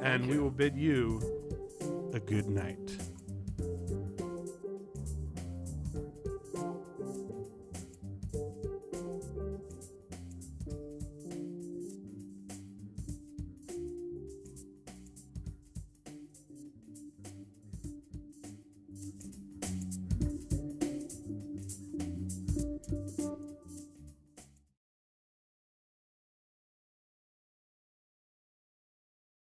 [0.01, 1.21] And we will bid you
[2.13, 2.97] a good night.